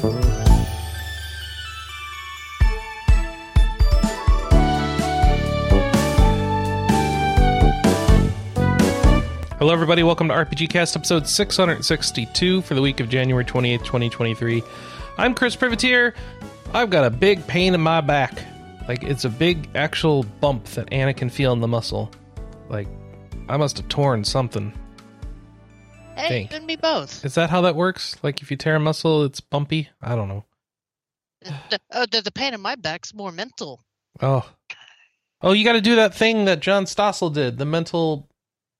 [0.00, 0.12] Hello,
[9.72, 10.04] everybody.
[10.04, 14.62] Welcome to RPG Cast episode 662 for the week of January 28th, 2023.
[15.16, 16.14] I'm Chris Privateer.
[16.72, 18.44] I've got a big pain in my back.
[18.86, 22.12] Like, it's a big actual bump that Anna can feel in the muscle.
[22.68, 22.86] Like,
[23.48, 24.72] I must have torn something.
[26.18, 26.50] Hey, Think.
[26.50, 27.24] you and me both.
[27.24, 28.16] Is that how that works?
[28.22, 29.88] Like, if you tear a muscle, it's bumpy?
[30.02, 30.44] I don't know.
[31.42, 33.80] The, oh, the, the pain in my back's more mental.
[34.20, 34.48] Oh.
[35.40, 38.28] Oh, you got to do that thing that John Stossel did, the mental.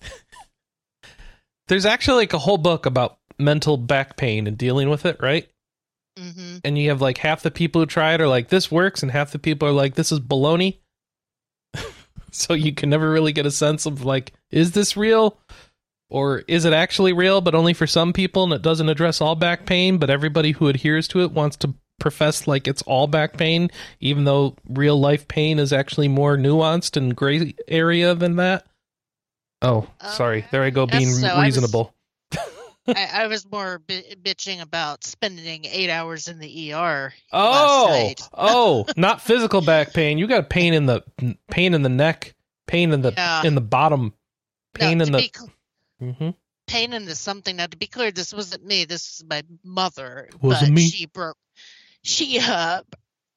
[1.69, 5.49] There's actually like a whole book about mental back pain and dealing with it, right?
[6.19, 6.57] Mm-hmm.
[6.65, 9.13] and you have like half the people who try it are like this works and
[9.13, 10.79] half the people are like this is baloney
[12.33, 15.39] so you can never really get a sense of like is this real
[16.11, 19.35] or is it actually real but only for some people and it doesn't address all
[19.35, 23.37] back pain but everybody who adheres to it wants to profess like it's all back
[23.37, 28.65] pain even though real life pain is actually more nuanced and gray area than that
[29.63, 31.95] oh sorry there i go being so I was- reasonable
[32.87, 37.13] I, I was more bi- bitching about spending eight hours in the ER.
[37.35, 37.91] Oh, last
[38.23, 38.29] night.
[38.33, 40.17] oh, not physical back pain.
[40.17, 41.03] You got pain in the
[41.51, 42.35] pain in the neck,
[42.67, 43.43] pain in the Yeah.
[43.45, 44.15] in the bottom,
[44.73, 45.19] pain no, in the.
[45.19, 45.33] be
[46.01, 46.35] Mhm.
[46.67, 47.57] pain into something.
[47.57, 48.85] Now, to be clear, this wasn't me.
[48.85, 50.29] This was my mother.
[50.41, 50.89] Wasn't me.
[50.89, 51.37] She broke.
[52.03, 52.83] She uh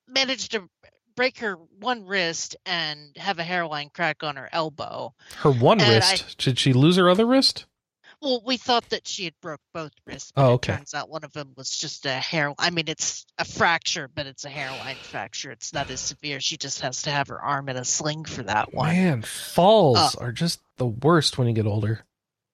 [0.07, 0.69] managed to
[1.15, 5.13] break her one wrist and have a hairline crack on her elbow.
[5.37, 6.37] Her one And wrist.
[6.37, 7.65] Did she lose her other wrist?
[8.21, 10.31] Well, we thought that she had broke both wrists.
[10.31, 10.75] But Oh, it okay.
[10.75, 12.53] Turns out one of them was just a hair.
[12.59, 15.51] I mean, it's a fracture, but it's a hairline fracture.
[15.51, 16.39] It's not as severe.
[16.39, 18.89] She just has to have her arm in a sling for that one.
[18.89, 22.05] Man, falls Uh, are just the worst when you get older.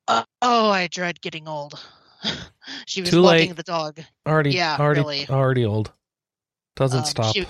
[0.08, 1.80] Uh, oh, I dread getting old.
[2.86, 3.58] she was Too walking late.
[3.58, 4.00] the dog.
[4.27, 5.30] Already, yeah, already, really.
[5.30, 5.91] already old.
[6.75, 7.36] Doesn't Um, stop.
[7.36, 7.45] She,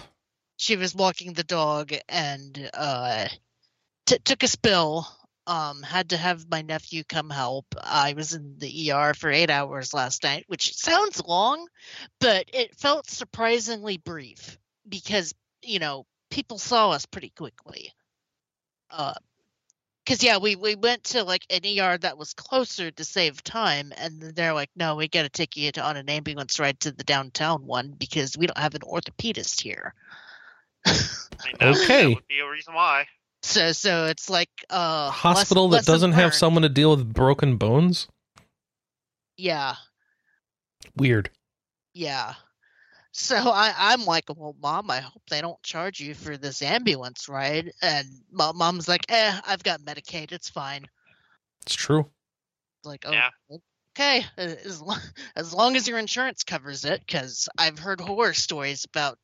[0.58, 3.28] she was walking the dog and uh,
[4.06, 5.08] t- took a spill.
[5.46, 7.68] Um, had to have my nephew come help.
[7.82, 11.68] I was in the ER for eight hours last night, which sounds long,
[12.20, 14.58] but it felt surprisingly brief
[14.90, 17.94] because you know people saw us pretty quickly.
[18.90, 19.14] Uh,
[20.08, 23.92] because yeah, we we went to like an ER that was closer to save time,
[23.98, 26.94] and they're like, "No, we got to take you to, on an ambulance ride to
[26.94, 29.94] the downtown one because we don't have an orthopedist here."
[30.86, 30.94] I
[31.46, 32.04] mean, Okay.
[32.04, 33.06] that would be a reason why.
[33.44, 36.92] So so it's like uh A hospital less- that doesn't lesson have someone to deal
[36.96, 38.08] with broken bones.
[39.36, 39.76] Yeah,
[40.96, 41.30] Weird.
[41.94, 42.36] yeah.
[43.20, 47.28] So I I'm like, well, mom, I hope they don't charge you for this ambulance
[47.28, 47.72] ride.
[47.82, 50.86] And mo- mom's like, eh, I've got Medicaid, it's fine.
[51.64, 52.06] It's true.
[52.84, 53.30] Like, oh, Yeah.
[53.98, 55.00] okay, as long,
[55.36, 59.18] as long as your insurance covers it, because I've heard horror stories about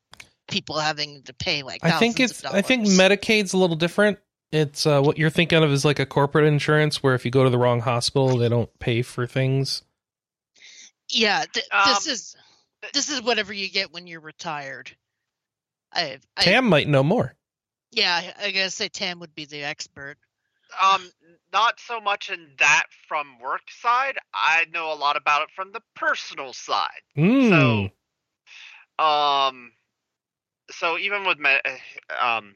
[0.50, 1.84] people having to pay like.
[1.84, 2.44] I think it's.
[2.44, 2.88] of I think.
[2.88, 4.18] Medicaid's a little different.
[4.52, 7.44] It's uh, what you're thinking of is like a corporate insurance where if you go
[7.44, 9.84] to the wrong hospital, they don't pay for things.
[11.10, 12.36] Yeah, th- this Um, is
[12.94, 14.96] this is whatever you get when you're retired.
[15.94, 17.36] I, I Tam might know more.
[17.92, 20.18] yeah, I- I gotta say Tam would be the expert.
[20.82, 21.08] Um,
[21.52, 24.18] not so much in that from work side.
[24.34, 26.90] I know a lot about it from the personal side.
[27.16, 27.92] Mm.
[28.98, 29.72] So, um,
[30.72, 31.60] so even with me-
[32.20, 32.56] um,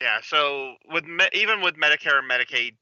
[0.00, 0.20] yeah.
[0.22, 2.76] So with me- even with Medicare and Medicaid,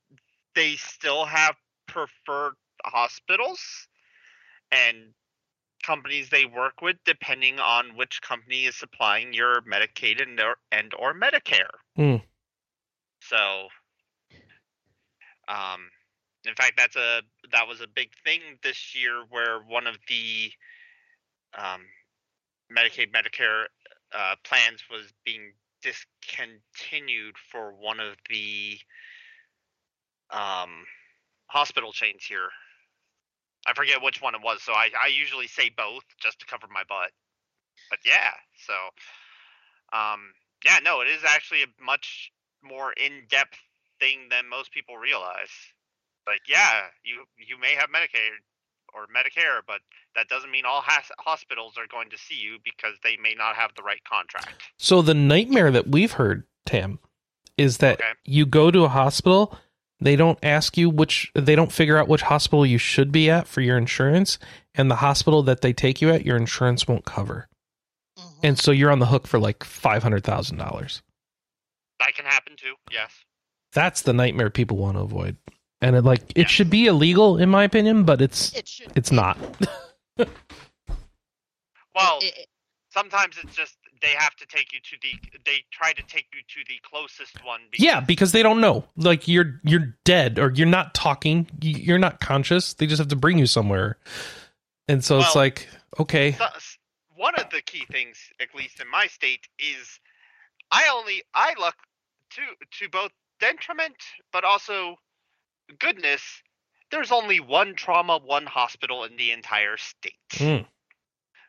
[0.54, 1.56] they still have
[1.86, 3.88] preferred hospitals
[4.70, 5.14] and
[5.82, 10.92] companies they work with, depending on which company is supplying your Medicaid and or, and
[10.98, 11.70] or Medicare.
[11.96, 12.16] Hmm.
[13.22, 13.68] So,
[15.48, 15.90] um,
[16.46, 20.50] in fact, that's a that was a big thing this year, where one of the
[21.58, 21.82] um,
[22.72, 23.64] Medicaid Medicare
[24.14, 25.52] uh, plans was being
[25.82, 28.78] discontinued for one of the
[30.30, 30.84] um,
[31.46, 32.48] hospital chains here.
[33.66, 36.66] I forget which one it was, so I, I usually say both just to cover
[36.72, 37.10] my butt.
[37.90, 38.32] But yeah,
[38.66, 38.74] so
[39.92, 40.32] um,
[40.64, 42.32] yeah, no, it is actually a much
[42.62, 43.58] more in-depth
[43.98, 45.50] thing than most people realize.
[46.26, 48.30] Like, yeah, you you may have Medicaid
[48.94, 49.80] or Medicare, but
[50.16, 53.56] that doesn't mean all has- hospitals are going to see you because they may not
[53.56, 54.62] have the right contract.
[54.76, 56.98] So the nightmare that we've heard, Tam,
[57.56, 58.12] is that Okay.
[58.24, 59.56] you go to a hospital,
[60.00, 63.46] they don't ask you which they don't figure out which hospital you should be at
[63.46, 64.38] for your insurance,
[64.74, 67.48] and the hospital that they take you at, your insurance won't cover.
[68.18, 68.38] Mhm.
[68.42, 71.02] And so you're on the hook for like five hundred thousand dollars.
[71.98, 72.74] That can happen too.
[72.90, 73.10] Yes.
[73.72, 75.36] That's the nightmare people want to avoid.
[75.82, 76.46] And it like it Yeah.
[76.46, 79.16] should be illegal in my opinion, but it's it it's be.
[79.16, 79.38] not.
[81.94, 82.48] Well, It- it-
[82.90, 85.38] sometimes it's just they have to take you to the.
[85.44, 87.60] They try to take you to the closest one.
[87.70, 88.84] Because, Yeah, because they don't know.
[88.96, 91.48] Like you're you're dead or you're not talking.
[91.60, 92.74] You're not conscious.
[92.74, 93.98] They just have to bring you somewhere.
[94.88, 95.68] And so it's like,
[96.00, 96.36] okay,
[97.14, 100.00] one of the key things, at least in my state, is
[100.70, 101.76] I only I look
[102.30, 102.42] to
[102.78, 103.96] to both detriment
[104.32, 104.96] but also
[105.78, 106.22] goodness.
[106.90, 110.14] There's only one trauma, one hospital in the entire state.
[110.32, 110.62] Hmm.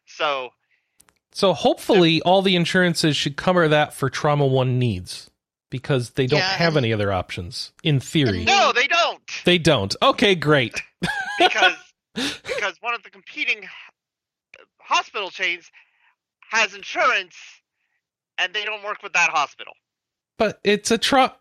[0.06, 0.52] So
[1.34, 5.30] So hopefully all the insurances should cover that for trauma one needs
[5.70, 8.44] because they don't Yeah, have any other options in theory.
[8.44, 9.96] no, they don't They don't.
[10.02, 10.82] Okay, great.
[11.40, 11.76] because
[12.14, 13.64] because one of the competing
[14.80, 15.72] hospital chains
[16.50, 17.36] has insurance
[18.38, 19.74] and they don't work with that hospital.
[20.38, 21.40] But it's a truck.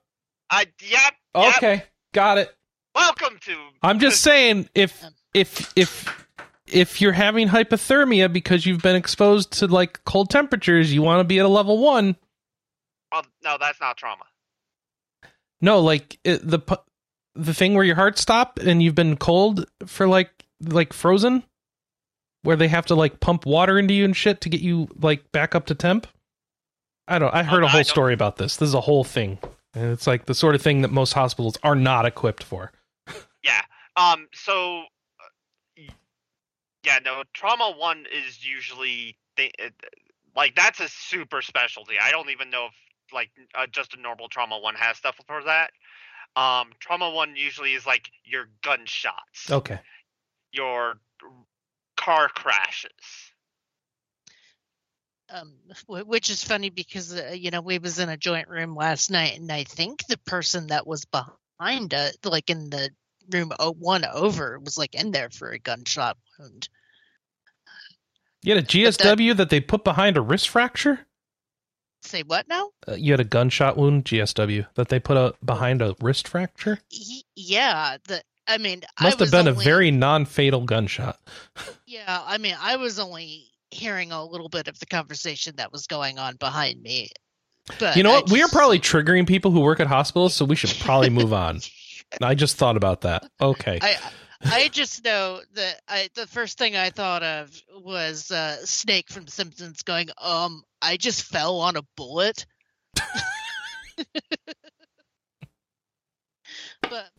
[0.51, 1.15] I yep.
[1.35, 1.57] yep.
[1.57, 1.83] Okay,
[2.13, 2.55] got it.
[2.95, 5.03] Welcome to I'm just saying if
[5.35, 6.27] if if
[6.73, 11.25] if you're having hypothermia because you've been exposed to like cold temperatures, you want to
[11.25, 12.17] be at a level 1.
[13.13, 14.25] Well, no, that's not trauma.
[15.61, 16.61] No, like it, the
[17.35, 20.31] the thing where your heart stopped and you've been cold for like
[20.63, 21.43] like frozen
[22.43, 25.31] where they have to like pump water into you and shit to get you like
[25.33, 26.07] back up to temp.
[27.07, 28.57] I don't I heard Oh, a whole story about this.
[28.57, 29.39] This is a whole thing.
[29.75, 32.73] And it's like the sort of thing that most hospitals are not equipped for.
[33.43, 33.63] Yeah.
[33.97, 34.29] Um.
[34.33, 34.85] So.
[36.87, 37.23] Uh, y- Yeah.
[37.23, 37.25] No.
[37.35, 39.71] Trauma one is usually they uh,
[40.37, 41.95] like that's a super specialty.
[42.01, 42.75] I don't even know if
[43.13, 45.71] like uh, just a normal trauma one has stuff for that.
[46.37, 46.71] Um.
[46.81, 49.81] Trauma one usually is like your gunshots, Okay.
[50.53, 51.01] your
[51.97, 52.91] car crashes.
[55.31, 55.55] um,
[55.89, 59.39] which is funny because uh, you know we was in a joint room last night,
[59.39, 62.91] and I think the person that was behind us, like in the
[63.33, 66.69] room one over, was like in there for a gunshot wound.
[68.43, 71.07] You had a But that- GSW that they put behind a wrist fracture?
[72.03, 72.71] Say what now?
[72.89, 76.79] Uh, you had a gunshot wound GSW that they put a, behind a wrist fracture?
[76.91, 81.21] Y- yeah, the I mean, I Must have was been a very non-fatal gunshot.
[81.87, 82.23] yeah.
[82.27, 86.19] I mean, I was only hearing a little bit of the conversation that was going
[86.19, 87.11] on behind me.
[87.79, 88.31] But You know I what?
[88.31, 91.61] We are probably triggering people who work at hospitals, so we should probably move on.
[92.23, 93.31] I just thought about that.
[93.41, 93.79] Okay.
[93.81, 93.97] I
[94.43, 99.27] I just know that I the first thing I thought of was uh, Snake from
[99.27, 102.47] Simpsons going, um, I just fell on a bullet.
[102.95, 103.05] but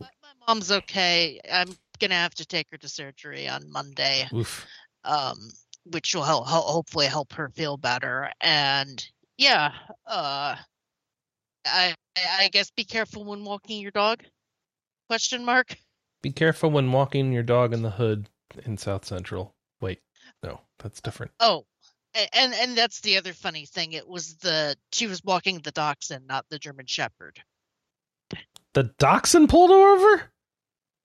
[0.00, 0.08] my
[0.48, 1.40] mom's okay.
[1.50, 4.28] I'm gonna have to take her to surgery on Monday,
[5.04, 5.38] um,
[5.84, 8.30] which will help, help hopefully help her feel better.
[8.40, 9.04] And
[9.38, 9.72] yeah,
[10.06, 10.56] uh,
[11.64, 14.24] I I guess be careful when walking your dog.
[15.12, 15.76] Question mark.
[16.22, 18.30] Be careful when walking your dog in the hood
[18.64, 19.54] in South Central.
[19.78, 20.00] Wait,
[20.42, 21.32] no, that's different.
[21.38, 21.66] Oh,
[22.32, 23.92] and and that's the other funny thing.
[23.92, 27.42] It was the she was walking the dachshund, not the German Shepherd.
[28.72, 30.22] The dachshund pulled her over?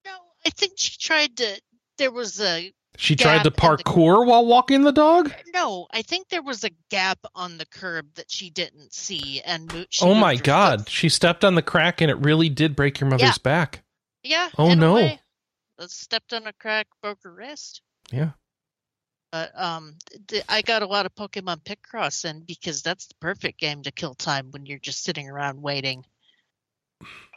[0.05, 0.11] No,
[0.45, 1.59] I think she tried to.
[1.97, 5.33] There was a She tried to in the- parkour while walking the dog?
[5.53, 5.87] no.
[5.91, 10.05] I think there was a gap on the curb that she didn't see, and she
[10.05, 10.79] Oh my god.
[10.85, 10.89] foot.
[10.89, 13.33] She stepped on the crack and it really did break your mother's Yeah.
[13.43, 13.83] back.
[14.23, 14.49] Yeah.
[14.57, 14.93] Oh, in a no.
[14.95, 15.19] way.
[15.79, 17.81] Uh, Stepped on a crack, broke her wrist.
[18.11, 18.31] Yeah.
[19.31, 19.95] But um,
[20.27, 23.91] th- I got a lot of Pokemon Picross in because that's the perfect game to
[23.91, 26.05] kill time when you're just sitting around waiting.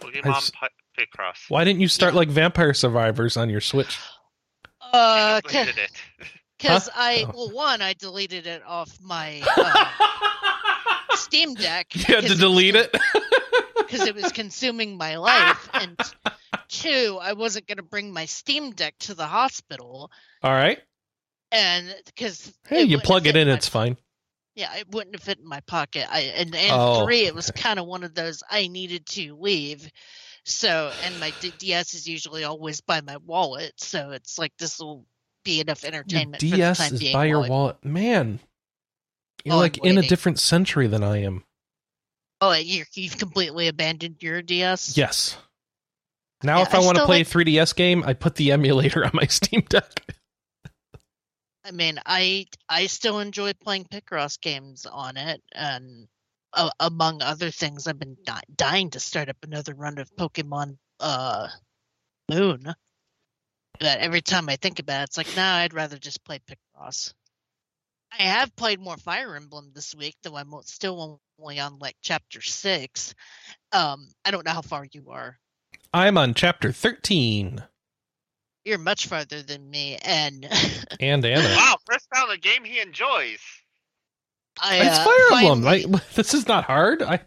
[0.00, 0.52] Pokemon s-
[0.99, 1.49] Picross.
[1.49, 2.19] Why didn't you start Yeah.
[2.19, 3.99] like Vampire Survivors on your Switch?
[4.93, 5.90] Uh, deleted it.
[6.59, 7.00] Because Huh?
[7.02, 7.33] I Oh.
[7.35, 9.87] well, one, I deleted it off my uh,
[11.16, 11.95] Steam Deck.
[11.95, 12.90] you had to delete it?
[13.76, 15.99] because it was consuming my life, and
[16.69, 20.11] two, I wasn't going to bring my Steam Deck to the hospital,
[20.42, 20.78] All right.
[21.52, 23.97] and because Hey, you plug it in, it's fine.
[24.57, 26.07] Yeah, it wouldn't have fit in my pocket.
[26.11, 27.61] I and and Oh, three, it was okay.
[27.62, 29.90] kind of one of those I needed to leave.
[30.45, 35.04] So, and my DS is usually always by my wallet, so it's like this will
[35.45, 36.42] be enough Your entertainment.
[36.42, 37.83] for the DS is being by your wallet.
[37.85, 38.40] Man.
[39.45, 41.45] You're like in a different century than I am.
[42.42, 44.97] Oh, you you've completely abandoned your DS.
[44.97, 45.37] Yes.
[46.42, 48.52] Now, Yeah, if I, I want to play like- a 3DS game, I put the
[48.52, 50.14] emulator on my Steam Deck.
[51.64, 56.09] I mean, I I still enjoy playing Picross games on it, and
[56.54, 60.78] uh, among other things, I've been di- dying to start up another run of Pokemon
[61.00, 61.49] uh,
[62.30, 62.75] Moon.
[63.78, 67.12] But every time I think about it, it's like, nah, I'd rather just play Picross.
[68.18, 72.40] I have played more Fire Emblem this week, though I'm still only on like chapter
[72.40, 73.14] six.
[73.73, 75.38] Um, I don't know how far you are.
[75.92, 77.62] I'm on chapter 13.
[78.64, 80.47] You're much farther than me, and
[81.00, 81.49] And Anna.
[81.56, 83.40] Wow, first found on a game he enjoys.
[84.61, 85.62] I, it's uh, Fire Emblem.
[85.62, 87.02] finally- Like, this is not hard.
[87.02, 87.20] I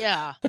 [0.00, 0.34] yeah.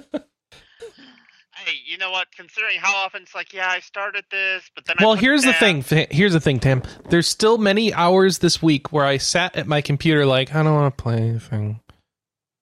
[1.63, 2.27] Hey, you know what?
[2.35, 5.53] Considering how often it's like, yeah, I started this, but then well, put here's the
[5.53, 5.83] thing.
[6.09, 6.81] Here's the thing, Tim.
[7.09, 10.73] There's still many hours this week where I sat at my computer like I don't
[10.73, 11.81] want to play anything.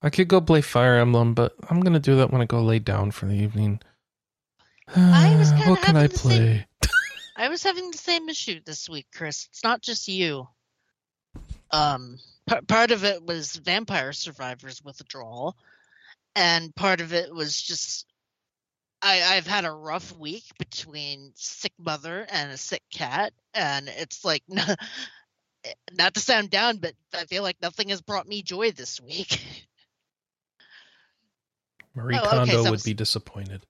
[0.01, 2.79] I could go play Fire Emblem, but I'm gonna do that when I go lay
[2.79, 3.79] down for the evening.
[4.95, 6.65] I was kinda what can I the same- play?
[7.35, 9.47] I was having the same issue this week, Chris.
[9.51, 10.47] It's not just you.
[11.71, 12.17] Um,
[12.49, 15.55] p- part of it was Vampire Survivors withdrawal,
[16.35, 18.05] and part of it was just
[19.01, 24.25] I, I've had a rough week between sick mother and a sick cat, and it's
[24.25, 28.99] like not to sound down, but I feel like nothing has brought me joy this
[28.99, 29.41] week.
[31.95, 33.65] Marie Oh, okay, Kondo so would s- be disappointed.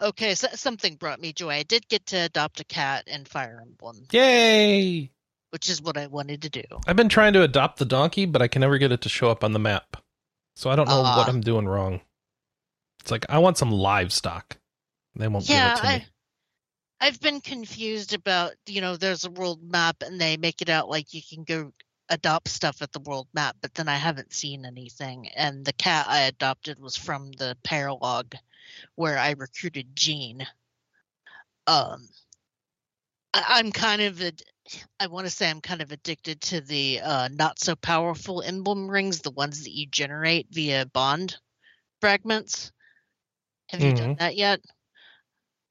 [0.00, 1.50] Okay, so something brought me joy.
[1.50, 5.10] I did get to adopt a cat and Fire Emblem, Yay!
[5.50, 6.62] which is what I wanted to do.
[6.86, 9.30] I've been trying to adopt the donkey, but I can never get it to show
[9.30, 9.96] up on the map.
[10.56, 11.28] So I don't know what Ah.
[11.28, 12.00] I'm doing wrong.
[13.00, 14.56] It's like I want some livestock.
[15.16, 16.06] They won't yeah, give it to me.
[17.00, 20.68] I, I've been confused about you know there's a world map and they make it
[20.70, 21.72] out like you can go
[22.08, 25.28] adopt stuff at the world map, but then I haven't seen anything.
[25.30, 28.34] And the cat I adopted was from the paralog
[28.94, 30.46] where I recruited Jean.
[31.66, 32.08] Um,
[33.32, 34.32] I, I'm kind of a,
[35.00, 38.90] I want to say I'm kind of addicted to the uh, not so powerful emblem
[38.90, 41.36] rings, the ones that you generate via bond
[42.00, 42.70] fragments.
[43.70, 44.18] Have you done Mhm.
[44.18, 44.60] that yet?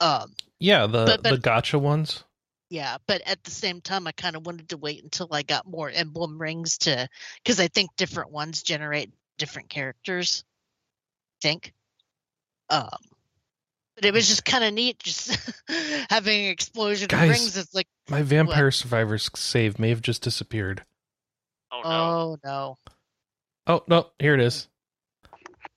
[0.00, 2.24] Um, Yeah, the But- but- the gacha ones.
[2.70, 5.66] Yeah, but at the same time, I kind of wanted to wait until I got
[5.66, 7.08] more emblem rings to,
[7.42, 10.44] because I think different ones generate different characters.
[11.42, 11.72] I think.
[12.70, 12.88] Um,
[13.96, 15.36] but it was just kind of neat, just
[16.10, 17.22] having an explosion Guys.
[17.24, 17.56] of rings.
[17.56, 20.84] It's like, My Vampire Survivors save may have just disappeared.
[21.70, 21.90] Oh no.
[21.90, 22.78] oh no,
[23.66, 24.68] Oh no, here it is.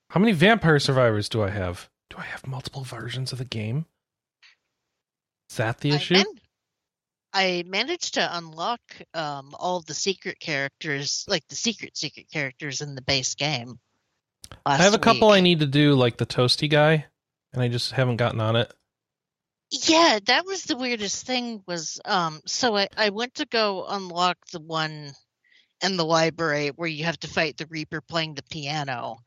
[0.09, 1.89] How many Vampire Survivors do I have?
[2.09, 3.85] Do I have multiple versions of the game?
[5.49, 6.13] Is that the I, issue?
[6.15, 6.25] man-
[7.33, 8.81] I managed to unlock
[9.13, 13.79] um all the secret characters, like the secret secret characters in the base game.
[14.65, 17.05] I have a couple I need to do, like the Toasty guy,
[17.53, 18.71] and I just haven't gotten on it.
[19.69, 24.37] Yeah, that was the weirdest thing was um so I, I went to go unlock
[24.51, 25.11] the one
[25.83, 29.17] in the library where you have to fight the Reaper playing the piano.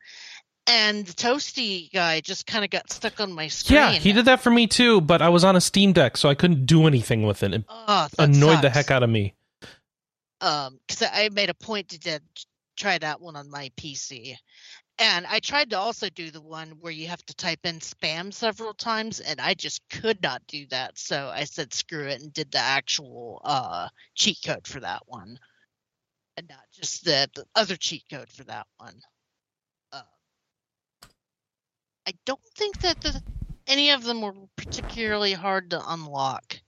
[0.73, 3.75] And the toasty guy just kind of got stuck on my screen.
[3.77, 6.29] Yeah, he did that for me too, but I was on a Steam Deck, so
[6.29, 7.53] I couldn't do anything with it.
[7.53, 9.35] It Oh, annoyed the heck out of me.
[10.41, 12.21] um because I made a point to
[12.77, 14.37] try that one on my PC.
[15.01, 18.33] And I tried to also do the one where you have to type in spam
[18.33, 20.99] several times, and I just could not do that.
[20.99, 25.39] So I said screw it and did the actual uh, cheat code for that one,
[26.37, 29.01] and not just the, the other cheat code for that one.
[29.91, 30.03] Uh,
[32.11, 33.23] I don't think that the,
[33.69, 36.61] any of them were particularly hard to unlock.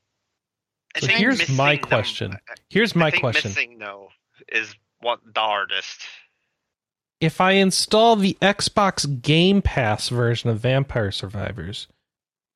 [0.98, 2.32] So here's my them- question.
[2.34, 3.48] I- Here's I my think question.
[3.50, 4.10] Missing though
[4.48, 6.00] is what the hardest.
[7.20, 11.88] If I install the Xbox Game Pass version of Vampire Survivors,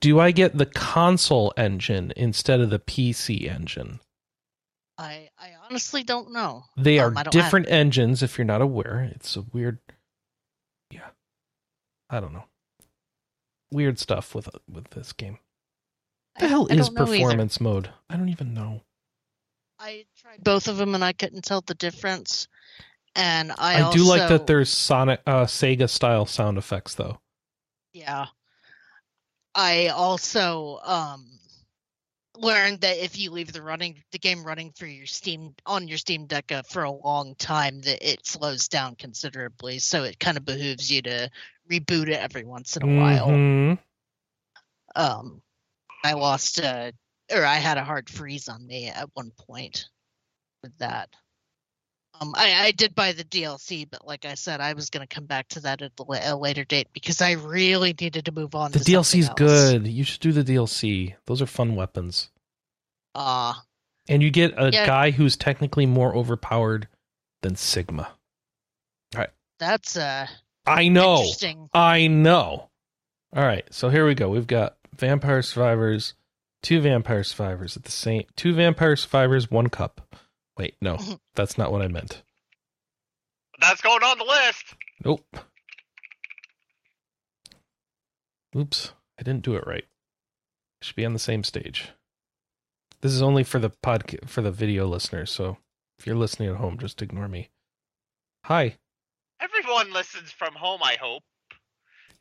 [0.00, 3.98] do I get the console engine instead of the PC engine?
[4.96, 6.64] I I honestly don't know.
[6.76, 9.10] They are Um, I don't have- different engines if you're not aware.
[9.14, 9.80] It's a weird
[10.90, 11.08] Yeah.
[12.10, 12.44] I don't know.
[13.72, 15.38] Weird stuff with with this game.
[16.34, 17.12] What the I- hell I is don't either.
[17.18, 17.90] performance mode?
[18.08, 18.82] I don't even know.
[19.78, 22.48] I tried both of them and I couldn't tell the difference.
[23.14, 27.18] And I, I, do like that there's Sonic uh Sega style sound effects though.
[27.92, 28.26] Yeah.
[29.54, 31.26] I also um
[32.36, 35.98] learned that if you leave the running the game running for your Steam on your
[35.98, 39.78] Steam Deck uh, for a long time that it slows down considerably.
[39.78, 41.30] So it kind of behooves you to
[41.70, 43.28] reboot it every once in a while.
[43.28, 43.78] Mhm.
[44.94, 45.42] Um
[46.04, 46.92] I lost uh
[47.32, 49.88] or I had a hard freeze on me at one point
[50.62, 51.08] with that.
[52.20, 55.14] Um, I, I did buy the DLC, but like I said, I was going to
[55.14, 58.70] come back to that at a later date because I really needed to move on.
[58.72, 59.86] The DLC is good.
[59.86, 61.14] You should do the DLC.
[61.26, 62.30] Those are fun weapons.
[63.14, 63.54] Uh,
[64.08, 64.86] And you get a Yeah.
[64.86, 66.88] guy who's technically more overpowered
[67.42, 68.12] than Sigma.
[69.58, 70.26] that's uh,
[70.66, 71.18] I know.
[71.18, 71.68] interesting.
[71.72, 72.68] I know.
[73.34, 74.28] All right, so here we go.
[74.28, 76.14] We've got Vampire Survivors,
[76.62, 80.16] two Vampire Survivors at the same two Vampire Survivors, one cup.
[80.58, 80.98] Wait, no,
[81.34, 82.22] that's not what I meant.
[83.60, 84.74] That's going on the list.
[85.04, 85.36] Nope.
[88.56, 89.84] Oops, I didn't do it right.
[90.82, 91.90] Should be on the same stage.
[93.02, 95.58] This is only for the pod for the video listeners, so
[95.98, 97.50] If you're listening at home, just ignore me.
[98.44, 98.76] Hi.
[99.40, 101.22] Everyone listens from home, I hope.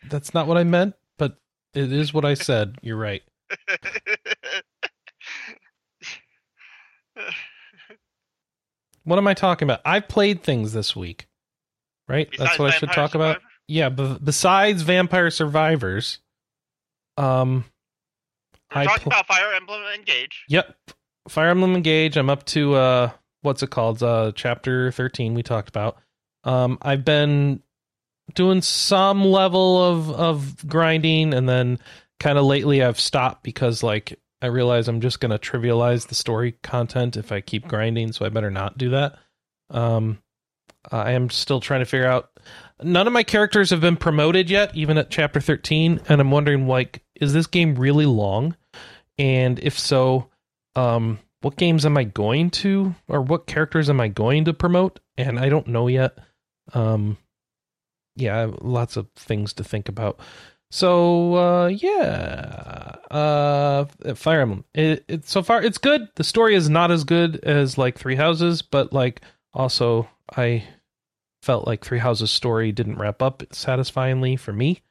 [0.09, 1.37] That's not what I meant, but
[1.73, 2.77] it is what I said.
[2.81, 3.23] You're right.
[9.03, 9.81] What am I talking about?
[9.85, 11.27] I've played things this week.
[12.07, 12.27] Right?
[12.31, 13.41] That's Besides what I should Vampire talk about.
[13.67, 16.19] Yeah, b- besides Vampire Survivors,
[17.17, 17.65] um
[18.73, 20.43] We're I talking pl- about Fire Emblem Engage.
[20.49, 20.75] Yep.
[21.29, 22.17] Fire Emblem Engage.
[22.17, 24.03] I'm up to uh what's it called?
[24.03, 25.97] Uh chapter 13 we talked about.
[26.45, 27.61] Um I've been
[28.33, 31.79] doing some level of of grinding and then
[32.19, 36.53] kind of lately I've stopped because like I realize I'm just to trivialize the story
[36.63, 39.17] content if I keep grinding, so I better not do that.
[39.69, 40.19] Um
[40.91, 42.29] I am still trying to figure out
[42.81, 46.67] none of my characters have been promoted yet even at chapter 13 and I'm wondering
[46.67, 48.55] like is this game really long?
[49.17, 50.29] And if so,
[50.75, 54.99] um, what games am I going to, or what characters am I going to promote?
[55.17, 56.17] And I don't know yet.
[56.73, 57.17] Um,
[58.15, 60.19] yeah, lots of things to think about.
[60.71, 64.65] So uh, yeah, uh, Fire Emblem.
[64.73, 66.07] It, it so far it's good.
[66.15, 69.21] The story is not as good as like Three Houses, but like
[69.53, 70.63] also I
[71.43, 74.81] felt like Three Houses story didn't wrap up satisfyingly for me.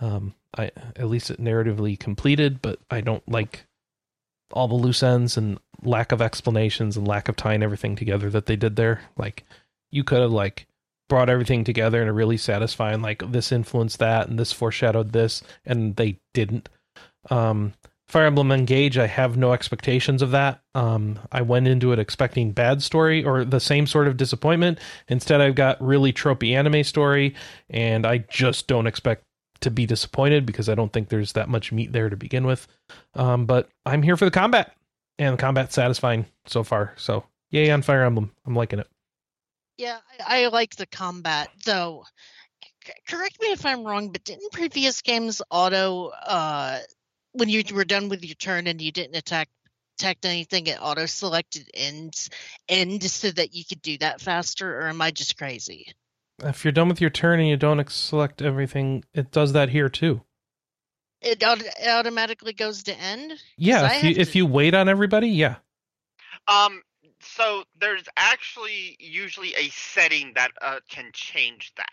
[0.00, 3.66] Um, I at least it narratively completed, but I don't like
[4.52, 8.46] all the loose ends and lack of explanations and lack of tying everything together that
[8.46, 9.00] they did there.
[9.16, 9.44] Like
[9.90, 10.66] you could have like
[11.08, 15.42] brought everything together in a really satisfying like this influenced that and this foreshadowed this
[15.64, 16.68] and they didn't.
[17.30, 17.74] Um
[18.08, 20.60] Fire Emblem Engage, I have no expectations of that.
[20.74, 24.78] Um, I went into it expecting bad story or the same sort of disappointment.
[25.08, 27.34] Instead, I've got really tropey anime story,
[27.70, 29.24] and I just don't expect
[29.60, 32.68] to be disappointed because I don't think there's that much meat there to begin with.
[33.14, 34.74] Um, but I'm here for the combat,
[35.18, 36.92] and the combat's satisfying so far.
[36.96, 38.32] So, yay on Fire Emblem.
[38.46, 38.88] I'm liking it.
[39.76, 42.04] Yeah, I, I like the combat, though.
[42.86, 46.78] c- Correct me if I'm wrong, but didn't previous games auto uh
[47.32, 49.48] when you were done with your turn and you didn't attack
[49.98, 52.30] attacked anything, it auto selected ends
[52.68, 55.86] end so that you could do that faster, or am I just crazy?
[56.42, 59.88] If you're done with your turn and you don't select everything, it does that here
[59.88, 60.22] too.
[61.20, 63.32] It, auto- it automatically goes to end.
[63.56, 65.56] Yeah, if you have if to- you wait on everybody, yeah.
[66.48, 66.82] Um,
[67.24, 71.88] so there's actually usually a setting that uh, can change that.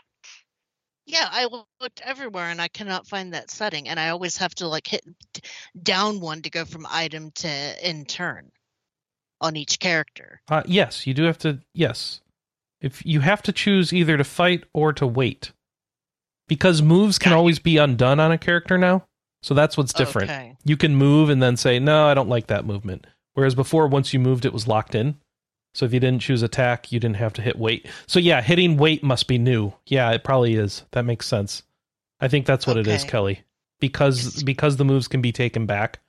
[1.06, 1.48] Yeah, I
[1.80, 5.04] looked everywhere and I cannot find that setting, and I always have to like hit
[5.82, 8.52] down one to go from item to in turn
[9.42, 10.42] on each character.
[10.50, 11.60] Uh, yes, you do have to.
[11.74, 12.22] Yes,
[12.80, 15.52] if you have to choose either to fight or to wait,
[16.48, 19.06] because moves can always be undone on a character now.
[19.44, 20.30] So that's what's different.
[20.30, 20.56] Okay.
[20.64, 24.14] You can move and then say, "No, I don't like that movement." Whereas before, once
[24.14, 25.18] you moved, it was locked in.
[25.74, 27.88] So if you didn't choose attack, you didn't have to hit wait.
[28.08, 29.74] So yeah, hitting wait must be new.
[29.86, 30.84] Yeah, it probably is.
[30.92, 31.64] That makes sense.
[32.20, 33.42] I think that's what it is, Kelley.
[33.80, 36.00] Because because the moves can be taken back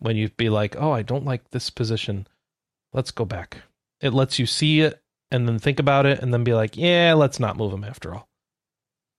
[0.00, 2.26] when you be like, "Oh, I don't like this position.
[2.92, 3.58] Let's go back."
[4.00, 7.14] It lets you see it and then think about it and then be like, "Yeah,
[7.14, 8.28] let's not move them after all."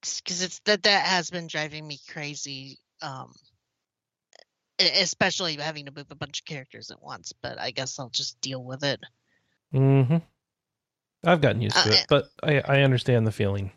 [0.03, 3.33] because it's that that has been driving me crazy um
[4.79, 8.39] especially having to move a bunch of characters at once but i guess i'll just
[8.41, 8.99] deal with it
[9.73, 10.21] Mhm.
[11.25, 13.71] I've gotten used to Uh, it, but I I understand the feeling.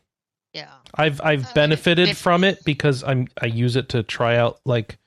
[0.53, 4.99] yeah I've I've benefited from it because I'm I use it to try out like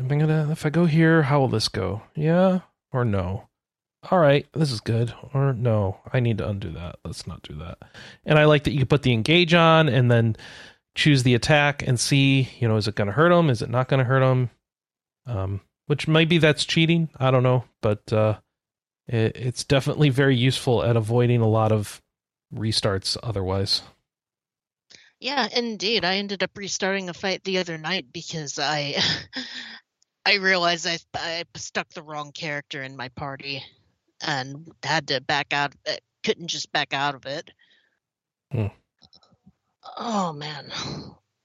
[0.00, 2.02] am I gonna if I go here, how will this go?
[2.14, 2.60] Yeah
[2.92, 3.48] or no?
[4.10, 5.12] All right, this is good.
[5.34, 6.96] Or no, I need to undo that.
[7.04, 7.78] Let's not do that.
[8.24, 10.36] And I like that you can put the engage on and then
[10.94, 13.50] choose the attack and see, you know, is it gonna hurt them?
[13.50, 14.50] Is it not gonna hurt them?
[15.26, 17.08] Um, which maybe that's cheating.
[17.18, 18.38] I don't know, but uh,
[19.08, 22.00] it, it's definitely very useful at avoiding a lot of
[22.54, 23.82] restarts otherwise.
[25.20, 28.94] yeah indeed i ended up restarting a fight the other night because i
[30.26, 33.62] i realized i i stuck the wrong character in my party
[34.24, 37.50] and had to back out uh, couldn't just back out of it
[38.52, 38.66] Hmm.
[39.96, 40.70] oh man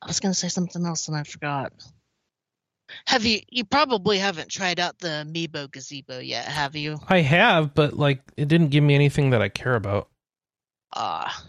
[0.01, 1.73] i was gonna say something else and i forgot
[3.07, 7.73] have you you probably haven't tried out the amiibo gazebo yet have you I have,
[7.73, 10.09] but like it didn't give me anything that I care about.
[10.93, 11.43] ah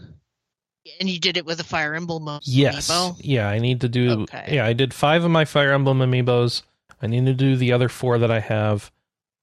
[1.00, 2.90] and you did it with a fire emblem mo- Yes.
[3.20, 4.48] Yeah, I need to do Okay.
[4.56, 6.62] Yeah, I did 5 of my Fire Emblem amiibos.
[7.00, 8.90] I need to do the other 4 that I have.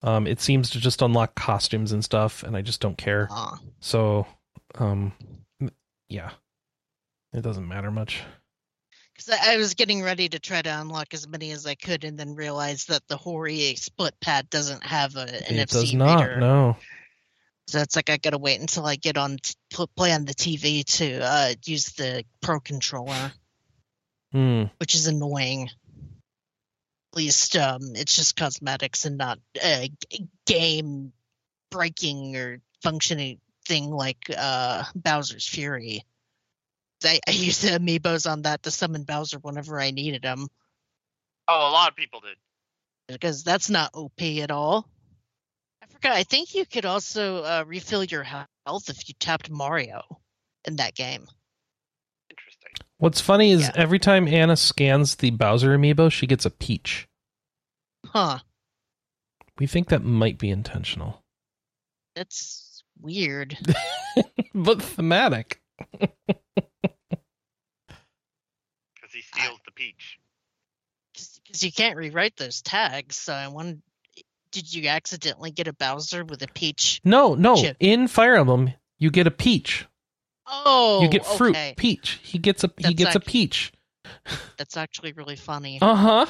[0.02, 3.28] Um it seems to just unlock costumes and stuff and I just don't care.
[3.32, 3.58] Ah.
[3.80, 4.28] So,
[4.76, 5.14] um
[6.10, 6.32] yeah.
[7.32, 8.24] It doesn't matter much.
[9.20, 12.18] Because I was getting ready to try to unlock as many as I could, and
[12.18, 16.22] then realized that the Hori split pad doesn't have a NFC it does not.
[16.22, 16.40] reader.
[16.40, 16.78] No.
[17.68, 20.86] So it's like I gotta wait until I get on t- play on the TV
[20.98, 23.34] to uh, use the Pro controller,
[24.32, 24.64] Hmm.
[24.78, 25.70] which is annoying.
[27.12, 29.92] At least um, it's just cosmetics and not a
[30.46, 31.12] game
[31.72, 36.06] breaking or functioning thing like uh, Bowser's Fury.
[37.06, 40.48] I, I used the amiibos on that to summon Bowser whenever I needed him
[41.48, 42.38] Oh, a lot of people did.
[43.08, 44.88] because that's not OP at all.
[45.82, 46.12] I forgot.
[46.12, 50.04] I think you could also uh, refill your health if you tapped Mario
[50.66, 51.26] in that game.
[52.30, 52.70] Interesting.
[52.98, 53.72] What's funny is Yeah.
[53.76, 57.08] every time Anna scans the Bowser amiibo, she gets a peach.
[58.06, 58.40] Huh.
[59.58, 61.24] We think that might be intentional,
[62.16, 63.58] That's weird.
[64.54, 65.62] but thematic.
[69.32, 70.20] Because he steals the peach.
[71.46, 73.16] Because you can't rewrite those tags.
[73.16, 73.82] So I wanted.
[74.52, 77.02] Did you accidentally get a Bowser with a peach?
[77.04, 77.56] No, no.
[77.56, 77.78] Chip.
[77.80, 79.86] In Fire Emblem, you get a peach.
[80.52, 81.76] Oh, you get fruit, okay.
[81.78, 82.20] peach.
[82.24, 83.72] He gets a he That's gets a peach.
[84.58, 85.78] That's actually really funny.
[85.82, 86.26] Uh huh.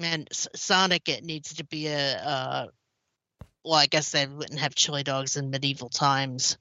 [0.00, 2.16] Man, S- Sonic, it needs to be a.
[2.16, 2.66] Uh,
[3.64, 6.58] well, I guess they wouldn't have chili dogs in medieval times.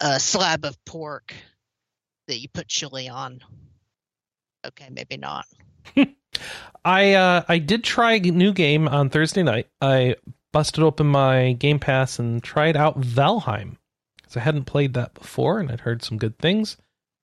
[0.00, 1.34] A slab of pork
[2.28, 3.40] that you put chili on.
[4.64, 5.46] Okay, maybe not.
[6.84, 9.68] I uh I did try a new game on Thursday night.
[9.80, 10.16] I
[10.52, 13.76] busted open my Game Pass and tried out Valheim.
[14.16, 16.76] Because I hadn't played that before and I'd heard some good things.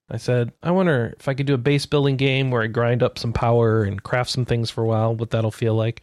[0.10, 3.02] I said, I wonder if I could do a base building game where I grind
[3.02, 6.02] up some power and craft some things for a while, what that'll feel like.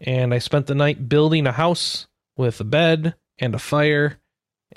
[0.00, 2.06] And I spent the night building a house
[2.38, 4.18] with a bed and a fire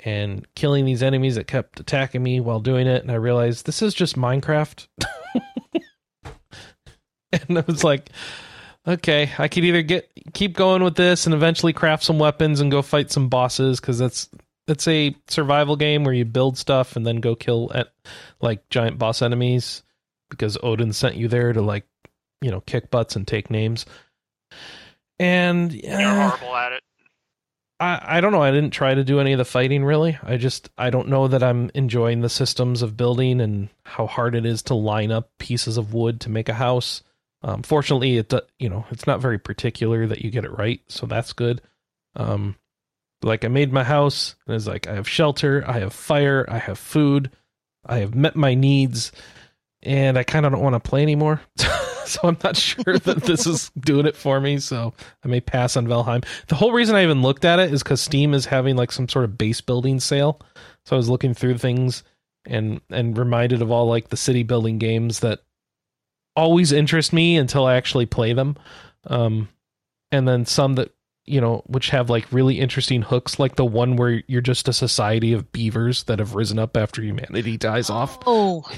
[0.04, 3.02] and killing these enemies that kept attacking me while doing it.
[3.02, 4.86] And I realized this is just Minecraft.
[7.48, 8.10] and I was like,
[8.86, 12.70] okay, I could either get keep going with this and eventually craft some weapons and
[12.70, 14.28] go fight some bosses because that's
[14.66, 17.88] it's a survival game where you build stuff and then go kill at
[18.40, 19.82] like giant boss enemies
[20.28, 21.86] because Odin sent you there to like
[22.40, 23.86] you know kick butts and take names.
[25.18, 26.82] And You're eh, horrible at it.
[27.80, 28.42] I, I don't know.
[28.42, 30.18] I didn't try to do any of the fighting really.
[30.22, 34.34] I just I don't know that I'm enjoying the systems of building and how hard
[34.34, 37.02] it is to line up pieces of wood to make a house.
[37.42, 40.80] Um, fortunately, it do- you know it's not very particular that you get it right,
[40.88, 41.60] so that's good.
[42.16, 42.56] Um,
[43.22, 46.58] like I made my house and it's like I have shelter, I have fire, I
[46.58, 47.30] have food,
[47.84, 49.12] I have met my needs,
[49.82, 51.40] and I kind of don't want to play anymore.
[51.56, 54.58] so I'm not sure that this is doing it for me.
[54.58, 56.24] So I may pass on Valheim.
[56.48, 59.08] The whole reason I even looked at it is because Steam is having like some
[59.08, 60.40] sort of base building sale.
[60.86, 62.02] So I was looking through things
[62.46, 65.40] and and reminded of all like the city building games that
[66.38, 68.56] always interest me until I actually play them.
[69.08, 69.48] Um,
[70.12, 73.96] and then some that you know which have like really interesting hooks, like the one
[73.96, 78.18] where you're just a society of beavers that have risen up after humanity dies off.
[78.26, 78.64] Oh,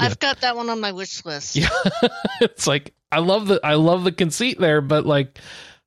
[0.00, 0.06] Yeah.
[0.06, 1.54] I've got that one on my wish list.
[1.54, 1.68] Yeah,
[2.40, 5.38] it's like I love the I love the conceit there, but like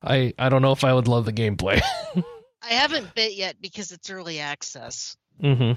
[0.02, 1.82] I I don't know if I would love the gameplay.
[2.62, 5.14] I haven't bit yet because it's early access.
[5.38, 5.72] hmm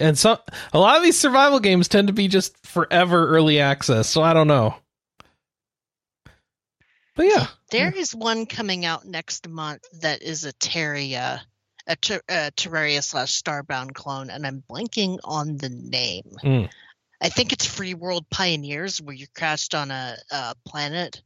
[0.00, 0.38] And some
[0.72, 4.32] a lot of these survival games tend to be just forever early access, so I
[4.32, 4.74] don't know.
[7.14, 11.40] But yeah, There is one coming out next month that is a Terraria,
[11.86, 16.36] a, ter- a Terraria slash Starbound clone, and I'm blanking on the name.
[16.42, 16.70] Mm.
[17.20, 21.22] I think it's Free World Pioneers, where you're crashed on a, a planet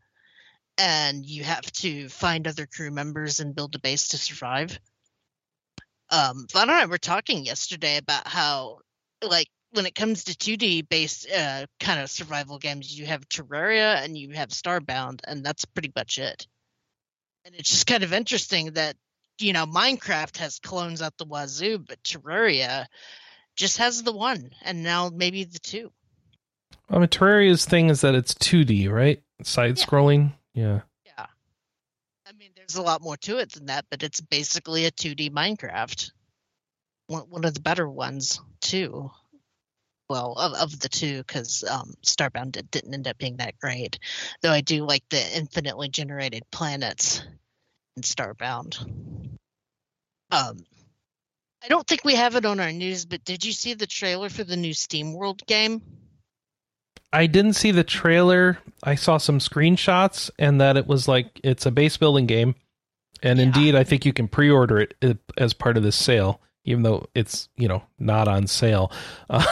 [0.77, 4.79] and you have to find other crew members and build a base to survive.
[6.11, 8.79] Um, Vahn and I were talking yesterday about how,
[9.23, 14.03] like, when it comes to 2D based uh, kind of survival games, you have Terraria
[14.03, 16.47] and you have Starbound, and that's pretty much it.
[17.45, 18.97] And it's just kind of interesting that,
[19.39, 22.87] you know, Minecraft has clones out the wazoo, but Terraria
[23.57, 25.91] just has the one, and now maybe the two.
[26.89, 29.23] I mean Terraria's thing is that it's 2D, right?
[29.43, 30.33] Side scrolling.
[30.55, 30.65] Yeah.
[30.65, 30.81] Yeah.
[32.67, 36.11] There's a lot more to it than that, but it's basically a 2D Minecraft.
[37.07, 39.11] One, one of the better ones, too.
[40.09, 43.99] Well, of, of the two, because um, Starbound did, didn't end up being that great.
[44.43, 47.23] Though I do like the infinitely generated planets
[47.97, 48.79] in Starbound.
[50.31, 50.59] Um,
[51.63, 54.29] I don't think we have it on our news, but did you see the trailer
[54.29, 55.83] for the new SteamWorld game?
[57.17, 58.59] I didn't see the trailer.
[58.83, 62.55] I saw some screenshots and that it was like it's a base building game.
[63.23, 63.47] And Yeah.
[63.47, 67.49] indeed, I think you can pre-order it as part of this sale, even though it's
[67.57, 68.93] you know not on sale.
[69.31, 69.45] Uh,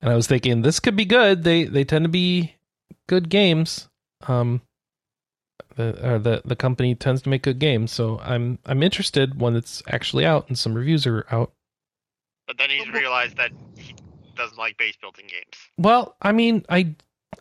[0.00, 1.44] and I was thinking this could be good.
[1.44, 2.54] They they tend to be
[3.08, 3.88] good games.
[4.26, 4.60] Um,
[5.76, 9.82] the the the company tends to make good games, so I'm I'm interested when it's
[9.88, 11.52] actually out and some reviews are out.
[12.46, 13.94] But then he's realized that he
[14.36, 15.56] doesn't like base building games.
[15.78, 16.94] Well, I mean, I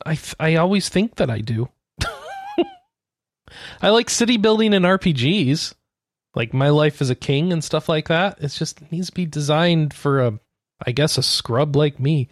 [0.06, 1.69] I I always think that I do.
[3.82, 5.73] I like city building and RPGs,
[6.36, 8.38] like My Life as a King and stuff like that.
[8.39, 10.39] It's just it needs to be designed for a,
[10.86, 12.30] I guess, a scrub like me.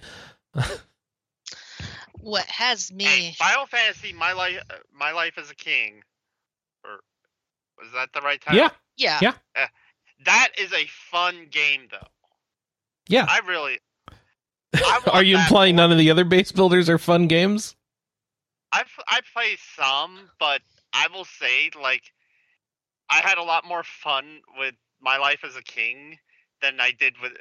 [2.21, 3.05] What has me?
[3.05, 4.59] Hey, Final Fantasy, my life,
[4.93, 6.01] my life as a king,
[6.83, 6.99] or
[7.81, 8.59] was that the right title?
[8.59, 9.19] Yeah, yeah.
[9.21, 9.33] yeah.
[9.55, 9.67] Eh,
[10.25, 12.07] that is a fun game, though.
[13.07, 13.25] yeah.
[13.27, 13.79] I really.
[14.75, 15.83] I Are you implying more.
[15.83, 17.75] none of the other base builders are fun games?
[18.71, 20.61] I I play some, but
[20.93, 22.03] I will say like
[23.09, 26.17] I had a lot more fun with my life as a king
[26.61, 27.33] than I did with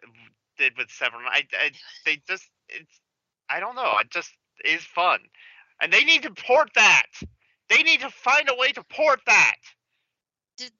[0.56, 1.26] did with Severin.
[1.28, 1.70] I, I
[2.04, 3.00] they just it's
[3.50, 3.94] I don't know.
[4.00, 4.32] It just
[4.64, 5.20] is fun,
[5.82, 7.06] and they need to port that.
[7.68, 9.56] They need to find a way to port that.
[10.56, 10.72] Did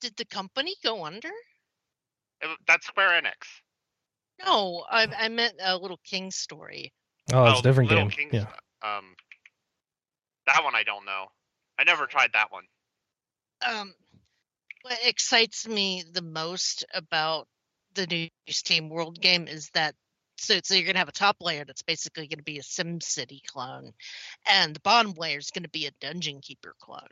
[0.00, 1.30] did the company go under?
[2.42, 3.46] It- That's Square Enix.
[4.44, 6.92] No, I I meant a little King story.
[7.32, 8.30] Oh, it's a different Little game.
[8.30, 8.96] King's- Yeah.
[8.98, 9.14] Um,
[10.46, 11.26] that one I don't know.
[11.78, 12.64] I never tried that one.
[13.66, 13.94] Um,
[14.82, 17.48] what excites me the most about
[17.94, 19.94] the new Steam World game is that
[20.36, 23.42] so so you're gonna have a top layer that's basically gonna be a Sim City
[23.46, 23.92] clone,
[24.46, 27.08] and the bottom layer is gonna be a Dungeon Keeper clone.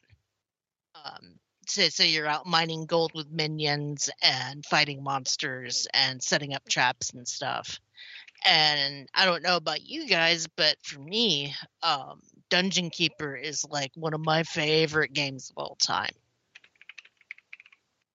[0.94, 6.68] Um, so so you're out mining gold with minions and fighting monsters and setting up
[6.68, 7.80] traps and stuff.
[8.44, 13.90] And I don't know about you guys, but for me, um, Dungeon Keeper is like
[13.96, 16.12] one of my favorite games of all time.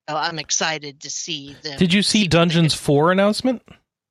[0.10, 1.78] So I'm excited to see them.
[1.78, 3.62] Did you see Dungeons 4 announcement?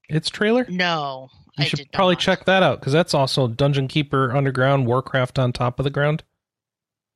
[0.09, 0.66] Its trailer?
[0.68, 2.20] No, You I should probably not.
[2.20, 6.24] check that out because that's also Dungeon Keeper Underground, Warcraft on top of the ground.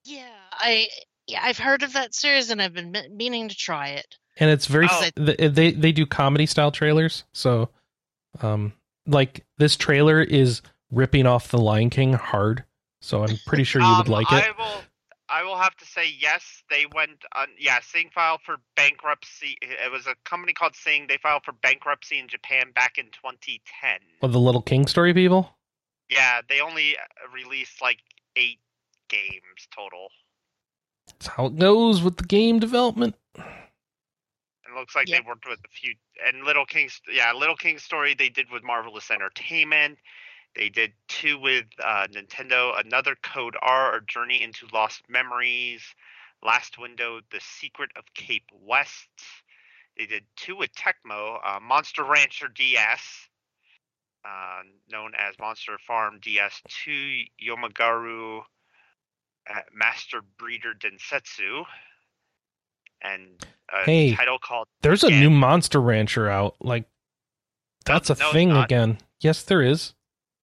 [0.05, 0.87] Yeah, I
[1.27, 4.17] yeah I've heard of that series and I've been meaning to try it.
[4.37, 5.09] and it's very oh.
[5.17, 7.69] they they do comedy style trailers so
[8.43, 8.73] um
[9.07, 12.65] like this trailer is ripping off the lion king hard
[13.01, 14.83] so i'm pretty sure you would Um, like it I will.
[15.27, 16.63] I will have to say yes.
[16.71, 17.49] They went on.
[17.59, 19.57] Yeah, Cing filed for bankruptcy.
[19.63, 21.07] It was a company called Cing.
[21.09, 24.01] They filed for bankruptcy in Japan back in 2010.
[24.21, 25.57] Well, the little king story people
[26.11, 27.01] Yeah, they only uh,
[27.33, 27.99] released like
[28.37, 28.61] eight
[29.09, 30.09] games total.
[31.07, 33.45] That's how it goes with the game development It
[34.77, 35.21] looks like Yeah.
[35.21, 35.95] they worked with a few.
[36.27, 37.01] And Little King's.
[37.13, 39.99] Yeah, Little King's story they did with Marvelous Entertainment.
[40.57, 42.79] They did two with uh, Nintendo.
[42.85, 45.83] Another Code R, or Journey into Lost Memories.
[46.43, 49.09] Last Window, The Secret of Cape West.
[49.97, 53.29] They did two with Tecmo, uh, Monster Rancher DS,
[54.25, 58.43] uh, known as Monster Farm DS2, Yomagaru
[59.51, 61.65] uh, Master Breeder Densetsu,
[63.03, 66.85] and a Hey, title called there's a new monster rancher out like
[67.85, 69.95] that's a No, thing again yes there is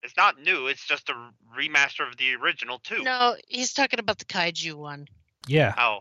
[0.02, 0.66] It's not new.
[0.66, 1.14] It's just a
[1.56, 3.02] remaster of the original too.
[3.02, 5.06] No, he's talking about the kaiju one.
[5.46, 6.00] yeah Oh.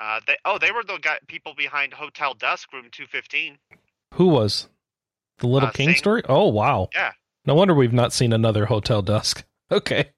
[0.00, 3.58] Uh, they oh they were the guy, people behind Hotel Dusk Room 215.
[4.14, 4.68] who was
[5.38, 5.96] the little Uh, king Cing.
[5.98, 7.12] story oh wow Yeah.
[7.44, 10.10] no wonder we've not seen another hotel dusk okay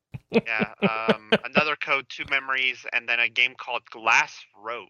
[0.46, 0.72] Yeah.
[0.82, 4.88] Um, another code, Two Memories, and then a game called Glass Rose,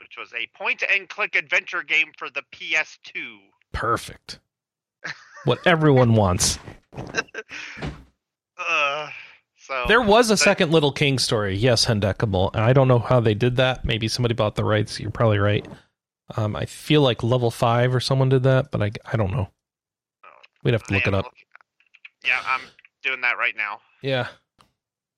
[0.00, 3.38] which was a point-and-click adventure game for the PS2.
[3.72, 4.38] perfect
[5.44, 6.58] what everyone wants
[8.58, 9.08] Uh,
[9.56, 12.50] so There was a second Little King story, yes, Hendekable.
[12.54, 13.84] And I don't know how they did that.
[13.86, 15.00] Maybe somebody bought the rights.
[15.00, 15.66] You're probably right.
[16.36, 19.48] Um, I feel like Level Five or someone did that, but I I don't know.
[20.62, 21.24] We'd have to look it up.
[22.22, 22.60] yeah, I'm
[23.02, 23.80] doing that right now.
[24.02, 24.28] Yeah.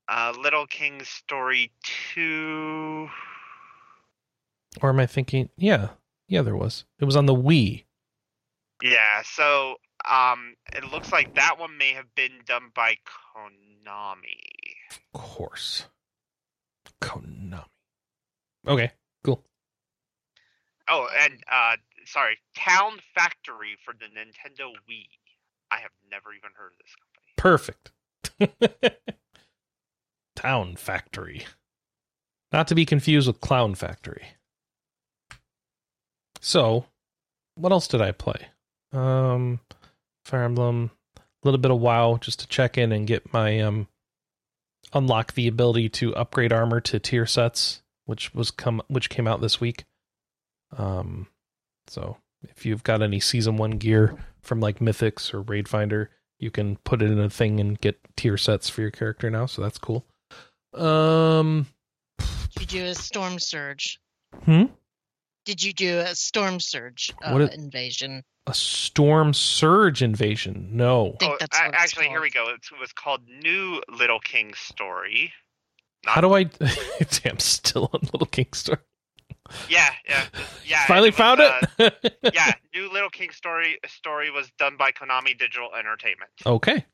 [0.08, 1.70] Uh, Little King's Story
[2.14, 3.08] 2.
[4.80, 5.50] Or am I thinking?
[5.56, 5.90] Yeah,
[6.28, 6.84] yeah, there was.
[6.98, 7.84] It was on the Wii.
[8.82, 9.76] Yeah, so
[10.10, 12.96] um, it looks like that one may have been done by
[13.36, 14.40] Konami.
[14.90, 15.86] Of course.
[17.00, 17.64] Konami.
[18.66, 18.90] Okay.
[19.24, 19.42] Cool.
[20.88, 25.06] Oh, and uh, sorry, Town Factory for the Nintendo Wii.
[25.70, 27.21] I have never even heard of this company.
[27.42, 27.90] Perfect.
[30.36, 31.44] Town Factory.
[32.52, 34.22] Not to be confused with Clown Factory.
[36.40, 36.86] So,
[37.56, 38.46] what else did I play?
[38.92, 39.58] Um,
[40.24, 43.88] Fire Emblem, a little bit of WoW just to check in and get my um
[44.92, 49.40] unlock the ability to upgrade armor to tier sets, which was come which came out
[49.40, 49.82] this week.
[50.78, 51.26] Um,
[51.88, 56.08] so if you've got any season one gear from like Mythics or Raid Finder,
[56.42, 59.46] you can put it in a thing and get tier sets for your character now.
[59.46, 60.04] So that's cool.
[60.74, 61.66] Um.
[62.56, 64.00] Did you do a storm surge?
[64.44, 64.64] Hmm.
[65.44, 68.22] Did you do a storm surge uh, What it- invasion?
[68.48, 70.70] A storm surge invasion.
[70.72, 71.14] No.
[71.20, 72.48] think Oh, that's a- what it's actually, here we go.
[72.48, 75.32] It was called New Little King Story.
[76.04, 76.44] Not- How do I?
[77.22, 78.78] Damn, still on Little King Story.
[79.68, 80.26] Yeah, yeah,
[80.64, 80.86] yeah.
[80.86, 82.18] Finally was, found uh, it.
[82.34, 86.30] yeah, New Little King Story story was done by Konami Digital Entertainment.
[86.44, 86.84] Okay.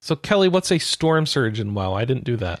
[0.00, 1.94] So Kelley, what's a storm surge in WoW?
[1.94, 2.60] I didn't do that.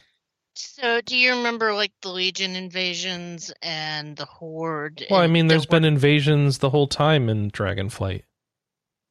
[0.54, 5.04] So, do you remember like the Legion invasions and the Horde?
[5.10, 8.22] Well, I mean, there there's were- been invasions the whole time in Dragonflight.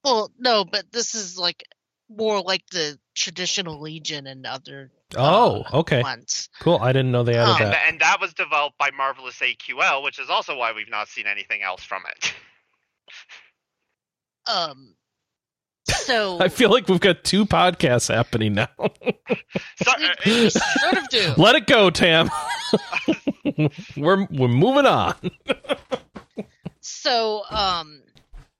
[0.03, 1.63] Well, no, but this is like
[2.09, 6.49] more like the traditional Legion and other Oh, uh, okay, ones.
[6.61, 6.77] cool.
[6.81, 7.83] I didn't know they added Um, that.
[7.87, 11.61] and that was developed by Marvelous AQL, which is also why we've not seen anything
[11.61, 12.33] else from it.
[14.47, 14.95] Um.
[15.87, 18.67] So I feel like we've got two podcasts happening now.
[19.83, 21.33] So, uh, sort of do.
[21.37, 22.29] Let it go, Tam.
[23.97, 25.15] we're we're moving on.
[26.81, 28.01] So, um,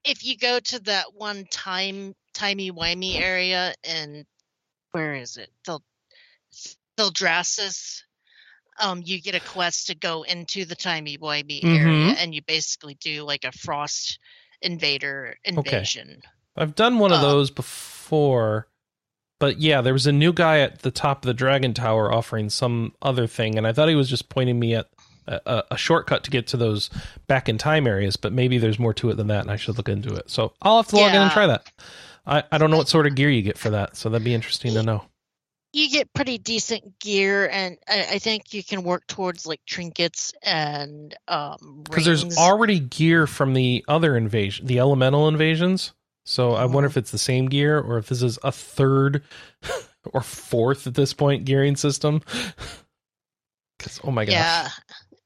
[0.04, 4.26] if you go to that one time timey wimey area and
[4.91, 5.49] where is it?
[5.65, 5.84] Thil
[6.97, 8.01] Thaldraszus,
[8.80, 12.15] um, you get a quest to go into the timey wimey area, Mhm.
[12.17, 14.19] and you basically do like a frost
[14.62, 16.10] invader invasion.
[16.10, 16.27] Okay.
[16.58, 18.67] I've done one of Uh, those before,
[19.39, 22.49] but yeah, there was a new guy at the top of the Dragon Tower offering
[22.49, 24.88] some other thing, and I thought he was just pointing me at
[25.27, 26.89] a, a, a shortcut to get to those
[27.27, 28.17] back in time areas.
[28.17, 30.30] But maybe there's more to it than that, and I should look into it.
[30.30, 31.65] So I'll have to log in and try that.
[32.25, 34.34] I, I don't know what sort of gear you get for that, so that'd be
[34.34, 35.03] interesting to know.
[35.73, 40.34] You get pretty decent gear, and I, I think you can work towards like trinkets
[40.43, 41.81] and um.
[41.86, 45.93] Because there's already gear from the other invasion, the elemental invasions.
[46.25, 46.91] So I wonder Mhm.
[46.91, 49.23] if it's the same gear or if this is a third
[50.13, 52.21] or fourth at this point gearing system.
[53.79, 54.34] 'Cause, oh my gosh.
[54.34, 54.69] yeah.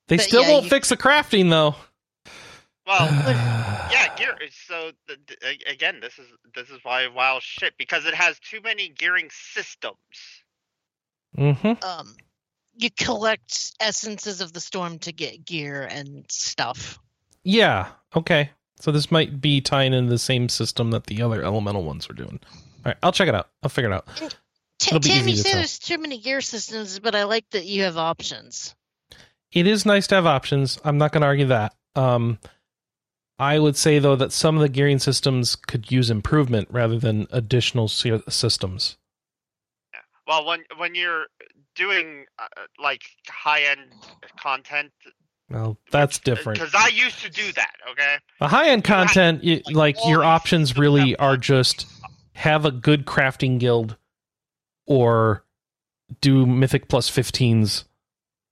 [0.08, 1.75] They But still yeah, won't you- fix the crafting though.
[2.88, 3.06] Well,
[3.91, 4.36] yeah, gear.
[4.67, 8.60] So the, the- again, this is this is why WoW shit because it has too
[8.63, 9.95] many gearing systems.
[11.38, 11.74] Mm-hmm.
[11.86, 12.15] um
[12.78, 17.00] you collect essences of the storm to get gear and stuff.
[17.43, 17.88] Yeah.
[18.15, 18.50] Okay.
[18.80, 22.13] So this might be tying into the same system that the other elemental ones are
[22.13, 22.39] doing.
[22.54, 23.50] All right, I'll check it out.
[23.63, 24.08] I'll figure it out.
[24.17, 24.28] T-
[24.88, 25.56] It'll Tammy to said tell.
[25.60, 28.76] there's too many gear systems, but I like that you have options.
[29.54, 30.78] It is nice to have options.
[30.84, 31.74] I'm not going to argue that.
[31.95, 32.38] Um,
[33.38, 37.28] I would say though that some of the gearing systems could use improvement rather than
[37.32, 38.98] additional sy- systems.
[40.28, 41.26] Well, when when you're
[41.76, 42.48] doing uh,
[42.80, 43.82] like high end
[44.39, 44.91] content,
[45.50, 46.60] Well, that's different.
[46.60, 47.74] Because I used to do that.
[47.91, 48.15] Okay.
[48.41, 51.86] A high end content, you, like, like your options really are just
[52.34, 53.98] have a good crafting guild,
[54.88, 55.43] or
[56.21, 57.84] do mythic plus 15s,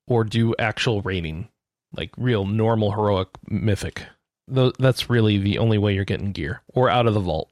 [0.07, 1.47] or do actual raiding,
[1.95, 4.03] like real normal heroic mythic.
[4.47, 7.49] That's really the only way you're getting gear, or out of the vault.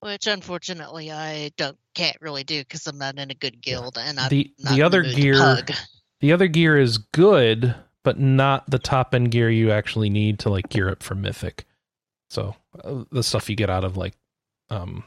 [0.00, 4.20] Which unfortunately I don't can't really do because I'm not in a good guild and
[4.20, 5.58] I'm The- the other gear-
[6.20, 10.48] The other gear is good, but not the top end gear you actually need to
[10.50, 11.66] like gear up for mythic.
[12.30, 14.14] So uh, the stuff you get out of like
[14.70, 15.04] um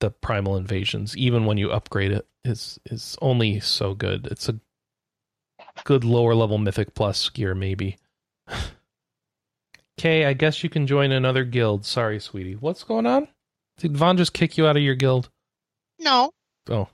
[0.00, 4.26] the primal invasions, even when you upgrade it, is is only so good.
[4.30, 4.58] It's a
[5.84, 7.96] good lower level mythic plus gear maybe.
[10.00, 11.84] Okay, I guess you can join another guild.
[11.84, 12.54] Sorry, sweetie.
[12.54, 13.28] What's going on?
[13.76, 15.28] Did Vahn just kick you out of your guild?
[15.98, 16.30] No,
[16.70, 16.88] Oh.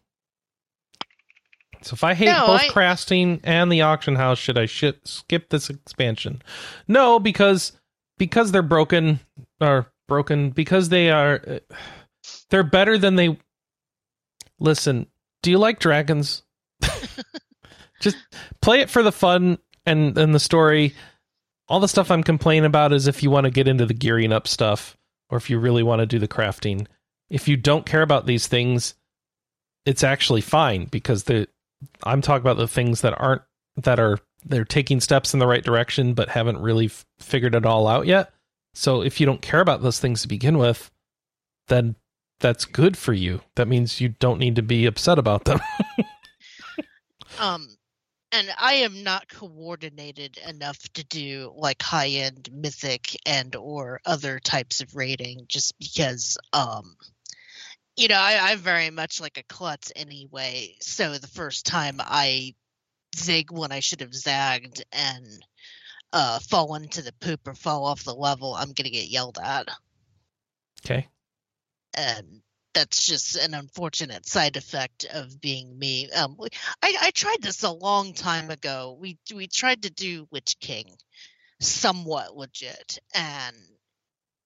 [1.82, 5.06] So if I hate No, both I- crafting and the auction house, should I ship,
[5.06, 6.42] skip this expansion?
[6.88, 7.72] No, because
[8.18, 9.20] because they're broken
[9.60, 11.58] or broken because they are uh,
[12.50, 13.38] they're better than they
[14.58, 15.06] Listen,
[15.42, 16.42] do you like dragons?
[18.00, 18.16] Just
[18.60, 20.92] play it for the fun and and the story.
[21.68, 24.32] All the stuff I'm complaining about is if you want to get into the gearing
[24.32, 24.96] up stuff
[25.28, 26.86] or if you really want to do the crafting.
[27.28, 28.94] If you don't care about these things,
[29.84, 31.48] it's actually fine because the
[32.04, 33.42] I'm talking about the things that aren't
[33.76, 37.66] that are they're taking steps in the right direction but haven't really f- figured it
[37.66, 38.32] all out yet.
[38.74, 40.90] So if you don't care about those things to begin with,
[41.68, 41.96] then
[42.40, 43.40] that's good for you.
[43.56, 45.60] That means you don't need to be upset about them.
[47.40, 47.68] um,
[48.32, 54.40] and I am not coordinated enough to do like high end mythic and or other
[54.40, 56.96] types of rating just because um
[57.96, 60.74] you know I, I'm very much like a klutz anyway.
[60.80, 62.54] So the first time I
[63.16, 65.26] zig when I should have zagged and
[66.12, 69.68] uh fall into the poop or fall off the level, I'm gonna get yelled at.
[70.84, 71.08] okay.
[71.94, 72.42] and
[72.76, 76.10] that's just an unfortunate side effect of being me.
[76.10, 76.36] Um,
[76.82, 78.98] I, I tried this a long time ago.
[79.00, 80.94] We we tried to do Witch King,
[81.58, 83.56] somewhat legit, and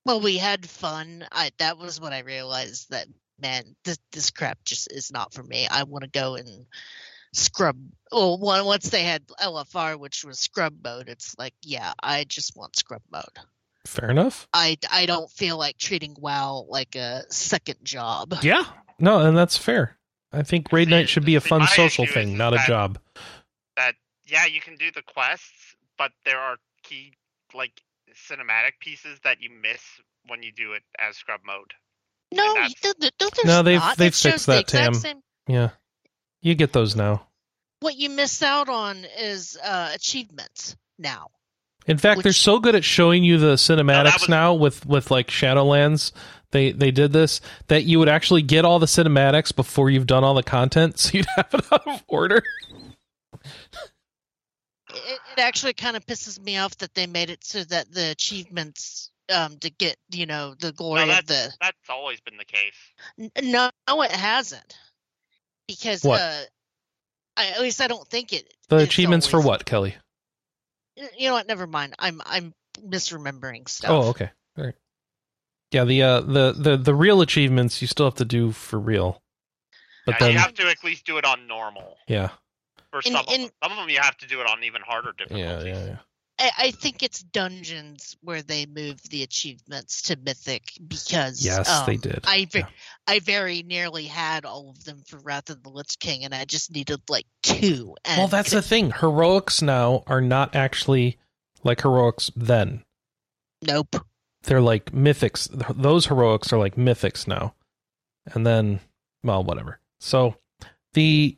[0.06, 1.26] well, we had fun.
[1.32, 3.08] I that was when I realized that
[3.40, 5.66] man, this this crap just is not for me.
[5.68, 6.66] I want to go and
[7.34, 7.76] scrub.
[8.12, 12.76] Well, once they had LFR, which was scrub mode, it's like yeah, I just want
[12.76, 13.24] scrub mode.
[13.86, 14.46] Fair enough.
[14.52, 18.34] I I don't feel like treating WoW like a second job.
[18.42, 18.64] Yeah.
[18.98, 19.96] No, and that's fair.
[20.32, 22.98] I think raid See, night should be a fun social thing, is not a job.
[23.76, 23.94] that
[24.26, 27.14] yeah, you can do the quests, but there are key
[27.54, 27.72] like
[28.14, 29.80] cinematic pieces that you miss
[30.28, 31.72] when you do it as scrub mode.
[32.32, 33.12] No, th- th-
[33.44, 33.96] No, they've- not.
[33.96, 34.94] they've fixed that, exact Tam.
[34.94, 35.70] same- Yeah.
[36.42, 37.26] You get those now.
[37.80, 41.30] What you miss out on is uh, achievements now.
[41.90, 45.28] In fact, they're so good at showing you the cinematics was- now with with like
[45.28, 46.12] Shadowlands.
[46.52, 50.22] They they did this that you would actually get all the cinematics before you've done
[50.24, 52.42] all the content, so you'd have it out of order.
[54.92, 58.10] It, it actually kind of pisses me off that they made it so that the
[58.10, 62.44] achievements um, to get you know the glory No, of the That's always been the
[62.44, 62.74] case.
[63.18, 64.76] N- No, no, it hasn't.
[65.68, 66.20] Because What?
[66.20, 66.40] uh,
[67.36, 68.52] I, at least I don't think it.
[68.68, 69.96] The it's achievements for what, Kelley?
[71.18, 71.46] You know what?
[71.48, 71.94] Never mind.
[71.98, 72.54] I'm I'm
[72.86, 73.90] misremembering stuff.
[73.90, 74.30] Oh, okay.
[74.58, 74.74] All right.
[75.72, 79.22] Yeah, the uh the the the real achievements you still have to do for real.
[80.06, 81.96] But Yeah, then you have to at least do it on normal.
[82.08, 82.30] yeah.
[82.90, 83.50] For some in- of them.
[83.62, 85.64] Some of them you have to do it on even harder difficulties.
[85.64, 85.96] Yeah, yeah, yeah.
[86.40, 91.86] I, I think it's dungeons where they moved the achievements to mythic because Yes, um,
[91.86, 92.24] they did.
[92.26, 92.66] I Yeah.
[93.06, 96.44] I very nearly had all of them for Wrath of the Lich King, and I
[96.44, 97.94] just needed like two.
[98.04, 98.92] And Well, that's the thing.
[98.92, 101.18] Heroics now are not actually
[101.62, 102.84] like heroics then.
[103.62, 103.96] nope.
[104.44, 105.48] They're like mythics.
[105.76, 107.54] Those heroics are like mythics now.
[108.32, 108.80] And then,
[109.22, 109.80] well, whatever.
[109.98, 110.36] So
[110.94, 111.36] the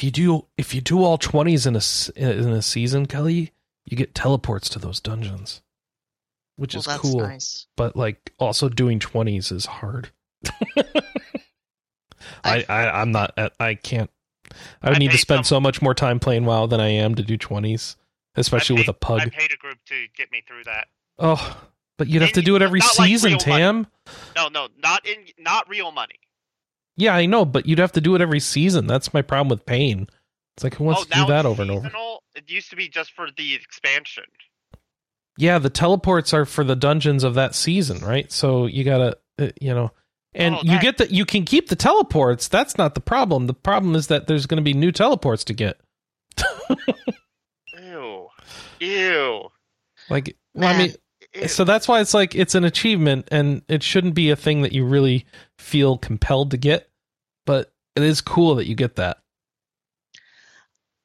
[0.00, 1.82] if you do if you do all twenties in a
[2.16, 3.52] in a season, Kelley,
[3.84, 5.60] you get teleports to those dungeons,
[6.56, 7.20] which well, is cool.
[7.20, 7.66] nice.
[7.76, 10.08] But like, also doing twenties is hard.
[12.42, 14.08] I, I I'm not I can't.
[14.80, 16.88] I would I need to spend some- so much more time playing WoW than I
[16.88, 17.98] am to do twenties,
[18.36, 19.20] especially I with a pug.
[19.20, 20.88] I paid a group to get me through that.
[21.18, 21.62] Oh,
[21.98, 23.44] but you'd have And to do it every not like season, money.
[23.44, 23.86] Tam.
[24.34, 26.20] No, no, not in not real money.
[27.00, 28.86] Yeah, I know, but you'd have to do it every season.
[28.86, 30.06] That's my problem with Pain.
[30.56, 31.90] It's like who wants oh, to do that over and over?
[32.36, 34.24] It used to be just for the expansion.
[35.38, 38.30] Yeah, the teleports are for the dungeons of that season, right?
[38.30, 39.92] So you gotta, uh, you know,
[40.34, 42.48] and Oh, you that- get that you can keep the teleports.
[42.48, 43.46] That's not the problem.
[43.46, 45.80] The problem is that there's going to be new teleports to get.
[47.82, 48.28] Ew,
[48.80, 49.48] ew.
[50.10, 50.94] Like, well, I mean,
[51.34, 51.48] ew.
[51.48, 54.72] so that's why it's like it's an achievement, and it shouldn't be a thing that
[54.72, 55.24] you really
[55.58, 56.89] feel compelled to get.
[57.50, 59.18] But it is cool that you get that.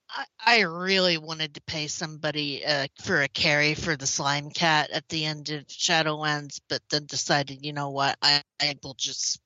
[0.07, 4.91] I, I really wanted to pay somebody uh, for a carry for the slime cat
[4.91, 9.39] at the end of Shadowlands, but then decided, you know what, I, I will just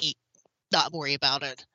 [0.00, 0.16] eat,
[0.72, 1.66] not worry about it.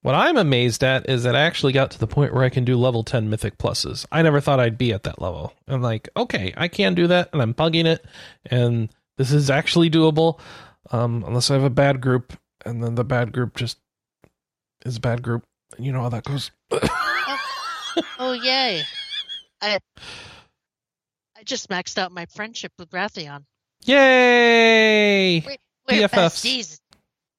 [0.00, 2.64] What I'm amazed at is that I actually got to the point where I can
[2.64, 4.04] do level 10 mythic pluses.
[4.10, 5.52] I never thought I'd be at that level.
[5.68, 8.04] I'm like, okay, I can do that, and I'm pugging it,
[8.46, 8.88] and
[9.18, 10.40] this is actually doable,
[10.90, 13.78] um, unless I have a bad group, and then the bad group just
[14.84, 15.44] is a bad group,
[15.76, 16.50] and you know how that goes.
[18.18, 18.82] Oh yay!
[19.60, 19.78] I
[21.36, 23.44] I just maxed out my friendship with Wrathion.
[23.84, 25.40] Yay!
[25.40, 25.56] We're
[25.88, 26.08] BFFs.
[26.08, 26.80] besties.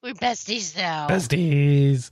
[0.03, 1.07] We're besties now.
[1.07, 2.11] Besties.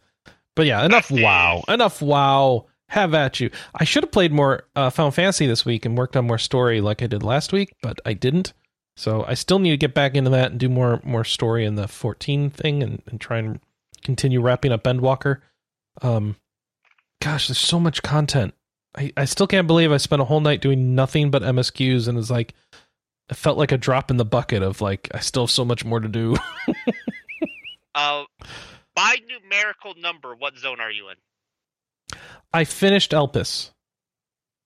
[0.56, 1.64] But yeah, enough wow.
[1.68, 2.66] Enough wow.
[2.88, 3.50] Have at you.
[3.76, 6.82] I should have played more uh, Final Fantasy this week and worked on more story
[6.82, 8.54] like I did last week, but I didn't.
[8.98, 11.76] So I still need to get back into that and do more more story in
[11.76, 13.60] the 14 thing and, and try and
[14.04, 15.42] continue wrapping up Endwalker.
[16.02, 16.36] Um,
[17.22, 18.54] gosh, there's so much content.
[18.98, 22.18] I, I still can't believe I spent a whole night doing nothing but MSQs and
[22.18, 22.54] it's like
[23.30, 25.86] it felt like a drop in the bucket of like I still have so much
[25.86, 26.36] more to do.
[27.94, 28.24] Uh,
[28.96, 32.18] by numerical number, what zone are you in?
[32.54, 33.72] I finished Elpis.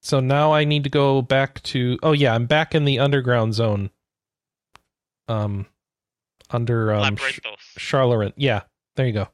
[0.01, 3.55] So now I need to go back to Oh yeah, I'm back in the underground
[3.55, 3.89] zone.
[5.27, 5.65] Um
[6.51, 7.39] under um Sh-.
[7.77, 8.33] Sharlayan.
[8.35, 8.61] Yeah,
[8.95, 9.27] there you go.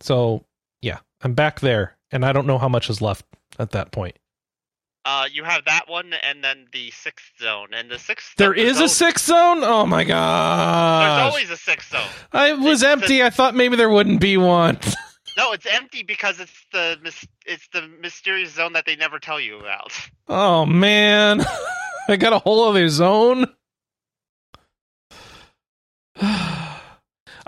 [0.00, 0.44] So,
[0.80, 3.24] yeah, I'm back there and I don't know how much is left
[3.58, 4.16] at that point.
[5.04, 8.34] Uh, you have that one, and then the sixth zone, and the sixth.
[8.36, 9.64] There is the is a sixth zone?
[9.64, 11.02] Oh my god!
[11.02, 12.02] There's always a sixth zone.
[12.32, 13.22] I was It's the- empty.
[13.22, 14.78] I thought maybe there wouldn't be one.
[15.36, 16.98] No, it's empty because it's the
[17.46, 19.92] it's the mysterious zone that they never tell you about.
[20.26, 21.42] Oh man.
[22.08, 23.46] I got a whole other zone.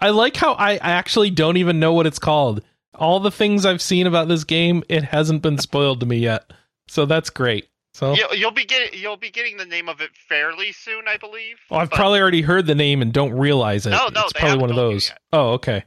[0.01, 2.62] I like how I actually don't even know what it's called.
[2.94, 6.51] All the things I've seen about this game, it hasn't been spoiled to me yet.
[6.88, 7.68] So that's great.
[7.92, 11.16] So You'll, you'll be getting you'll be getting the name of it fairly soon, I
[11.16, 11.57] believe.
[11.70, 13.90] well, I've but- probably already heard the name and don't realize it.
[13.90, 15.12] No, no, it's probably one of those.
[15.32, 15.84] Oh, okay.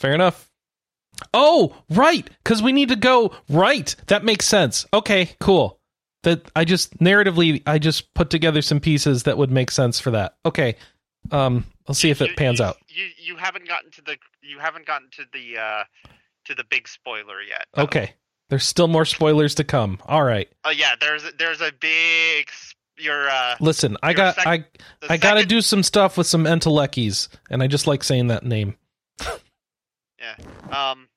[0.00, 0.50] Fair enough.
[1.32, 3.94] Oh, right, because we need to go right.
[4.08, 4.84] That makes sense.
[4.92, 5.78] Okay, cool.
[6.24, 10.10] That I just narratively, I just put together some pieces that would make sense for
[10.12, 10.36] that.
[10.44, 10.74] Okay,
[11.30, 12.76] um, I'll see if You- it pans you, out.
[12.88, 15.84] You you haven't gotten to the you haven't gotten to the uh
[16.46, 17.66] to the big spoiler yet.
[17.74, 17.82] though.
[17.84, 18.14] Okay,
[18.50, 19.98] there's still more spoilers to come.
[20.06, 22.48] All right, Oh yeah, there's there's a big
[22.98, 24.64] your uh listen, I Your got, sec- I,
[25.08, 28.44] I got to do some stuff with some Entelekis, and I just like saying that
[28.44, 28.76] name.
[30.20, 30.36] Yeah.
[30.90, 31.08] Um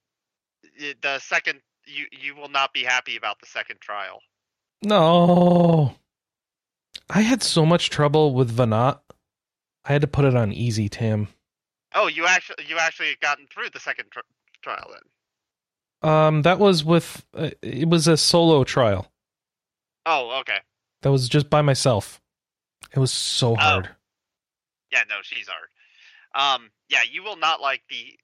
[1.02, 4.20] the second you you will not be happy about the second trial.
[4.84, 5.96] No.
[7.10, 9.00] I had so much trouble with Venat.
[9.88, 11.30] I had to put it on easy, Tam.
[11.96, 14.20] Oh, you actually you actually gotten through the second tr-
[14.62, 16.12] trial then.
[16.12, 19.12] Um, that was with uh, it was a solo trial.
[20.06, 20.60] Oh, okay.
[21.02, 22.22] That was just by myself.
[22.94, 23.90] It was so hard.
[24.92, 25.70] Yeah, no, she's hard.
[26.36, 28.18] Um, yeah, you will not like the.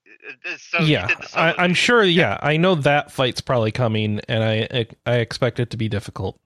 [0.46, 2.02] Uh, so yeah, the I, I'm sure.
[2.04, 6.38] Yeah, I know that fight's probably coming, and I I expect it to be difficult.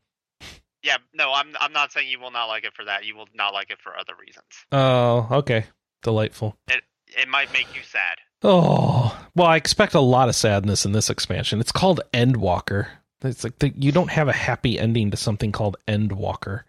[0.89, 3.05] Yeah, no, I'm I'm not saying you will not like it for that.
[3.05, 4.47] You will not like it for other reasons.
[4.73, 5.67] Oh, okay,
[6.03, 6.57] delightful.
[6.67, 8.17] It it might make you sad.
[8.43, 11.61] Oh, well, I expect a lot of sadness in this expansion.
[11.61, 12.87] It's called Endwalker.
[13.23, 16.63] It's like the, you don't have a happy ending to something called Endwalker.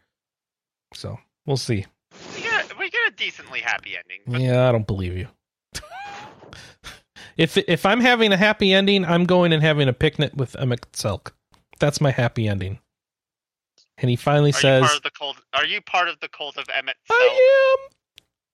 [0.94, 1.86] So we'll see.
[2.36, 4.20] We get we get a decently happy ending.
[4.28, 5.28] But Yeah, I don't believe you.
[7.38, 11.32] if if I'm having a happy ending, I'm going and having a picnic with Emet-Selch.
[11.80, 12.80] That's my happy ending.
[14.02, 15.38] And he finally are says, you part of the cult?
[15.54, 16.94] Are you part of the cult of Emet?
[17.10, 17.12] Selch?
[17.12, 17.90] "I am."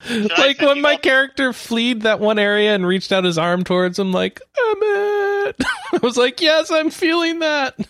[0.07, 3.23] Should I like send when my all- character fleed that one area and reached out
[3.23, 5.53] his arm towards him, like Emet.
[5.93, 7.77] I was like, "Yes, I'm feeling that."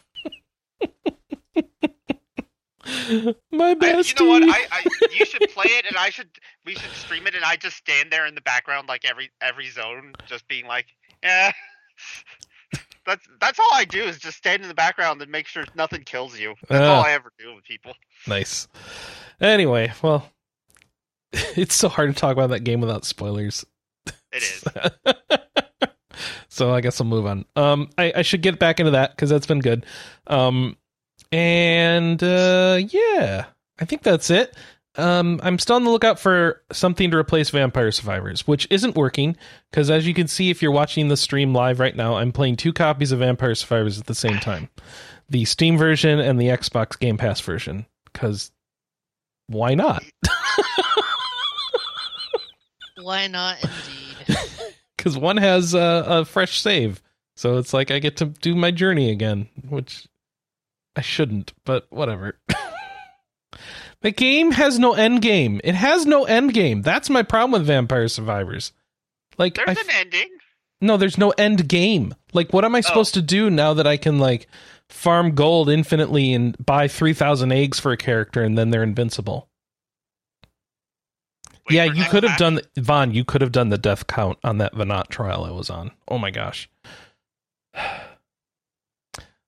[3.52, 4.20] my I, bestie.
[4.20, 4.44] you know what?
[4.44, 4.84] I, I
[5.18, 6.30] you should play it, and I should
[6.66, 9.70] we should stream it, and I just stand there in the background, like every every
[9.70, 10.88] zone, just being like,
[11.24, 11.52] yeah.
[13.06, 16.04] That's that's all I do is just stand in the background and make sure nothing
[16.04, 16.56] kills you.
[16.68, 17.06] That's all Ah.
[17.06, 17.94] I ever do with people.
[18.28, 18.68] Nice.
[19.40, 20.30] Anyway, well,
[21.34, 23.66] it's so hard to talk about that game without spoilers.
[24.32, 24.64] It is.
[26.50, 27.46] so I guess I'll move on.
[27.56, 29.86] Um, I, I should get back into that because that's been good.
[30.28, 30.78] Um,
[31.32, 33.46] and uh, yeah,
[33.80, 34.56] I think that's it.
[34.98, 39.36] Um, I'm still on the lookout for something to replace Vampire Survivors, which isn't working
[39.72, 42.56] because, as you can see, if you're watching the stream live right now, I'm playing
[42.56, 44.70] two copies of Vampire Survivors at the same time
[45.30, 47.86] the Steam version and the Xbox Game Pass version.
[48.14, 48.52] Because
[49.48, 50.04] why not?
[53.02, 53.58] Why not?
[53.64, 54.38] Indeed.
[54.98, 57.00] Because one has a, a fresh save.
[57.36, 60.08] So it's like I get to do my journey again, which
[60.96, 62.40] I shouldn't, but whatever.
[64.06, 65.60] the game has no end game.
[65.64, 66.84] It has no end game.
[66.84, 68.72] That's my problem with Vampire Survivors.
[69.40, 70.30] Like, There's I an ending.
[70.80, 72.14] no, there's no end game.
[72.32, 73.22] Like, what am I supposed oh.
[73.22, 74.48] to do now that I can like
[74.90, 79.50] farm gold infinitely and buy three thousand eggs for a character and then they're invincible?
[81.68, 83.12] Wait yeah, you could have done Vahn.
[83.12, 85.90] You could have done the death count on that Venat trial I was on.
[86.08, 86.70] Oh my gosh.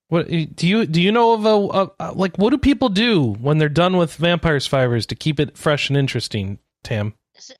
[0.10, 1.02] What do you do?
[1.02, 4.60] You know of a, a like what do people do when they're done with Vampire
[4.60, 6.60] Survivors to keep it fresh and interesting?
[6.84, 7.52] Tam, Is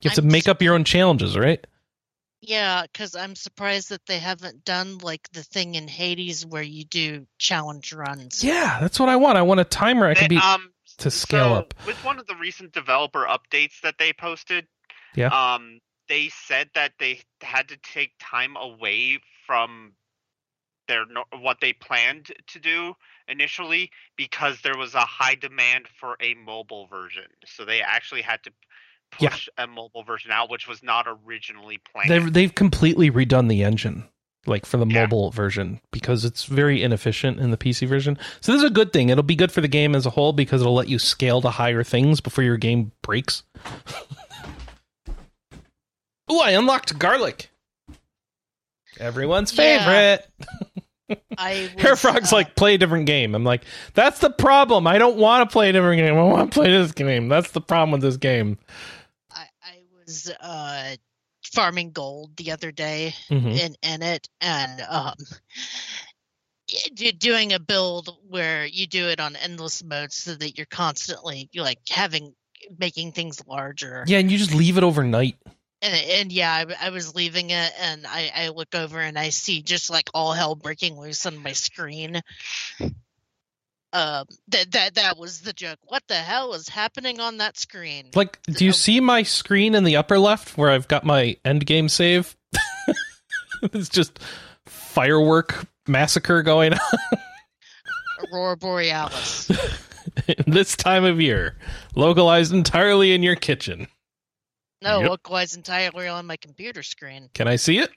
[0.00, 1.66] you have to I'm make up your own challenges, right?
[2.40, 6.84] Yeah, because I'm surprised that they haven't done like the thing in Hades where you
[6.84, 8.44] do challenge runs.
[8.44, 9.38] Yeah, that's what I want.
[9.38, 11.74] I want a timer I can be um, to scale so, up.
[11.86, 14.68] With one of the recent developer updates that they posted,
[15.16, 15.28] Yeah.
[15.28, 19.94] um, they said that they had to take time away from
[20.88, 21.04] their
[21.40, 22.94] what they planned to do
[23.28, 27.24] initially because there was a high demand for a mobile version.
[27.46, 28.50] So they actually had to
[29.20, 29.28] Yeah.
[29.30, 32.10] push a mobile version out, which was not originally planned.
[32.10, 34.08] They've they've completely redone the engine,
[34.46, 35.02] like for the Yeah.
[35.02, 38.18] mobile version, because it's very inefficient in the PC version.
[38.40, 39.08] So this is a good thing.
[39.08, 41.50] It'll be good for the game as a whole because it'll let you scale to
[41.50, 43.42] higher things before your game breaks.
[46.30, 47.50] Ooh, I unlocked garlic.
[49.00, 49.84] Everyone's Yeah.
[49.84, 51.20] favorite.
[51.38, 53.34] I was, Hair Frog's uh, like play a different game.
[53.36, 53.62] I'm like,
[53.94, 54.86] that's the problem.
[54.88, 56.16] I don't want to play a different game.
[56.16, 57.28] I want to play this game.
[57.28, 58.58] That's the problem with this game.
[59.30, 60.96] I, I was uh
[61.52, 63.56] farming gold the other day Mhm.
[63.56, 65.14] in in it and um
[67.18, 71.64] doing a build where you do it on endless mode so that you're constantly you're
[71.64, 72.34] like having
[72.78, 74.02] making things larger.
[74.08, 75.36] Yeah, and you just leave it overnight.
[75.82, 79.28] And, and yeah, I, I was leaving it, and I, I look over and I
[79.28, 82.22] see just like all hell breaking loose on my screen.
[83.92, 85.78] Um, that that that was the joke.
[85.84, 88.10] What the hell is happening on that screen?
[88.14, 91.64] Like, do you see my screen in the upper left where I've got my end
[91.64, 92.36] game save?
[93.62, 94.18] it's just
[94.66, 96.80] firework massacre going on
[98.32, 99.50] Aurora Borealis.
[100.46, 101.56] this time of year,
[101.94, 103.86] localized entirely in your kitchen.
[104.82, 105.08] No, Yep.
[105.10, 107.28] localized entirely on my computer screen.
[107.34, 107.90] Can I see it?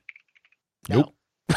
[0.88, 1.14] No.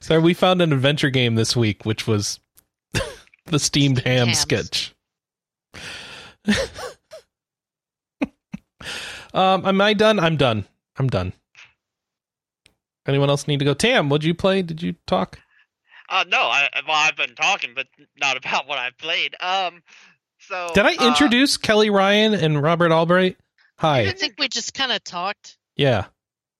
[0.00, 2.38] So we found an adventure game this week, which was
[3.46, 4.38] the steamed Steamed ham hams.
[4.38, 4.94] sketch.
[9.34, 10.18] um, am I done?
[10.18, 10.64] I'm done.
[10.96, 11.32] I'm done.
[13.06, 13.74] Anyone else need to go?
[13.74, 14.62] Tam, what'd you play?
[14.62, 15.38] Did you talk?
[16.08, 17.86] Uh, no, I well, I've been talking, but
[18.18, 19.34] not about what I've played.
[19.40, 19.82] Um,
[20.48, 23.36] so Did I uh, introduce Kelley Ryan and Robert Albright?
[23.78, 24.00] Hi.
[24.00, 25.56] I think we just kind of talked.
[25.76, 26.06] Yeah.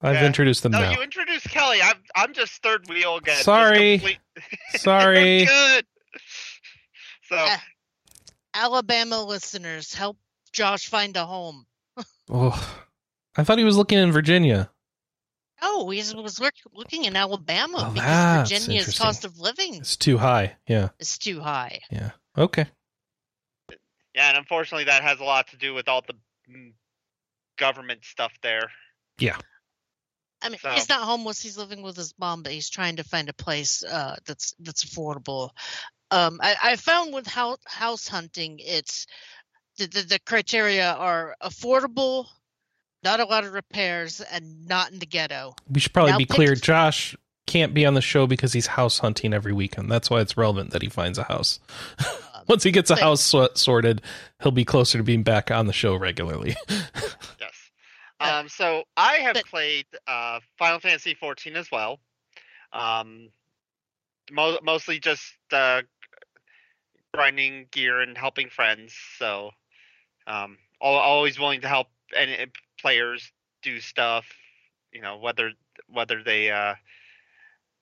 [0.00, 0.26] I've Yeah.
[0.26, 0.90] introduced them No, now.
[0.92, 1.82] you introduced Kelley.
[1.82, 3.42] I'm I'm just third wheel again.
[3.42, 3.98] Sorry.
[3.98, 4.18] complete-
[4.76, 5.44] Sorry.
[5.46, 5.86] Good.
[7.28, 7.62] So Ah.
[8.54, 10.16] Alabama listeners, help
[10.52, 11.66] Josh find a home.
[12.30, 12.78] Oh,
[13.36, 14.70] I thought he was looking in Virginia.
[15.60, 20.16] Oh, he was look, looking in Alabama Oh, because Virginia's cost of living It's too
[20.18, 20.56] high.
[20.68, 20.90] Yeah.
[21.00, 21.80] it's too high.
[21.90, 22.12] Yeah.
[22.36, 22.66] Okay.
[24.18, 26.14] Yeah, and unfortunately, that has a lot to do with all the
[26.50, 26.72] mm,
[27.56, 28.68] government stuff there.
[29.20, 29.36] Yeah.
[30.42, 31.40] I mean, So- he's not homeless.
[31.40, 34.84] He's living with his mom, but he's trying to find a place uh, that's that's
[34.84, 35.50] affordable.
[36.10, 39.06] Um, I, I found with house, house hunting, it's
[39.76, 42.26] the, the the criteria are affordable,
[43.04, 45.54] not a lot of repairs, and not in the ghetto.
[45.70, 46.56] We should probably Now be clear.
[46.56, 47.14] Josh
[47.46, 49.88] can't be on the show because he's house hunting every weekend.
[49.92, 51.60] That's why it's relevant that he finds a house.
[52.48, 54.02] Once he gets a house so- sorted,
[54.42, 56.56] he'll be closer to being back on the show regularly.
[57.40, 57.70] Yes.
[58.20, 62.00] Uh, Um, so I have but- played uh, Final Fantasy 14 as well.
[62.72, 63.28] Um,
[64.32, 65.82] mo- mostly just uh,
[67.14, 68.94] grinding gear and helping friends.
[69.18, 69.50] So,
[70.26, 72.46] um, al- always willing to help any
[72.80, 73.30] players
[73.62, 74.26] do stuff.
[74.92, 75.52] You know, whether
[75.88, 76.74] whether they uh,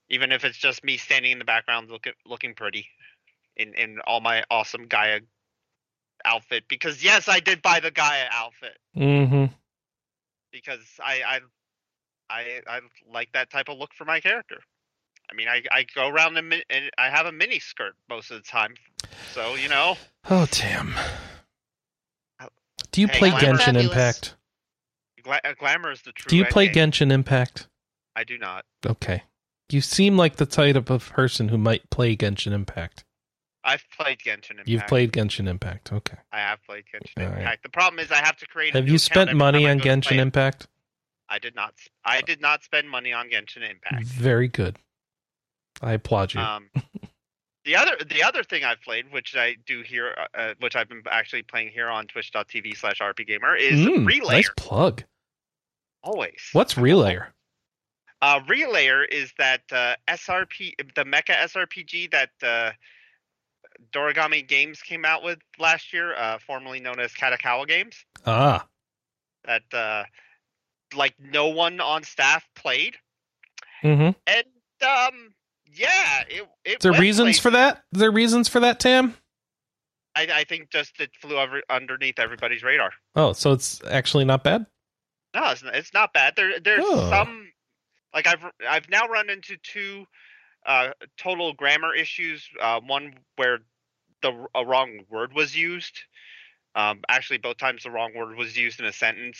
[0.09, 2.89] even if it's just me standing in the background looking looking pretty
[3.57, 5.21] in in all my awesome Gaia
[6.25, 6.65] outfit.
[6.69, 9.47] Because yes, I did buy the Gaia outfit mm-hmm.
[10.53, 11.41] because I I
[12.31, 12.81] I I
[13.13, 14.59] like that type of look for my character.
[15.31, 18.37] I mean, I I go around mi- and I have a mini skirt most of
[18.37, 18.75] the time,
[19.33, 19.97] so you know.
[20.31, 20.95] Oh, damn.
[22.93, 23.59] Do you Hey, play Glamour.
[23.59, 23.87] Genshin Fabulous.
[23.87, 24.37] Impact?
[25.23, 26.31] Gla- uh, glamour is the true.
[26.31, 26.91] Do you play game.
[26.91, 27.69] Genshin Impact?
[28.15, 28.65] I do not.
[28.87, 29.25] Okay.
[29.69, 33.05] You seem like the type of person who might play Genshin Impact.
[33.67, 34.69] I've played Genshin Impact.
[34.69, 35.93] You've played Genshin Impact.
[35.93, 36.17] Okay.
[36.33, 37.39] I have played Genshin All right.
[37.41, 37.63] Impact.
[37.65, 38.75] The problem is I have to create.
[38.75, 40.19] Have you spent money on go to play Genshin.
[40.21, 40.69] Impact?
[41.29, 41.75] I did not.
[42.05, 44.05] I did not spend money on Genshin Impact.
[44.07, 44.77] Very good.
[45.83, 46.41] I applaud you.
[46.41, 46.71] Um,
[47.65, 50.89] the other the other thing I've played, which I do here, uh, uh, which I've
[50.89, 54.31] been actually playing here on Twitch.tv slash RPGamer, is Mm, Relayer.
[54.31, 55.03] nice plug.
[56.05, 56.41] Always.
[56.53, 57.27] What's Relayer?
[58.23, 62.71] Uh, Relayer is that uh, SRP, the Mecha SRPG that uh,
[63.93, 68.05] Dorigami Games came out with last year, uh, formerly known as Kadokawa Games.
[68.27, 68.67] Ah,
[69.45, 70.05] That uh,
[70.95, 72.97] like no one on staff played,
[73.83, 74.11] mm-hmm.
[74.27, 74.47] and
[74.83, 75.35] um,
[75.73, 76.25] yeah,
[76.65, 76.81] it.
[76.81, 77.85] there reasons for that?
[77.93, 79.17] Is there reasons for that, Tam?
[80.15, 82.93] I, I think just it flew over underneath everybody's radar.
[83.15, 84.65] Oh, so it's actually not bad.
[85.35, 86.35] No, it's not, it's not bad.
[86.37, 87.11] There there's Oh.
[87.11, 87.53] some
[88.15, 90.07] like I've I've now run into two
[90.67, 92.49] uh, total grammar issues.
[92.61, 93.61] Uh, one where
[94.23, 96.01] the a wrong word was used.
[96.75, 99.39] Um, actually, both times the wrong word was used in a sentence,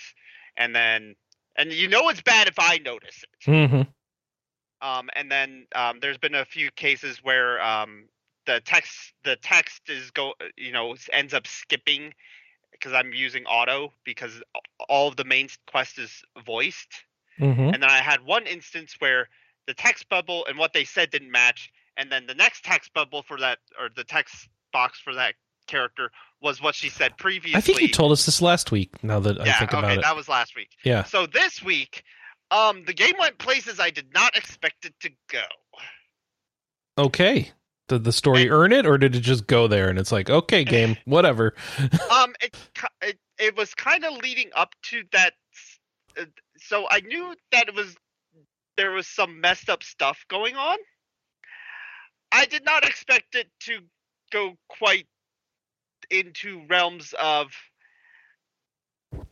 [0.57, 1.17] and then
[1.57, 3.51] and you know it's bad if I notice it.
[3.51, 3.83] Mm-hmm.
[4.87, 8.05] Um, and then um, there's been a few cases where um,
[8.47, 12.13] the text the text is go you know ends up skipping
[12.73, 14.43] because I'm using auto because
[14.89, 17.05] all of the main quest is voiced.
[17.41, 17.61] Mm-hmm.
[17.61, 19.29] And then I had one instance where
[19.67, 23.23] the text bubble and what they said didn't match, and then the next text bubble
[23.23, 25.35] for that or the text box for that
[25.67, 26.11] character
[26.41, 27.57] was what she said previously.
[27.57, 29.03] I think you told us this last week.
[29.03, 30.71] Now that I think okay, about it, that was last week.
[30.85, 31.05] yeah.
[31.05, 32.05] So this week,
[32.51, 35.43] um, the game went places I did not expect it to go.
[36.99, 37.51] Okay.
[37.89, 40.29] Did the story And- earn it, or did it just go there and it's like,
[40.29, 41.55] okay, game, whatever?
[42.11, 42.57] um, it
[43.03, 45.35] it, it was kind of leading up to that,
[46.21, 46.25] uh,
[46.59, 47.97] so I knew that it was
[48.77, 50.79] there was some messed up stuff going on.
[52.33, 53.79] I did not expect it to
[54.33, 55.07] go quite
[56.11, 57.49] into realms of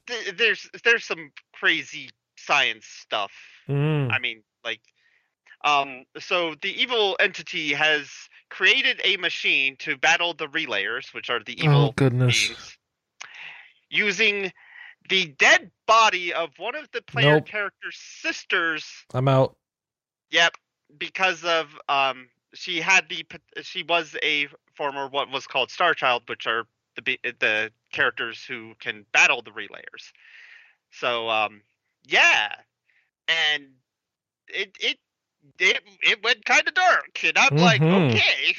[0.07, 3.33] th- there's there's some crazy science stuff.
[3.69, 4.13] Mm.
[4.13, 4.81] I mean, like,
[5.65, 8.09] um, so the evil entity has
[8.51, 12.49] created a machine to battle the relayers, which are the Oh evil goodness.
[12.49, 12.79] beings,
[13.89, 14.53] using
[15.09, 17.47] the dead body of one of the player Nope.
[17.47, 18.85] character's sisters.
[19.13, 19.57] I'm out.
[20.31, 20.57] Yep,
[20.99, 23.25] because of um, she had the
[23.63, 28.45] she was a former what was called Star Child, which are the be- the characters
[28.45, 30.13] who can battle the relayers.
[30.91, 31.63] So um,
[32.05, 32.55] yeah,
[33.29, 33.65] and
[34.49, 34.99] it it
[35.59, 38.11] it it went kind of dark, and I'm like, Mhm.
[38.11, 38.55] okay.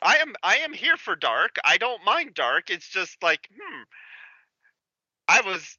[0.00, 1.56] I am I am here for dark.
[1.64, 2.70] I don't mind dark.
[2.70, 3.82] It's just like, hmm.
[5.28, 5.78] I was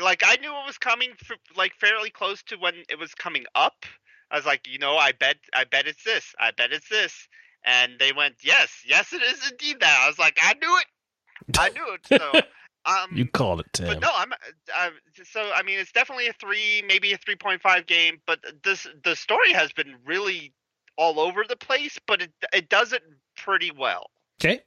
[0.00, 3.44] like I knew it was coming f- like fairly close to when it was coming
[3.54, 3.84] up.
[4.30, 6.34] I was like, you know, I bet I bet it's this.
[6.38, 7.28] I bet it's this.
[7.64, 11.58] And they went, "Yes, yes it is indeed that." I was like, "I knew it.
[11.58, 12.32] I knew it." So,
[12.84, 13.86] um You called it, Tim.
[13.86, 14.90] but no, I'm uh,
[15.24, 19.52] so I mean it's definitely a 3, maybe a 3.5 game, but this the story
[19.52, 20.52] has been really
[20.96, 23.02] all over the place, but it it does it
[23.36, 24.10] pretty well.
[24.40, 24.62] Okay.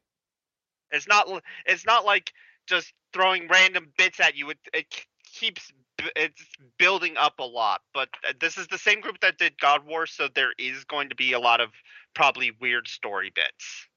[0.91, 1.27] It's not
[1.65, 2.31] it's not like
[2.67, 4.49] just throwing random bits at you.
[4.51, 4.85] It it
[5.33, 5.71] keeps
[6.15, 6.41] it's
[6.77, 7.81] building up a lot.
[7.93, 11.09] But uh, this is the same group that did God War, so there is going
[11.09, 11.69] to be a lot of
[12.13, 13.87] probably weird story bits.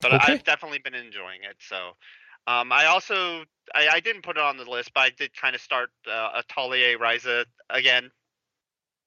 [0.00, 0.32] But Okay.
[0.32, 1.56] I've definitely been enjoying it.
[1.60, 1.92] So
[2.46, 5.54] um, I also I, I didn't put it on the list, but I did kind
[5.54, 8.10] of start uh, Atelier Ryza again,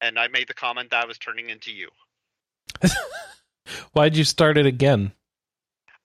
[0.02, 1.90] and I made the comment that I was turning into you.
[3.94, 5.12] Why'd you start it again?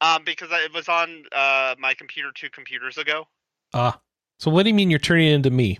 [0.01, 3.27] Um, because it was on uh, my computer two computers ago.
[3.75, 4.01] Ah.
[4.39, 5.79] So what do you mean you're turning it into me?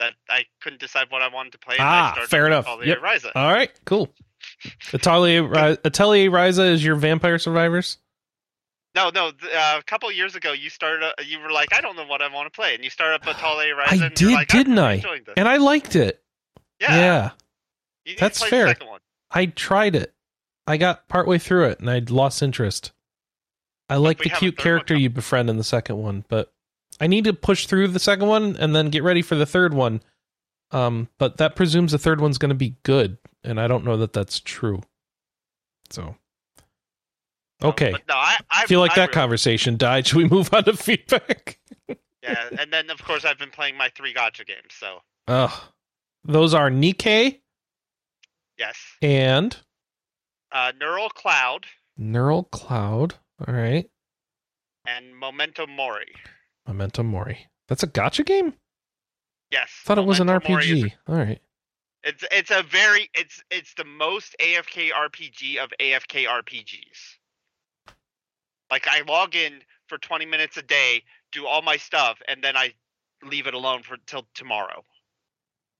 [0.00, 1.76] that I couldn't decide what I wanted to play.
[1.76, 2.66] And Ah, I started fair enough.
[2.66, 2.98] Atelier Yep.
[2.98, 3.30] Ryza.
[3.36, 4.12] All right, cool.
[4.92, 5.44] Atelier
[5.84, 7.98] Atelier Ryza is your Vampire Survivors.
[8.96, 9.28] no, no.
[9.28, 11.04] Uh, a couple years ago, you started.
[11.06, 13.14] Uh, you were like, I don't know what I want to play, and you started
[13.26, 14.02] up Atelier Ryza.
[14.02, 15.02] I did, like, didn't I?
[15.36, 16.20] And I liked it.
[16.80, 17.30] Yeah, yeah.
[18.04, 18.64] You that's fair.
[18.64, 19.00] The second one.
[19.30, 20.12] I tried it.
[20.66, 22.90] I got partway through it and I lost interest.
[23.88, 26.52] I like the cute character you befriend in the second one, but
[27.00, 29.74] I need to push through the second one and then get ready for the third
[29.74, 30.02] one.
[30.70, 33.98] Um, but that presumes the third one's going to be good, and I don't know
[33.98, 34.80] that that's true.
[35.90, 36.16] So,
[37.62, 40.06] okay, no, I, I feel like I that really- conversation died.
[40.06, 41.58] Should we move on to feedback?
[42.22, 44.72] Yeah, and then of course I've been playing my three gacha games.
[44.78, 45.50] So Ugh.
[46.24, 47.40] Those are NIKKE
[48.58, 49.56] yes, and
[50.52, 51.66] uh, Neural Cloud
[51.98, 53.16] Neural Cloud.
[53.46, 53.88] All right,
[54.86, 56.12] and Memento Mori.
[56.66, 57.48] Memento Mori.
[57.68, 58.54] That's a gacha game.
[59.50, 60.92] Yes, thought it was an Memento Mori is a- RPG.
[61.08, 61.40] All right.
[62.04, 67.94] It's it's a very it's it's the most AFK RPG of AFK RPGs.
[68.70, 72.56] Like I log in for 20 minutes a day, do all my stuff, and then
[72.56, 72.72] I
[73.22, 74.82] leave it alone for till tomorrow.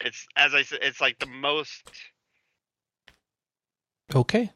[0.01, 1.91] It's as I said, it's like the most.
[4.15, 4.51] Okay.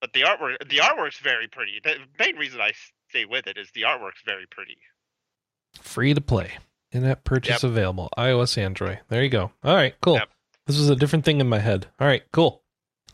[0.00, 1.80] But the artwork the artwork's very pretty.
[1.82, 2.72] The main reason I
[3.08, 4.78] stay with it is the artwork's very pretty.
[5.80, 6.52] Free to play.
[6.92, 8.08] In-app purchase available.
[8.16, 9.00] iOS, Android.
[9.08, 9.50] There you go.
[9.64, 10.14] All right, cool.
[10.14, 10.28] Yep.
[10.66, 11.86] This was a different thing in my head.
[12.00, 12.62] All right, cool.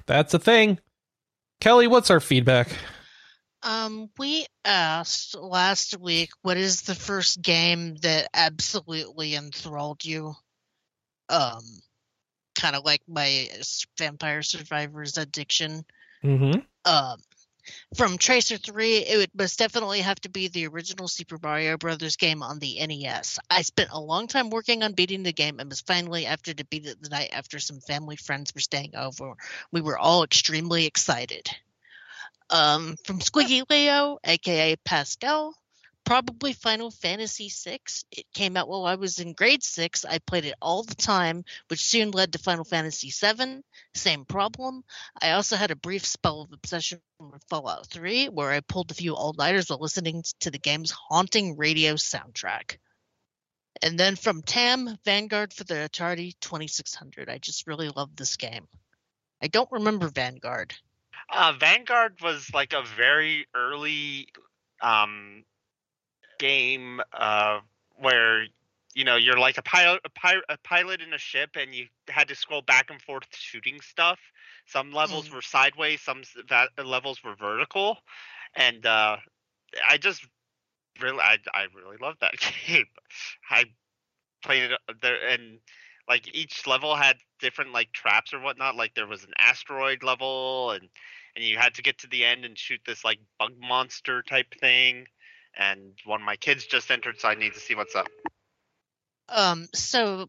[0.07, 0.79] That's a thing.
[1.61, 2.69] Kelley, what's our feedback?
[3.63, 10.35] Um, we asked last week, what is the first game that absolutely enthralled you?
[11.29, 11.63] Um,
[12.55, 13.49] kind of like my
[13.99, 15.85] Vampire Survivors addiction.
[16.25, 16.61] Mm-hmm.
[16.85, 17.19] Um,
[17.97, 22.17] from Tracer 3, it would most definitely have to be the original Super Mario Brothers
[22.17, 23.39] game on the NES.
[23.49, 26.65] I spent a long time working on beating the game and was finally after to
[26.65, 29.35] beat it the night after some family friends were staying over.
[29.71, 31.49] We were all extremely excited.
[32.51, 35.55] Um, from Squiggy Leo, aka Pascal,
[36.05, 37.79] probably Final Fantasy VI.
[38.11, 40.05] It came out while I was in grade six.
[40.05, 43.63] I played it all the time, which soon led to Final Fantasy VII.
[43.95, 44.85] Same problem.
[45.21, 48.95] I also had a brief spell of obsession with Fallout 3, where I pulled a
[48.95, 52.77] few all nighters while listening to the game's haunting radio soundtrack.
[53.83, 57.29] And then from Tam, Vanguard for the Atari 2600.
[57.29, 58.69] I just really love this game.
[59.43, 60.75] I don't remember Vanguard.
[61.31, 64.29] Uh, Vanguard was like a very early
[64.81, 65.45] um,
[66.43, 67.61] game uh,
[67.97, 68.47] where
[68.95, 71.87] you know you're like a pilot, a, pi- a pilot in a ship, and you
[72.09, 74.19] had to scroll back and forth shooting stuff.
[74.67, 75.35] Some levels Mm.
[75.35, 77.99] were sideways, some va- levels were vertical,
[78.57, 79.17] and uh,
[79.89, 80.27] I just
[81.01, 82.35] really, I, I really love that
[82.67, 82.87] game.
[83.51, 83.65] I
[84.43, 85.61] played it uh, there, and
[86.09, 88.77] like each level had different like traps or whatnot.
[88.77, 90.89] Like there was an asteroid level, and
[91.37, 94.55] and you had to get to the end and shoot this like bug monster type
[94.61, 95.07] thing.
[95.57, 98.09] And one of my kids just entered, so I need to see what's up.
[99.29, 100.29] Um, so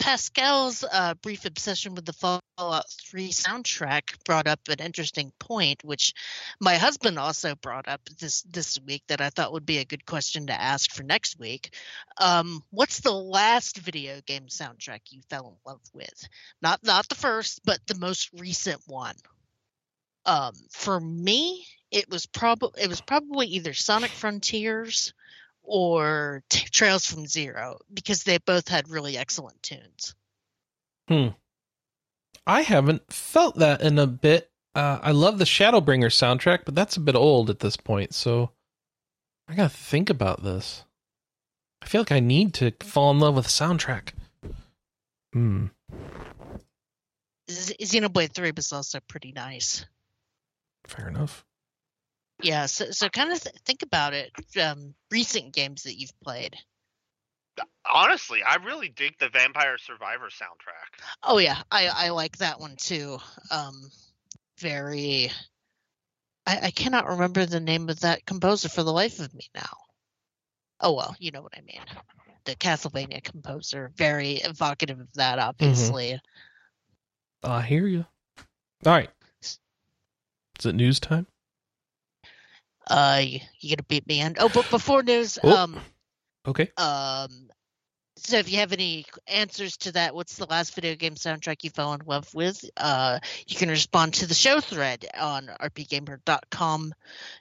[0.00, 6.14] Pascal's uh, brief obsession with the Fallout 3 soundtrack brought up an interesting point, which
[6.58, 10.06] my husband also brought up this this week that I thought would be a good
[10.06, 11.74] question to ask for next week.
[12.16, 16.28] Um, what's the last video game soundtrack you fell in love with?
[16.62, 19.16] Not not the first, but the most recent one.
[20.30, 25.12] Um, for me, it was probably it was probably either Sonic Frontiers
[25.64, 30.14] or T- Trails from Zero because they both had really excellent tunes.
[31.08, 31.28] Hmm.
[32.46, 34.48] I haven't felt that in a bit.
[34.72, 38.52] Uh, I love the Shadowbringer soundtrack, but that's a bit old at this point, so
[39.48, 40.84] I gotta think about this.
[41.82, 44.12] I feel like I need to fall in love with a soundtrack.
[45.32, 45.66] Hmm.
[47.50, 49.84] Z- Xenoblade 3 was also pretty nice.
[50.86, 51.44] Fair enough.
[52.42, 54.32] Yeah, so so kind of th- think about it.
[54.60, 56.56] Um, recent games that you've played.
[57.84, 61.04] Honestly, I really dig the Vampire Survivor soundtrack.
[61.22, 63.18] Oh yeah, I I like that one too.
[63.50, 63.90] Um,
[64.58, 65.30] very.
[66.46, 69.76] I, I cannot remember the name of that composer for the life of me now.
[70.80, 71.82] Oh well, you know what I mean.
[72.44, 76.18] The Castlevania composer, very evocative of that, obviously.
[77.42, 78.06] I hear you.
[78.86, 79.10] All right.
[80.60, 81.26] Is it news time?
[82.86, 84.36] Uh, you, you gonna beat me in?
[84.38, 85.56] Oh, but before news, Oh.
[85.56, 85.80] um,
[86.46, 86.70] Okay.
[86.76, 87.48] um,
[88.16, 91.70] so if you have any answers to that, what's the last video game soundtrack you
[91.70, 92.62] fell in love with?
[92.76, 96.92] Uh, you can respond to the show thread on rpgamer.com.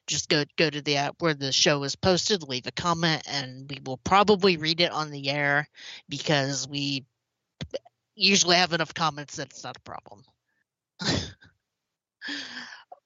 [0.08, 3.70] Just go go to the app where the show is posted, leave a comment, and
[3.70, 5.68] we will probably read it on the air
[6.08, 7.06] because we
[8.16, 10.24] usually have enough comments that it's not a problem.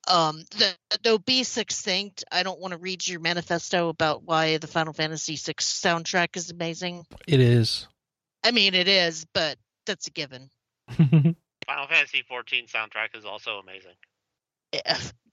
[0.08, 2.24] um, the the be succinct.
[2.32, 6.50] I don't want to read your manifesto about why the Final Fantasy VI soundtrack is
[6.52, 7.06] amazing.
[7.28, 7.88] It is.
[8.44, 10.50] I mean, it is, but that's a given.
[10.98, 13.94] Final Fantasy 14 soundtrack is also amazing.
[14.74, 14.82] Eh,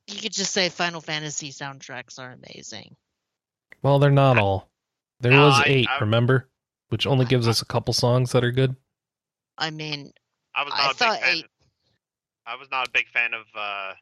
[0.07, 2.95] You could just say Final Fantasy soundtracks are amazing.
[3.83, 4.69] well, they're not all.
[5.21, 6.49] There No, was I- eight, I- remember?
[6.91, 8.75] Which only gives us a couple songs that are good.
[9.59, 10.13] I mean,
[10.55, 11.37] I was not a big fan.
[11.37, 11.47] eight-
[12.47, 13.93] I was not a big fan of uh,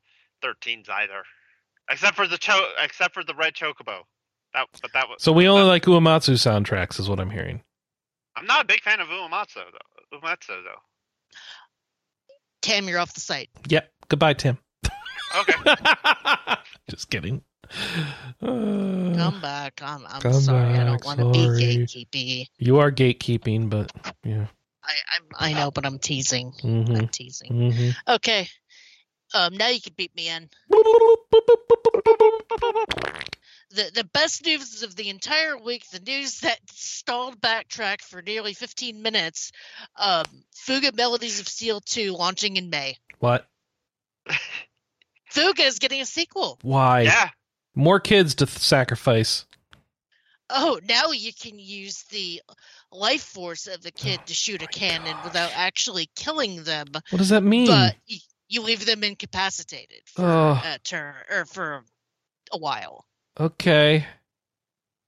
[0.42, 1.22] 13s either,
[1.90, 4.00] except for the cho- except for the red chocobo.
[4.54, 5.22] That, but that was.
[5.22, 7.62] So we only like Uematsu soundtracks, is what I'm hearing.
[8.36, 10.18] I'm not a big fan of Uematsu though.
[10.18, 10.80] Uematsu though.
[12.62, 13.50] Tim, you're off the site.
[13.68, 13.90] Yep.
[14.08, 14.58] Goodbye, Tim.
[15.38, 15.52] Okay.
[16.90, 17.42] Just kidding.
[18.40, 19.80] Uh, Come back.
[19.82, 20.74] I'm, I'm Come sorry.
[20.78, 21.60] I don't want to be sorry.
[21.62, 22.46] gatekeepy.
[22.58, 23.92] you are gatekeeping, but
[24.24, 24.46] yeah.
[24.82, 26.52] I, I'm, I know, but I'm teasing.
[26.62, 27.72] hmm I'm teasing.
[27.72, 28.48] hmm Okay.
[29.34, 30.48] Um, now you can beat me in.
[33.70, 38.54] the the best news of the entire week, the news that stalled backtrack for nearly
[38.54, 39.52] 15 minutes.
[39.96, 40.24] Um,
[40.54, 42.96] Fuga Melodies of Steel 2 launching in May.
[43.18, 43.46] What?
[45.30, 46.58] Fuga is getting a sequel.
[46.62, 47.02] Why?
[47.02, 47.28] yeah.
[47.74, 49.44] More kids to th- sacrifice.
[50.50, 52.40] Oh, now you can use the
[52.90, 57.28] life force of the kid to shoot a cannon without actually killing them, What does
[57.28, 57.66] that mean?
[57.66, 58.18] but you,
[58.48, 60.60] you leave them incapacitated for Oh.
[60.64, 61.84] a turn or for
[62.52, 63.04] a while.
[63.38, 64.06] okay.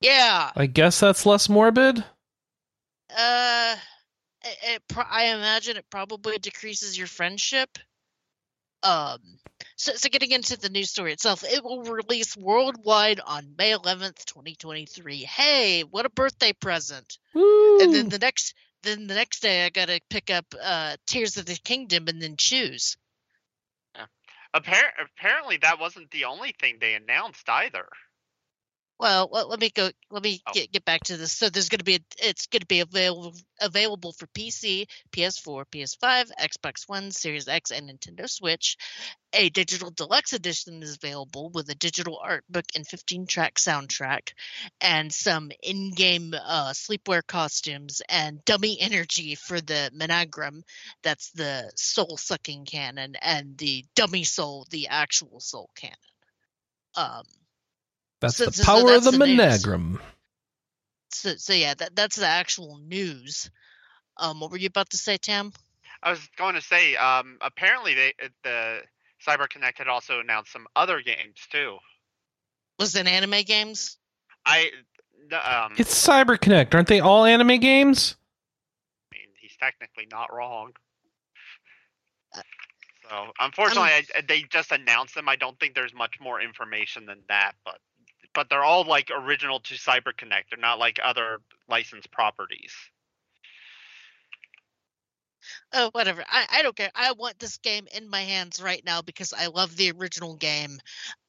[0.01, 0.51] Yeah.
[0.57, 2.03] I guess that's less morbid.
[3.17, 3.77] Uh,
[4.45, 7.79] it, it pro- I imagine it probably decreases your friendship.
[8.83, 9.19] Um,
[9.77, 14.25] so, so getting into the news story itself, it will release worldwide on May 11th,
[14.25, 15.17] 2023.
[15.19, 17.19] Hey, what a birthday present!
[17.35, 17.81] Woo.
[17.83, 21.45] And then the next, then the next day, I gotta pick up uh Tears of
[21.45, 22.97] the Kingdom and then choose.
[24.55, 27.89] Appar- apparently, that wasn't the only thing they announced either.
[29.01, 29.91] Well, let, let me go.
[30.11, 30.53] Let me Oh.
[30.53, 31.33] get get back to this.
[31.33, 35.65] So there's going to be a, it's going to be available available for PC, PS4,
[35.73, 38.77] PS5, Xbox One, Series X, and Nintendo Switch.
[39.33, 44.35] A digital deluxe edition is available with a digital art book and 15 track soundtrack,
[44.83, 50.61] and some in-game uh, sleepwear costumes and dummy energy for the Menagrum.
[51.03, 55.97] That's the soul sucking cannon, and the dummy soul, the actual soul cannon.
[56.97, 57.25] Um,
[58.21, 59.65] that's so- the so- so power that's of the, the news.
[61.13, 63.51] So so yeah, that that's the actual news.
[64.17, 65.53] Um, what were you about to say, Tam?
[66.03, 68.81] I was going to say, um, apparently they uh, the
[69.27, 71.79] CyberConnect had also announced some other games too.
[72.79, 73.99] Was it anime games?
[74.47, 74.71] I,
[75.29, 76.75] the, um, It's CyberConnect.
[76.75, 78.17] Aren't they all anime games?
[79.13, 80.73] I mean, he's technically not wrong.
[82.35, 82.41] Uh,
[83.11, 85.29] So, unfortunately, I, they just announced them.
[85.29, 87.79] I don't think there's much more information than that, but
[88.35, 90.51] but they're all like original to CyberConnect.
[90.51, 92.73] They're not like other licensed properties.
[95.73, 96.25] Oh, whatever.
[96.29, 96.91] I, I don't care.
[96.95, 100.79] I want this game in my hands right now because I love the original game.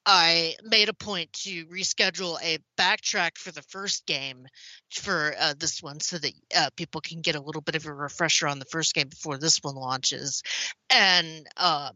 [0.05, 4.47] I made a point to reschedule a backtrack for the first game
[4.91, 7.93] for uh, this one so that uh, people can get a little bit of a
[7.93, 10.41] refresher on the first game before this one launches
[10.89, 11.91] and um,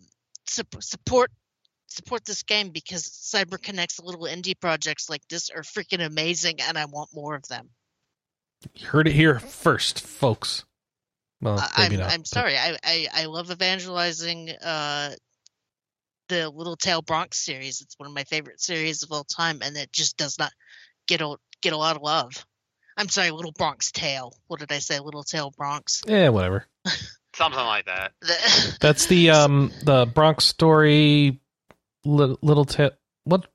[0.45, 1.31] su- support
[1.95, 6.85] support this game because CyberConnect's little indie projects like this are freaking amazing and I
[6.85, 7.69] want more of them.
[8.73, 10.65] You heard it here first, folks.
[11.41, 12.11] Well, Uh, maybe I'm not.
[12.11, 12.57] I'm but- sorry.
[12.57, 15.11] I, I I love evangelizing uh
[16.29, 17.81] the Little Tail Bronx series.
[17.81, 20.51] It's one of my favorite series of all time, and it just does not
[21.07, 22.31] get a get a lot of love.
[22.97, 24.33] I'm sorry, Little Bronx Tale.
[24.47, 24.99] What did I say?
[24.99, 26.01] Little Tail Bronx.
[26.07, 26.65] Yeah, whatever.
[27.35, 28.13] Something like that.
[28.79, 31.39] That's the um the Bronx story.
[32.05, 32.97] Little, little tip.
[33.23, 33.47] What?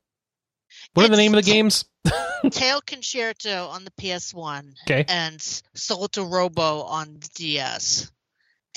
[0.95, 1.85] What are the name of the games?
[2.51, 5.05] Tail Concerto on the PS1 Okay.
[5.09, 5.39] and
[5.77, 8.11] Solatorobo on the DS,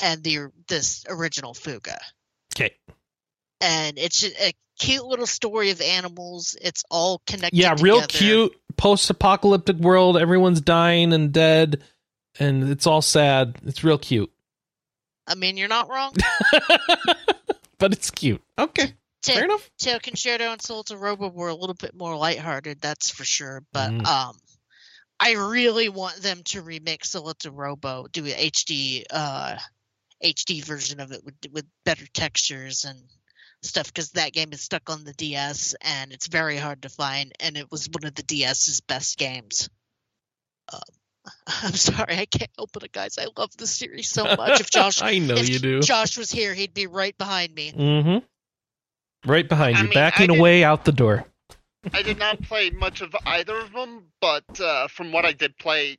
[0.02, 2.00] and the this original Fuga.
[2.56, 2.72] Okay.
[3.62, 6.58] And it's a cute little story of animals.
[6.62, 7.58] It's all connected.
[7.58, 8.18] Yeah, real together.
[8.18, 10.18] cute post-apocalyptic world.
[10.18, 11.84] Everyone's dying and dead,
[12.40, 13.56] and it's all sad.
[13.66, 14.32] It's real cute,
[15.26, 16.14] I mean, you're not wrong.
[17.78, 18.42] but it's cute.
[18.60, 18.94] Okay,
[19.24, 19.70] Ta- fair enough.
[19.80, 23.64] Tail Concerto and Solatorobo were a little bit more lighthearted, that's for sure.
[23.72, 24.06] But Mhm.
[24.06, 24.38] um,
[25.20, 29.58] I really want them to remake Solatorobo, do an HD uh,
[30.22, 33.00] HD version of it with with better textures and
[33.62, 37.32] stuff because that game is stuck on the DS and it's very hard to find,
[37.40, 39.70] and it was one of the DS's best games.
[40.72, 40.82] Um,
[41.48, 43.18] I'm sorry, I can't help it, guys.
[43.18, 44.60] I love the series so much.
[44.60, 45.80] If Josh, I know you do.
[45.82, 47.72] Josh was here, he'd be right behind me.
[47.72, 48.26] mm-hmm.
[49.26, 51.26] Right behind I you, mean, backing did- away out the door.
[51.94, 55.58] I did not play much of either of them, but uh, from what I did
[55.58, 55.98] play,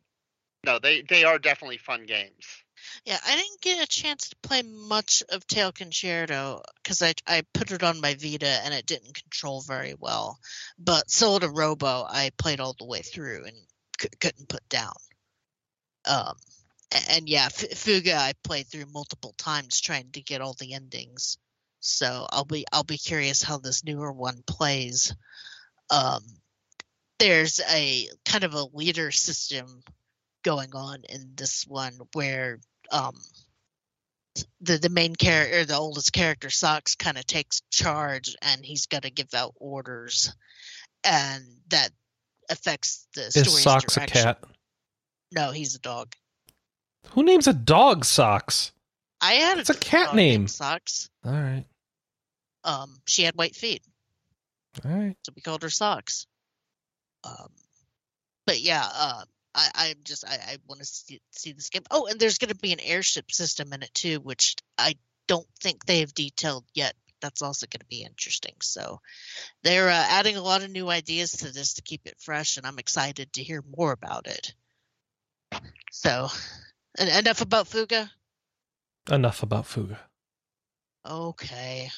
[0.65, 2.47] no, they they are definitely fun games.
[3.05, 7.43] Yeah, I didn't get a chance to play much of Tail Concerto because I I
[7.53, 10.39] put it on my Vita and it didn't control very well.
[10.79, 13.57] But Solatorobo I played all the way through and
[14.01, 14.95] c- couldn't put down.
[16.07, 16.37] Um,
[16.93, 20.73] a- and, yeah, F- Fuga I played through multiple times trying to get all the
[20.75, 21.37] endings.
[21.87, 25.15] So I'll be I'll be curious how this newer one plays.
[25.91, 26.23] Um,
[27.19, 29.83] there's a kind of a leader system
[30.43, 32.59] going on in this one where
[32.91, 33.15] um
[34.63, 39.03] the the main character the oldest character Socks kind of takes charge and he's got
[39.03, 40.35] to give out orders
[41.05, 41.91] and that
[42.49, 44.43] affects the Is story's Socks a cat?
[45.33, 46.15] No, he's a dog.
[47.11, 48.73] Who names a dog Socks?
[49.21, 50.49] I had It's a cat name.
[50.49, 51.11] Socks.
[51.25, 51.65] All right,
[52.65, 53.83] Um, she had white feet,
[54.85, 55.17] all right.
[55.23, 56.27] so we called her Socks.
[57.25, 57.51] Um,
[58.47, 61.83] but yeah, uh, I I'm just I, I want to see, see this game.
[61.91, 64.97] Oh, and there's going to be an airship system in it too, which I
[65.27, 66.95] don't think they have detailed yet.
[67.21, 68.55] That's also going to be interesting.
[68.61, 69.01] So
[69.63, 72.67] they're uh, adding a lot of new ideas to this to keep it fresh, and
[72.67, 74.55] I'm excited to hear more about it.
[75.91, 76.29] So,
[76.99, 78.11] en- enough about Fuga.
[79.11, 79.99] Enough about Fuga.
[81.07, 81.91] Okay.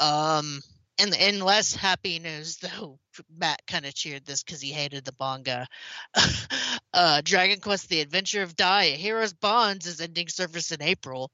[0.00, 0.60] Um,
[0.98, 2.98] and in less happy news, though,
[3.36, 5.66] Matt kind of cheered this because he hated the manga.
[6.94, 11.30] uh, Dragon Quest: The Adventure of Dai, A Hero's Bonds is ending service in April.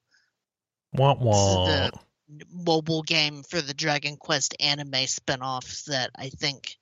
[1.33, 1.93] This is
[2.35, 6.77] the mobile game for the Dragon Quest anime spinoff that I think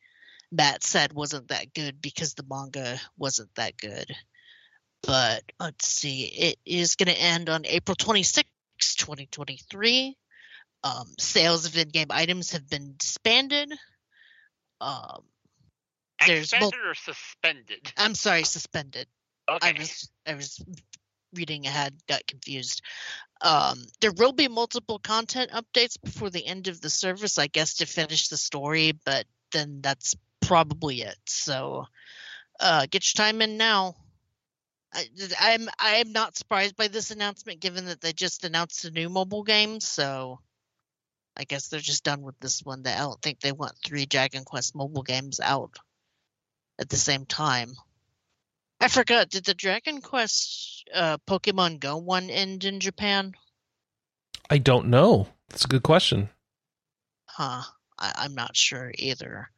[0.51, 4.15] Matt said wasn't that good because the manga wasn't that good.
[5.03, 8.49] But let's see, it is going to end on April 26,
[8.97, 10.17] 2023.
[10.85, 13.73] Um, sales of in-game items have been disbanded.
[14.83, 15.25] Um,
[16.27, 17.93] There's mul- Expanded or suspended?
[17.97, 19.09] I'm sorry, suspended.
[19.49, 19.69] Okay.
[19.69, 20.63] I was I was
[21.33, 22.83] reading ahead, got confused.
[23.41, 27.75] Um, there will be multiple content updates before the end of the service, I guess,
[27.77, 31.19] to finish the story, but then that's probably it.
[31.27, 31.87] So,
[32.61, 33.97] uh, get your time in now.
[34.93, 35.09] I,
[35.41, 39.09] I'm I am not surprised by this announcement, given that they just announced a new
[39.09, 39.81] mobile game.
[39.81, 40.41] So,
[41.37, 42.83] I guess they're just done with this one.
[42.83, 45.77] That I don't think they want three Dragon Quest mobile games out
[46.79, 47.75] at the same time.
[48.81, 49.31] I forgot.
[49.31, 53.35] Did the Dragon Quest uh, Pokemon Go one end in Japan?
[54.51, 55.29] I don't know.
[55.49, 56.29] That's a good question.
[57.27, 57.63] Huh.
[57.99, 59.49] I, I'm not sure either.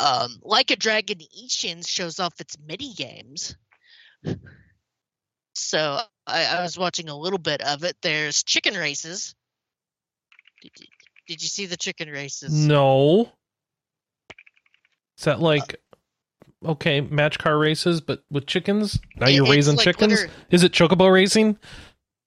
[0.00, 3.54] Um, like a Dragon Ishin shows off its mini games.
[5.54, 7.96] So I, I was watching a little bit of it.
[8.02, 9.34] There's chicken races.
[11.26, 12.52] Did you, see the chicken races?
[12.52, 13.32] No.
[15.18, 15.80] Is that like
[16.64, 18.98] okay, match car races, but with chickens?
[19.16, 20.20] Now It- you're raising like chickens?
[20.20, 21.58] liter- Is it chocobo racing?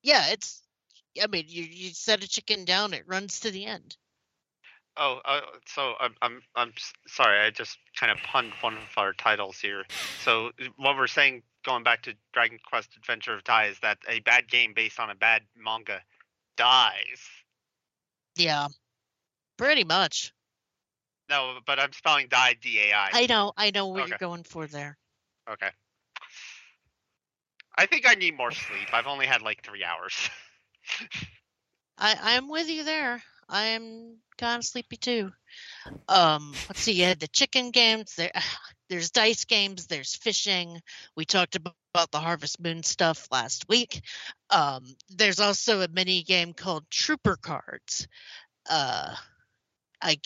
[0.03, 0.61] Yeah, it's.
[1.21, 3.95] I mean, you you set a chicken down, it runs to the end.
[4.97, 6.73] Oh, uh, so I'm I'm I'm
[7.07, 7.39] sorry.
[7.39, 9.83] I just kind of punned one of our titles here.
[10.23, 13.97] So uh, what we're saying, going back to Dragon Quest Adventure of Dai, is that
[14.07, 16.01] a bad game based on a bad manga
[16.55, 17.19] dies.
[18.35, 18.67] Yeah,
[19.57, 20.33] pretty much.
[21.29, 23.09] No, but I'm spelling die D A I.
[23.13, 24.09] I know, I know what Okay.
[24.09, 24.97] you're going for there.
[25.49, 25.69] Okay.
[27.77, 28.93] I think I need more sleep.
[28.93, 30.29] I've only had like three hours.
[31.97, 33.21] I I'm with you there.
[33.47, 35.31] I am kind of sleepy too.
[36.07, 36.93] Um, let's see.
[36.93, 38.15] You had the chicken games.
[38.15, 38.31] There,
[38.89, 39.87] there's dice games.
[39.87, 40.81] There's fishing.
[41.15, 44.01] We talked ab- about the Harvest Moon stuff last week.
[44.49, 48.09] Um, there's also a mini game called Trooper Cards.
[48.69, 49.15] Uh,
[50.01, 50.17] I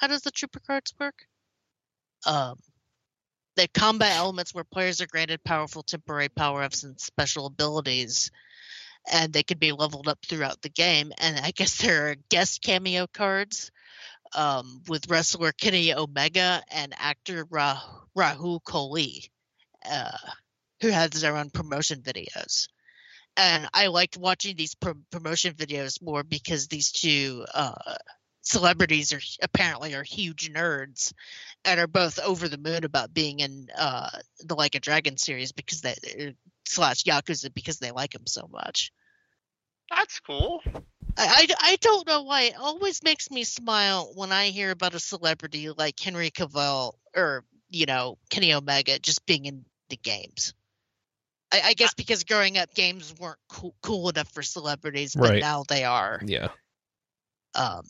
[0.00, 1.26] how does the Trooper Cards work?
[2.24, 2.56] Um,
[3.56, 8.30] the combat elements where players are granted powerful temporary power ups and special abilities
[9.10, 11.12] and they could be leveled up throughout the game.
[11.18, 13.70] And I guess there are guest cameo cards
[14.34, 17.82] um, with wrestler Kenny Omega and actor Ra-
[18.16, 19.28] Rahul Kohli,
[19.88, 20.16] uh,
[20.80, 22.68] who has their own promotion videos.
[23.36, 27.94] And I liked watching these pro- promotion videos more because these two uh,
[28.42, 31.12] celebrities are apparently are huge nerds
[31.64, 34.10] and are both over the moon about being in uh,
[34.40, 36.34] the Like a Dragon series because they
[36.66, 38.92] slash Yakuza because they like him so much.
[39.90, 40.62] That's cool.
[41.16, 44.94] I, I, I don't know why it always makes me smile when I hear about
[44.94, 50.54] a celebrity like Henry Cavill or you know Kenny Omega just being in the games.
[51.52, 55.40] I, I guess because growing up, games weren't cool, cool enough for celebrities, but Right.
[55.40, 56.20] now they are.
[56.24, 56.48] Yeah.
[57.54, 57.82] Um,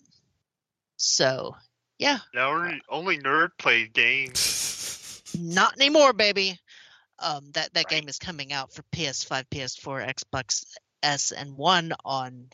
[0.96, 1.54] so
[1.98, 5.22] yeah, Now only- only nerd plays games.
[5.38, 6.58] not anymore, baby.
[7.18, 8.00] Um, that that Right.
[8.00, 10.64] game is coming out for PS5, PS4, Xbox
[11.02, 12.48] S, and One on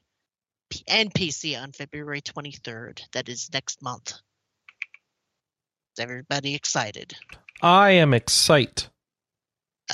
[0.71, 3.01] P- and PC on February 23rd.
[3.13, 4.11] That is next month.
[4.11, 7.15] Is everybody excited?
[7.63, 8.89] I am excited.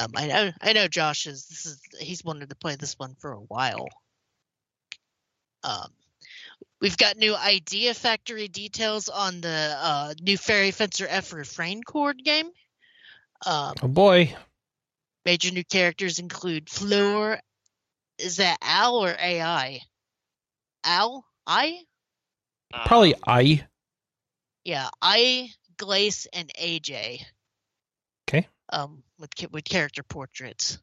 [0.00, 0.88] Um, I know, I know.
[0.88, 1.46] Josh is.
[1.46, 1.80] This is.
[2.00, 3.88] He's wanted to play this one for a while.
[5.64, 5.92] Um,
[6.80, 12.22] we've got new Idea Factory details on the uh, new Fairy Fencer F Refrain Chord
[12.24, 12.46] game.
[13.44, 14.34] Um, Oh boy.
[15.24, 17.38] Major new characters include Floor.
[18.18, 19.80] Is that Al or AI?
[20.84, 21.24] Al?
[21.46, 21.80] I?
[22.86, 23.66] Probably Um, I.
[24.64, 27.24] Yeah, I, Glace, and AJ.
[28.72, 28.82] Okay.
[28.82, 30.78] Um, with with character portraits.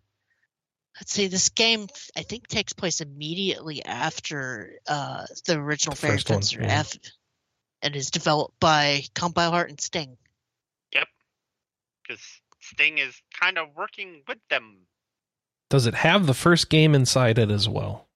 [0.99, 1.27] Let's see.
[1.27, 1.87] This game,
[2.17, 6.79] I think, takes place immediately after uh, the original The Fairy first one, Fencer yeah.
[6.79, 6.97] F,
[7.81, 10.17] and is developed by Compile Heart and Sting.
[10.93, 11.07] Yep,
[12.03, 12.21] because
[12.61, 14.79] Sting is kind of working with them.
[15.69, 18.07] Does it have the first game inside it as well?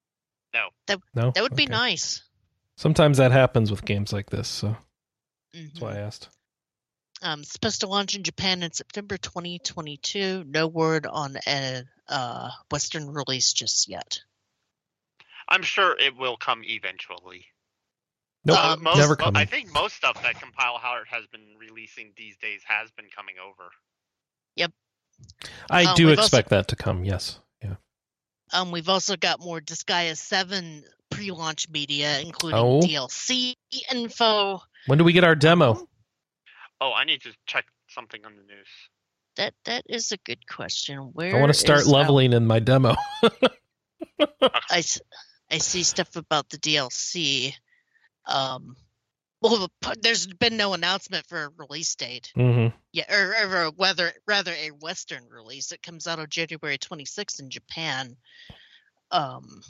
[0.53, 0.69] No.
[0.88, 1.32] That- no.
[1.32, 2.24] That would be nice.
[2.76, 4.76] Sometimes that happens with games like this, so
[5.55, 5.67] Mhm.
[5.67, 6.30] that's why I asked.
[7.24, 10.43] Um, it's supposed to launch in Japan in September 2022.
[10.45, 14.19] No word on a uh, Western release just yet.
[15.47, 17.45] I'm sure it will come eventually.
[18.45, 19.38] Nope, Uh, Um, most, never coming.
[19.38, 23.36] I think most stuff that Compile Heart has been releasing these days has been coming
[23.39, 23.70] over.
[24.58, 24.71] Yep.
[25.71, 27.05] I um, do we've also- expect that to come.
[27.05, 27.39] Yes.
[27.63, 27.75] Yeah.
[28.51, 32.82] Um, we've also got more Disgaea 7 pre-launch media, including Oh.
[32.82, 33.54] DLC
[33.89, 34.62] info.
[34.87, 35.87] When do we get our demo?
[36.84, 38.68] Oh, I need to check something on the news.
[39.38, 40.97] That that is a good question.
[41.14, 42.96] Where I want to start is, um, leveling in my demo.
[44.70, 44.84] I,
[45.50, 47.54] I see stuff about the DLC.
[48.26, 48.76] Um,
[49.42, 49.70] well,
[50.01, 52.34] there's been no announcement for a release date.
[52.36, 52.76] Mm-hmm.
[52.92, 55.72] Yeah, or, or a whether rather a Western release.
[55.72, 58.18] It comes out on January 26th in Japan.
[59.10, 59.62] Um,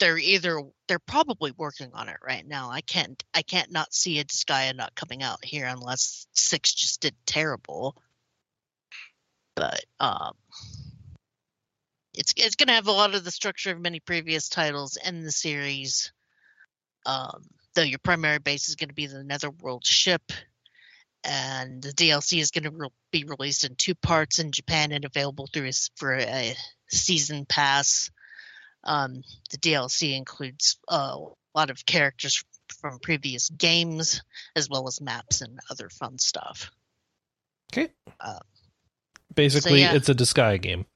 [0.00, 2.70] they're either they're probably working on it right now.
[2.70, 7.14] I can't I can't not see Disgaea not coming out here unless six just did
[7.26, 7.96] terrible.
[9.54, 10.32] But um,
[12.12, 15.32] it's it's gonna have a lot of the structure of many previous titles in the
[15.32, 16.12] series.
[17.06, 17.44] Um,
[17.74, 20.32] though your primary base is going to be the Netherworld ship,
[21.22, 25.04] and the DLC is going to re- be released in two parts in Japan and
[25.04, 26.56] available through a, for a
[26.88, 28.10] season pass.
[28.84, 32.44] Um, the DLC includes uh, a lot of characters
[32.80, 34.22] from previous games,
[34.56, 36.70] as well as maps and other fun stuff.
[37.72, 37.90] Okay.
[38.20, 38.40] Uh,
[39.34, 39.94] Basically, yeah.
[39.94, 40.86] it's a Disgaea game.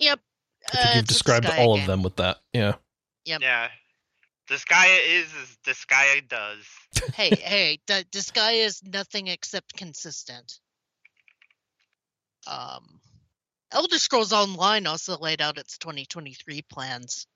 [0.00, 0.20] Yep.
[0.72, 1.82] I think uh, you've described all game.
[1.82, 2.38] of them with that.
[2.52, 2.74] Yeah.
[3.24, 3.40] Yep.
[3.42, 3.68] Yeah.
[4.48, 6.64] Disgaea is as Disgaea does.
[7.14, 10.60] hey, hey, th- this guy is nothing except consistent.
[12.46, 13.00] Um,
[13.72, 17.26] Elder Scrolls Online also laid out its 2023 plans.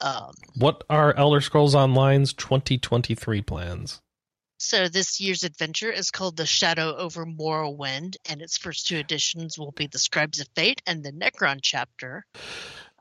[0.00, 4.00] Um, What are Elder Scrolls Online's 2023 plans?
[4.56, 9.58] so this year's adventure is called The Shadow over Morrowind, and its first two editions
[9.58, 12.24] will be the Scribes of Fate and the Necrom chapter.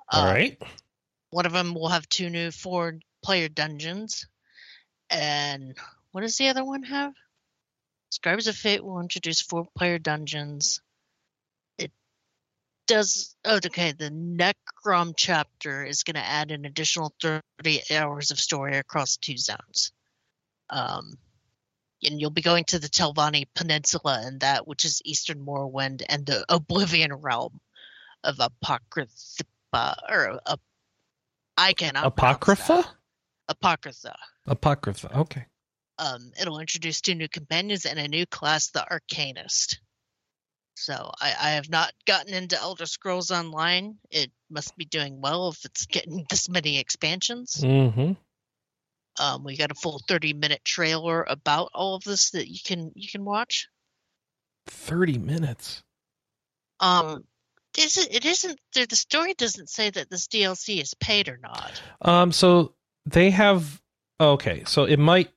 [0.09, 0.61] All Um, right.
[1.29, 4.27] One of them will have two new four-player dungeons,
[5.09, 5.77] and
[6.11, 7.13] what does the other one have?
[8.09, 10.81] Scribes of Fate will introduce four-player dungeons.
[12.85, 13.35] Does.
[13.45, 13.93] Oh, okay.
[13.93, 19.37] The Necrom chapter is going to add an additional thirty hours of story across two
[19.37, 19.91] zones.
[20.69, 21.17] Um,
[22.03, 26.25] and you'll be going to the Telvanni Peninsula and that, which is Eastern Morrowind and
[26.25, 27.59] the Oblivion realm
[28.23, 30.57] of Apocrypha, or uh,
[31.57, 32.85] I cannot Apocrypha?
[33.47, 34.15] Apocrypha.
[34.47, 35.19] Apocrypha.
[35.19, 35.45] Okay.
[35.99, 39.77] Um, it'll introduce two new companions and a new class, the Arcanist.
[40.75, 43.97] So I, I have not gotten into Elder Scrolls Online.
[44.09, 47.55] It must be doing well if it's getting this many expansions.
[47.61, 48.13] Mm-hmm.
[49.19, 52.91] Um, we got a full thirty minute trailer about all of this that you can
[52.95, 53.67] you can watch.
[54.67, 55.83] 30 minutes.
[56.79, 57.25] Um,
[57.77, 58.13] is it?
[58.13, 58.59] It isn't.
[58.73, 61.81] The the story doesn't say that this DLC is paid or not.
[62.01, 62.73] Um, so
[63.05, 63.81] they have
[64.19, 65.31] okay, so it might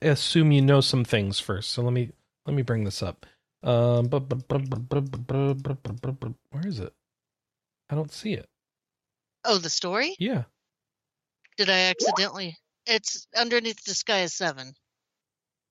[0.00, 1.72] assume you know some things first.
[1.72, 2.10] So let me
[2.46, 3.26] let me bring this up.
[3.66, 4.22] Um, where
[6.66, 6.92] is it?
[7.90, 8.48] I don't see it.
[9.44, 10.14] Oh, the story?
[10.20, 10.44] Yeah.
[11.56, 12.56] Did I accidentally?
[12.86, 14.74] It's underneath Disgaea seven.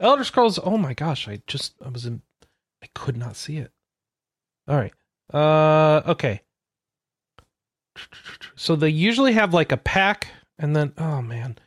[0.02, 0.60] Elder Scrolls.
[0.62, 1.30] Oh my gosh!
[1.30, 2.22] I just I was in.
[2.84, 3.72] I could not see it.
[4.68, 4.94] All right.
[5.34, 6.02] Uh.
[6.12, 6.42] Okay.
[8.56, 10.28] So they usually have like a pack,
[10.60, 11.58] and then oh man,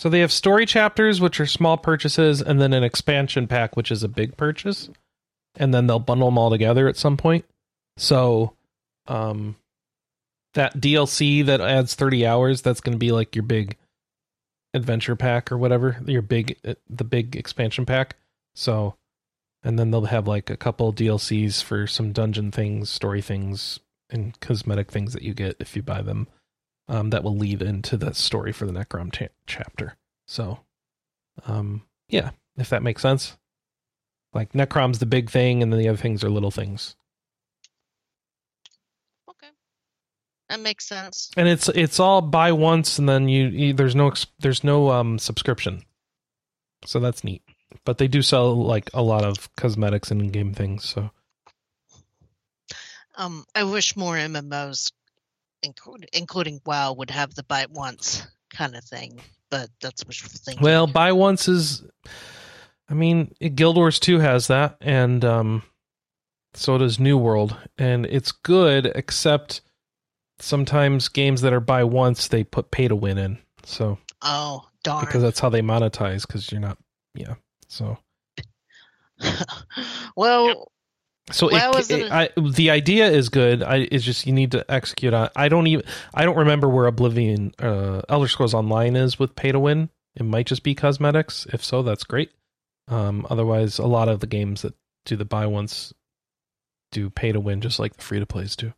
[0.00, 3.90] so they have story chapters which are small purchases and then an expansion pack which
[3.90, 4.88] is a big purchase.
[5.56, 7.44] And then they'll bundle them all together at some point.
[7.98, 8.54] So
[9.08, 9.56] um
[10.54, 13.76] that DLC that adds 30 hours that's going to be like your big
[14.72, 18.16] adventure pack or whatever your big uh, the big expansion pack.
[18.54, 18.94] So
[19.62, 23.78] and then they'll have like a couple dlcs for some dungeon things story things
[24.08, 26.26] and cosmetic things that you get if you buy them
[26.90, 29.96] um, that will lead into the story for the necrom cha- chapter.
[30.26, 30.58] So
[31.46, 33.38] um yeah if that makes sense.
[34.34, 36.96] Like necrom's the big thing and then the other things are little things.
[39.30, 39.48] Okay,
[40.48, 41.30] that makes sense.
[41.36, 45.18] and it's it's all buy once and then you, you there's no there's no um
[45.18, 45.82] subscription.
[46.84, 47.42] So that's neat.
[47.84, 51.10] But they do sell like a lot of cosmetics and in-game things so.
[53.16, 54.92] Um, I wish more MMOs,
[55.62, 59.20] including including WoW, would have the buy once kind of thing.
[59.50, 60.62] But that's wishful thinking.
[60.62, 61.82] well buy once is
[62.88, 65.64] i mean guild wars 2 has that and um
[66.54, 69.60] so does new world and it's good except
[70.38, 75.04] sometimes games that are buy once they put pay to win in so oh darn.
[75.04, 76.78] because that's how they monetize because you're not
[77.16, 77.34] yeah
[77.66, 77.98] so
[80.16, 80.72] well,
[81.32, 83.62] So Well, it it- I, the idea is good.
[83.62, 85.28] I it's just you need to execute on.
[85.36, 85.84] I don't even.
[86.14, 89.90] I don't remember where Oblivion, uh, Elder Scrolls Online is with pay to win.
[90.16, 91.46] It might just be cosmetics.
[91.52, 92.30] If so, that's great.
[92.88, 94.74] Um, otherwise, a lot of the games that
[95.04, 95.92] do the buy once
[96.92, 98.72] do pay to win, just like the free to plays do.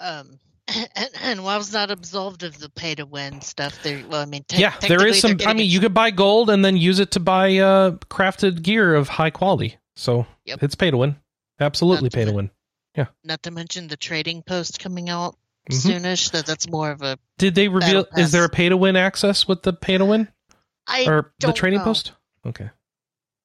[0.00, 0.40] um,
[0.96, 3.80] and, and WoW's not absolved of the pay to win stuff.
[3.82, 5.36] There, well, I mean, te- yeah, there technically is some.
[5.46, 8.94] I mean, you could buy gold and then use it to buy uh, crafted gear
[8.94, 9.76] of high quality.
[9.94, 10.62] So Yep.
[10.64, 11.16] it's pay to win.
[11.60, 12.50] Absolutely pay to win.
[12.96, 13.06] Yeah.
[13.24, 15.36] not to mention the trading post coming out
[15.70, 16.00] Mhm.
[16.00, 16.30] soonish.
[16.30, 17.18] That that's more of a.
[17.38, 18.06] Did they reveal?
[18.16, 20.32] Is there a pay to win access with the pay to win
[20.86, 21.84] I or the don't trading know.
[21.86, 22.12] post?
[22.46, 22.70] Okay.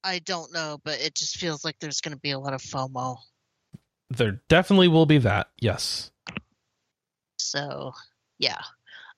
[0.04, 2.62] I don't know, but it just feels like there's going to be a lot of
[2.62, 3.18] FOMO.
[4.10, 5.50] There definitely will be that.
[5.60, 6.12] Yes.
[7.38, 7.94] So,
[8.38, 8.62] yeah.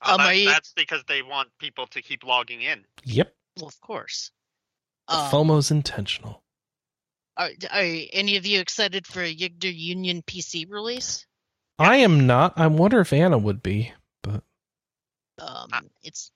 [0.01, 2.85] Uh, Um, that- you- That's because they want people to keep logging in.
[3.03, 3.35] Yep.
[3.57, 4.31] Well, of course.
[5.07, 6.43] The Um, FOMO's intentional.
[7.37, 11.25] Are, are any of you excited for a Yggdra Union PC release?
[11.79, 12.53] I am not.
[12.57, 13.91] I wonder if Anna would be.
[14.21, 14.43] But
[15.39, 15.69] um,
[16.03, 16.31] it's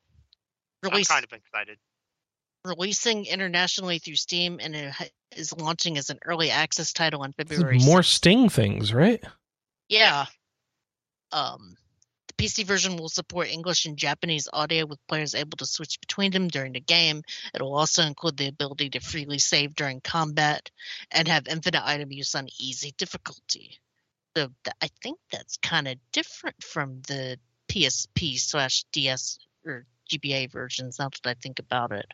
[0.83, 1.77] I'm kind of excited.
[2.63, 4.93] releasing internationally through Steam and it
[5.35, 7.79] is launching as an early access title on February.
[7.79, 8.05] more 6th.
[8.05, 9.23] Sting things, right?
[9.89, 10.25] Yeah.
[11.31, 11.84] Um, the
[12.37, 16.47] PC version will support English and Japanese audio with players able to switch between them
[16.47, 17.23] during the game.
[17.53, 20.69] It will also include the ability to freely save during combat
[21.11, 23.79] and have infinite item use on easy difficulty.
[24.35, 27.39] So th- I think that's kind of different from the
[27.69, 30.99] PSP slash DS or GBA versions.
[30.99, 32.13] Now that I think about it.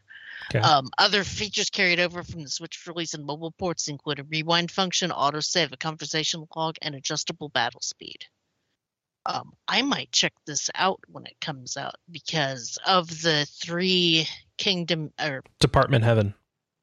[0.50, 0.60] Okay.
[0.60, 4.72] Um, other features carried over from the Switch release and mobile ports include a rewind
[4.72, 8.26] function, autosave, a conversation log, and adjustable battle speed.
[9.26, 14.28] Um, I might check this out when it comes out because of the three
[14.58, 16.34] Kingdom or Department Heaven.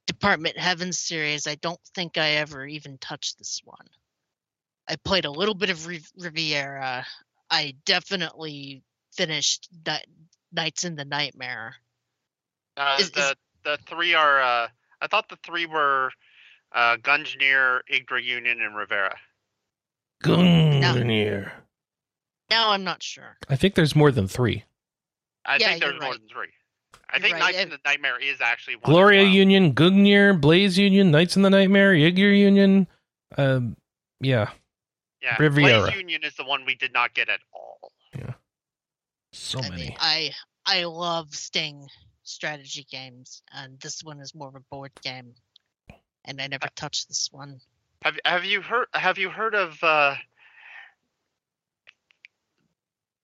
[0.06, 3.86] Department Heaven series, I don't think I ever even touched this one.
[4.88, 5.86] I played a little bit of
[6.16, 7.04] Riviera.
[7.50, 8.82] I definitely
[9.12, 10.04] finished Ni-
[10.52, 11.74] Knights in the Nightmare.
[12.76, 14.40] Uh, Is- is- the the three are.
[14.40, 14.68] Uh,
[15.00, 16.10] I thought the three were
[16.72, 19.16] uh, Gungnir, Yggdra Union, and Riviera.
[20.24, 21.50] Gungnir.
[22.50, 23.36] Now I'm not sure.
[23.48, 24.64] I think there's more than three.
[25.44, 26.48] I Yeah, think there's you're more than three.
[27.10, 28.84] I You're think right, Knights in the Nightmare is actually one.
[28.84, 29.32] Gloria well.
[29.32, 32.86] Union, Gungnir, Blaze Union, Knights in the Nightmare, Yggdra Union.
[33.36, 33.76] Um,
[34.20, 34.50] yeah,
[35.22, 35.82] Yeah, Riviera.
[35.82, 37.92] Blaze Union is the one we did not get at all.
[38.14, 38.32] Yeah.
[39.32, 39.82] So I many.
[39.82, 40.30] mean, I
[40.66, 41.86] I love Sting
[42.24, 45.34] strategy games, and this one is more of a board game.
[46.24, 47.60] And I never touched this one.
[48.02, 50.14] Have Have you heard Have you heard of uh,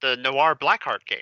[0.05, 1.21] the Noire Blackheart game?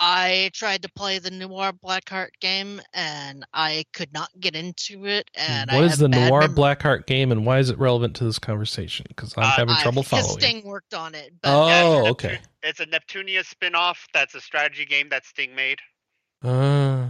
[0.00, 5.28] I tried to play the Noire Blackheart game, and I could not get into it.
[5.34, 8.24] And I what is the Noire mem- Blackheart game, and why is it relevant to
[8.24, 9.06] this conversation?
[9.08, 10.40] Because I'm Uh, having I- trouble 'cause following.
[10.40, 12.36] Sting worked on it, but Oh, Yeah, it's okay.
[12.36, 15.80] Neptun- It's a Neptunia spin-off that's a strategy game that Sting made.
[16.42, 17.08] Uh,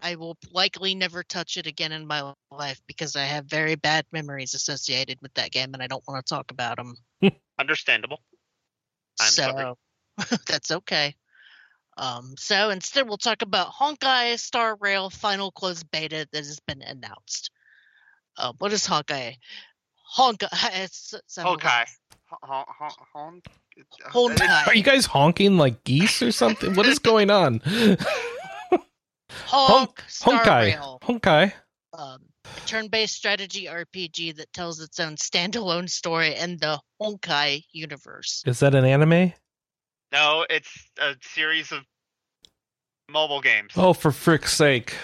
[0.00, 4.06] I will likely never touch it again in my life because I have very bad
[4.12, 6.96] memories associated with that game, and I don't want to talk about them.
[7.58, 8.20] Understandable.
[9.20, 9.74] I'm sorry.
[10.20, 11.14] So that's okay.
[11.96, 16.82] Um, so instead, we'll talk about Honkai Star Rail Final Close Beta that has been
[16.82, 17.50] announced.
[18.36, 19.36] Uh, what is Honkai?
[20.16, 20.48] Honkai.
[20.84, 21.84] It's, sounded Okay.
[22.30, 23.42] Hon- hon- hon-
[24.04, 24.66] uh, Honkai.
[24.68, 26.74] are you guys honking like geese or something?
[26.74, 27.60] what is going on?
[29.46, 30.62] Honk Star Honkai.
[30.62, 30.98] Rail.
[31.02, 31.52] Honkai.
[31.98, 32.18] um,
[32.66, 38.42] turn-based strategy RPG that tells its own standalone story in the Honkai universe.
[38.46, 39.32] Is that an anime?
[40.12, 41.80] No, it's a series of
[43.10, 43.72] mobile games.
[43.76, 44.94] Oh, for frick's sake!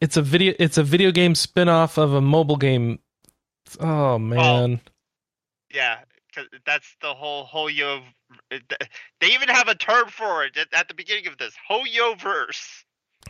[0.00, 0.54] It's a video.
[0.58, 3.00] It's a video game spin-off of a mobile game.
[3.80, 4.80] Oh man.
[5.74, 8.02] Yeah, because that's the whole Hoyo.
[8.50, 12.84] They even have a term for it at, at the beginning of this HoYoverse.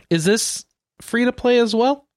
[0.09, 0.63] Is this
[1.01, 2.07] free to play as well?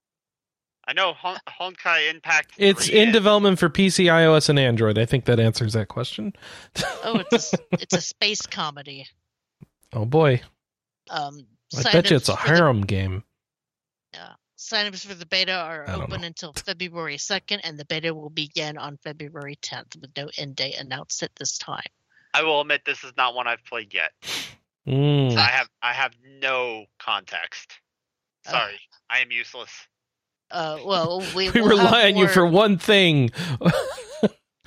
[0.86, 2.52] I know Hon- Honkai Impact.
[2.58, 3.12] It's in is.
[3.14, 4.98] development for PC, iOS, and Android.
[4.98, 6.32] I think that answers that question.
[7.04, 9.06] Oh, it's a, it's a space comedy.
[9.92, 10.42] oh boy,
[11.10, 11.46] Um,
[11.76, 13.24] I bet you it's a signups for the- harem game.
[14.56, 16.26] Signups for the beta are open know.
[16.28, 20.78] until February 2nd, and the beta will begin on February 10th with no end date
[20.78, 21.82] announced at this time.
[22.32, 24.12] I will admit this is not one I've played yet.
[24.88, 25.36] Mm.
[25.36, 27.78] I have I have no context.
[28.46, 28.80] Uh, Sorry,
[29.10, 29.70] I am useless.
[30.50, 33.70] Uh, well, we, We rely have on you for one thing: play-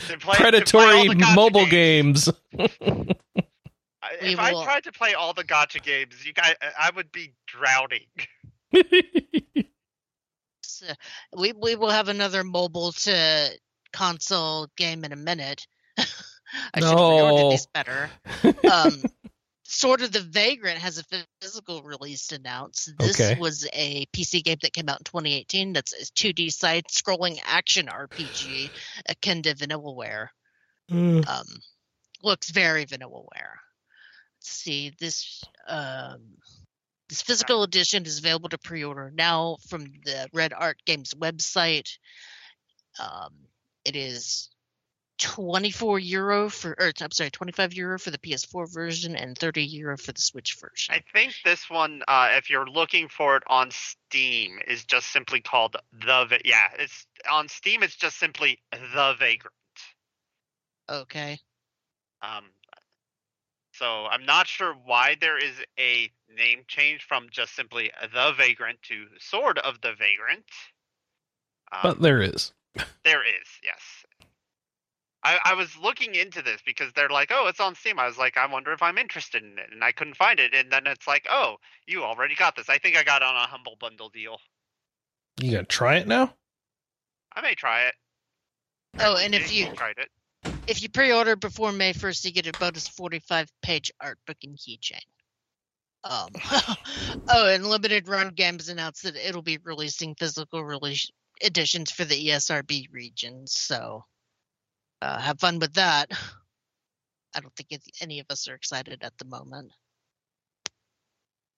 [0.01, 2.29] to play all predatory mobile games.
[2.59, 2.67] I-
[4.21, 7.33] We If I tried to play all the gacha games, you guys, I would be
[7.45, 8.07] drowning.
[8.75, 8.81] uh,
[11.37, 13.49] we we will have another mobile to
[13.93, 15.67] console game in a minute.
[15.97, 16.03] I
[16.79, 16.97] should have No.
[16.97, 18.09] reordered these better.
[18.71, 19.03] Um,
[19.69, 22.89] Sword of the Vagrant has a physical release announced.
[22.97, 23.37] This Okay.
[23.39, 25.73] was a PC game that came out in 2018.
[25.73, 28.69] That's a 2D side-scrolling action RPG
[29.09, 30.29] akin to Vanillaware.
[30.89, 31.27] Mm.
[31.27, 31.45] Um,
[32.23, 33.57] looks very Vanillaware.
[34.39, 35.43] Let's see this.
[35.67, 36.37] Um,
[37.09, 41.89] this physical edition is available to pre-order now from the Red Art Games website.
[42.99, 43.33] Um,
[43.83, 44.49] it is
[45.17, 49.97] 24 euro for, or I'm sorry, 25 euro for the PS4 version and 30 euro
[49.97, 50.93] for the Switch version.
[50.93, 55.41] I think this one, uh, if you're looking for it on Steam, is just simply
[55.41, 56.25] called the.
[56.25, 57.83] Va- Yeah, it's on Steam.
[57.83, 59.53] It's just simply the Vagrant.
[60.89, 61.39] Okay.
[62.21, 62.45] Um,
[63.73, 68.81] so I'm not sure why there is a name change from just simply the Vagrant
[68.83, 70.45] to Sword of the Vagrant.
[71.71, 72.53] Um, But there is.
[73.03, 74.05] There is, yes.
[75.23, 77.99] I, I was looking into this because they're like, oh, it's on Steam.
[77.99, 80.53] I was like, I wonder if I'm interested in it, and I couldn't find it.
[80.53, 81.57] And then it's like, oh,
[81.87, 82.69] you already got this.
[82.69, 84.39] I think I got it on a humble bundle deal.
[85.39, 86.33] You gonna try it now?
[87.35, 87.95] I may try it.
[88.99, 90.09] Oh, and if you tried it,
[90.67, 95.01] if you pre-order before May 1st, you get a bonus 45-page art book and keychain.
[96.03, 96.29] Um,
[97.29, 101.11] oh, and Limited Run Games announced that it'll be releasing physical release
[101.41, 103.53] editions for the ESRB regions.
[103.53, 104.05] So,
[105.01, 106.11] uh, have fun with that.
[107.35, 109.71] I don't think any of us are excited at the moment.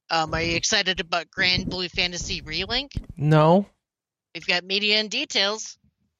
[0.09, 2.89] Um, are you excited about Granblue Fantasy Relink?
[3.15, 3.67] No.
[4.33, 5.77] We've got media and details.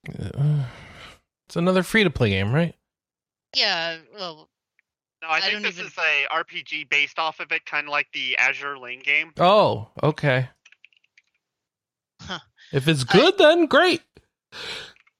[0.08, 0.64] Uh,
[1.48, 2.76] It's another free to play game, right?
[3.56, 4.48] Yeah, well,
[5.24, 7.88] No, I I think don't this even- is a RPG based off of it, kind
[7.88, 9.34] of like the Azur Lane game.
[9.40, 10.48] Oh, okay.
[12.22, 12.38] Huh.
[12.72, 14.04] If it's good, then great.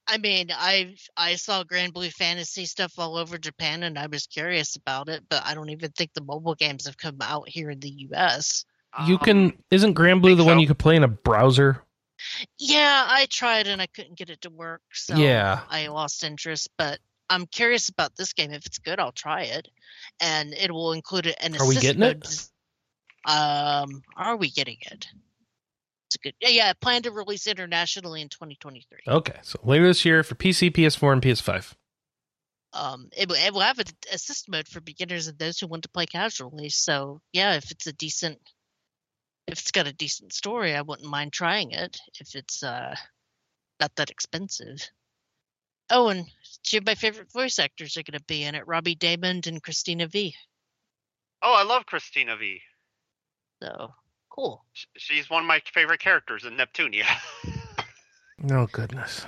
[0.10, 4.76] I mean, I I saw Granblue Fantasy stuff all over Japan, and I was curious
[4.76, 7.80] about it, but I don't even think the mobile games have come out here in
[7.80, 8.66] the U.S.
[9.06, 9.64] You Um, can.
[9.70, 11.84] Isn't Granblue think the one you could play in a browser?
[12.58, 15.62] Yeah, I tried and I couldn't get it to work, so Yeah.
[15.70, 16.70] I lost interest.
[16.78, 17.00] But
[17.30, 18.52] I'm curious about this game.
[18.52, 19.68] If it's good, I'll try it,
[20.20, 22.50] and it will include an Are we getting mode it?
[23.26, 25.08] Um, are we getting it?
[26.10, 26.34] It's a good.
[26.42, 26.74] Yeah, yeah.
[26.74, 29.00] Plan to release internationally in 2023.
[29.08, 31.76] Okay, so later this year for PC, PS4, and PS5.
[32.74, 35.84] um it, will- it will have an assist mode for beginners and those who want
[35.84, 38.38] to play casually so yeah if it's a decent
[39.48, 42.94] if it's got a decent story i wouldn't mind trying it if it's uh
[43.80, 44.78] not that expensive
[45.90, 46.28] oh and
[46.64, 49.64] two of my favorite voice actors are going to be in it robbie daymond and
[49.64, 50.36] christina vee
[51.42, 52.62] Oh, I love Christina Vee.
[53.64, 53.94] so
[54.40, 54.64] cool
[54.98, 57.06] She's one of my favorite characters in Neptunia.
[58.50, 59.26] Oh goodness.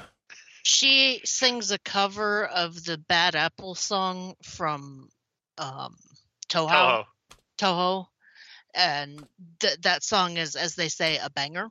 [0.64, 5.10] she sings a cover of the bad apple song from
[5.58, 5.98] um
[6.48, 7.06] touhou Touhou.
[7.58, 8.06] Touhou,
[8.74, 9.28] and
[9.60, 11.68] th- that song is, as they say, a banger.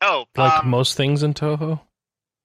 [0.00, 1.80] Oh, Like um, most things in Touhou.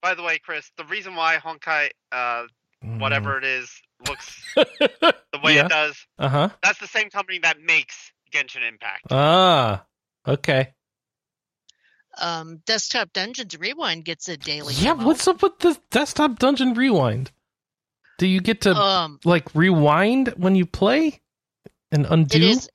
[0.01, 2.45] by the way, Chris, the reason why Honkai, uh,
[2.81, 3.69] whatever it is,
[4.09, 4.25] looks
[4.55, 5.65] the way Yeah.
[5.65, 6.49] it does, Uh huh.
[6.63, 9.03] that's the same company that makes Genshin Impact.
[9.11, 9.85] Ah.
[10.27, 10.73] Okay.
[12.19, 14.73] Um, Desktop Dungeons Rewind gets a daily.
[14.75, 14.93] Yeah.
[14.93, 15.05] demo.
[15.07, 17.31] What's up with the desktop dungeon rewind?
[18.19, 19.19] Do you get to um?
[19.25, 21.21] like rewind when you play
[21.91, 22.37] and undo?
[22.37, 22.69] It is.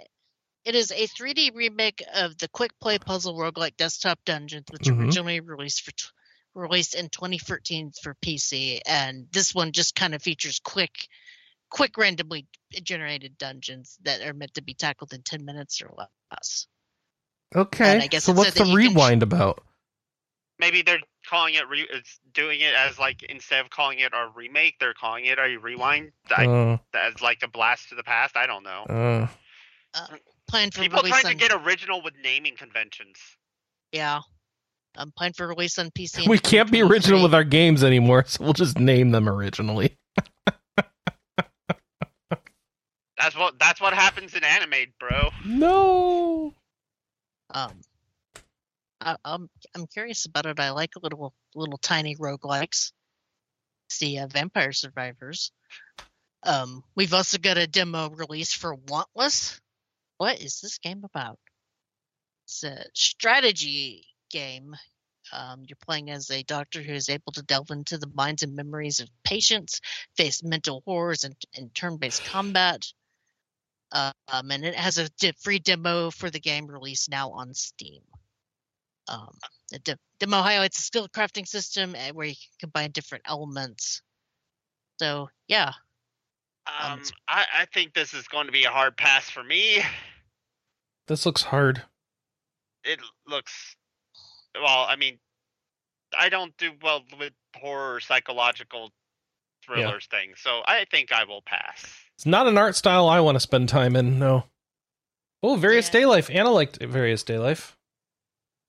[0.64, 5.00] It is a 3D remake of the quick play puzzle roguelike Desktop Dungeons, which Mhm.
[5.00, 6.12] originally released for tw-
[6.54, 11.08] released in 2014 for PC, and this one just kind of features quick,
[11.70, 12.46] quick randomly
[12.82, 16.66] generated dungeons that are meant to be tackled in 10 minutes or less.
[17.54, 17.92] okay.
[17.94, 19.62] and I guess so what's said the that you can ch- rewind about?
[20.60, 24.28] Maybe they're calling it, re- it's doing it as like, instead of calling it a
[24.34, 28.36] remake, they're calling it a rewind I, Uh, as like a blast to the past.
[28.36, 29.28] I don't know.
[29.94, 30.06] uh,
[30.48, 33.18] Planned for People release trying to get original with naming conventions.
[33.92, 34.20] yeah.
[34.96, 36.26] I'm planning for release on PC.
[36.26, 39.96] we can't be original with our games anymore, so we'll just name them originally.
[43.18, 45.30] That's what that's what happens in anime, bro.
[45.44, 46.54] No.
[47.50, 47.80] Um,
[49.00, 50.60] I, I'm I'm curious about it.
[50.60, 52.92] I like little little tiny roguelikes.
[53.90, 55.50] See, uh, Vampire Survivors.
[56.44, 59.58] Um, we've also got a demo release for Wantless.
[60.18, 61.38] What is this game about?
[62.44, 64.76] It's a strategy game.
[65.32, 68.56] Um, you're playing as a doctor who is able to delve into the minds and
[68.56, 69.80] memories of patients,
[70.16, 72.86] face mental horrors, and, and turn-based combat.
[73.92, 78.02] Um, and it has a di- free demo for the game released now on Steam.
[79.08, 79.38] Um,
[79.70, 84.02] the de- demo highlights a skill crafting system uh, where you can combine different elements.
[84.98, 85.72] So yeah,
[86.66, 89.82] Um, Um, I, I think this is going to be a hard pass for me.
[91.06, 91.82] This looks hard.
[92.84, 93.76] It looks
[94.54, 94.84] well.
[94.86, 95.18] I mean,
[96.18, 98.90] I don't do well with horror psychological
[99.64, 101.82] thrillers things, so I think I will pass.
[102.18, 104.18] It's not an art style I want to spend time in.
[104.18, 104.42] No.
[105.40, 105.92] Oh, various Yeah.
[106.00, 106.28] day life.
[106.30, 107.76] Anna liked Various Daylife.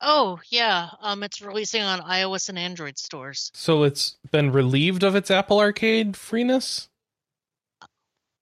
[0.01, 3.49] Oh yeah, um, it's releasing on iOS and Android stores.
[3.55, 6.89] So it's been relieved of its Apple Arcade freeness.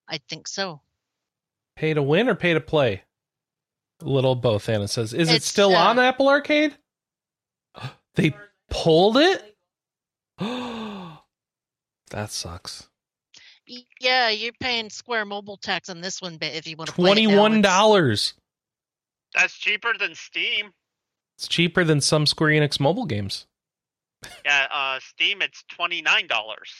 [0.09, 0.81] I think so.
[1.77, 3.03] Pay to win or pay to play?
[4.01, 4.67] A little both.
[4.67, 5.13] Anna says.
[5.13, 6.77] Is it still uh, on Apple Arcade?
[8.15, 8.35] They
[8.69, 9.55] pulled it.
[10.37, 11.21] that
[12.29, 12.89] sucks.
[13.69, 16.95] Y- Yeah, you're paying Square Mobile tax on this one, but if you want to
[16.95, 18.33] play it Twenty now, one it's- dollars.
[19.33, 20.71] That's cheaper than Steam.
[21.37, 23.45] It's cheaper than some Square Enix mobile games.
[24.45, 26.71] Yeah, uh, Steam it's twenty nine dollars.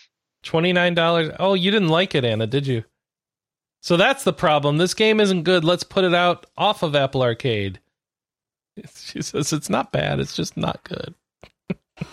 [0.43, 1.31] Twenty nine dollars.
[1.39, 2.83] Oh, you didn't like it, Anna, did you?
[3.83, 4.77] So that's the problem.
[4.77, 5.63] This game isn't good.
[5.63, 7.79] Let's put it out off of Apple Arcade.
[8.95, 10.19] She says it's not bad.
[10.19, 11.13] It's just not good.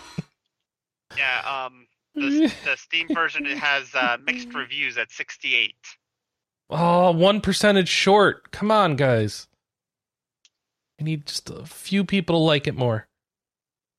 [1.17, 1.84] Yeah, um,
[2.15, 5.75] the, the Steam version it has uh, mixed reviews at sixty eight.
[6.69, 8.51] Oh, one percentage short.
[8.51, 9.47] Come on, guys.
[10.99, 13.07] I need just a few people to like it more.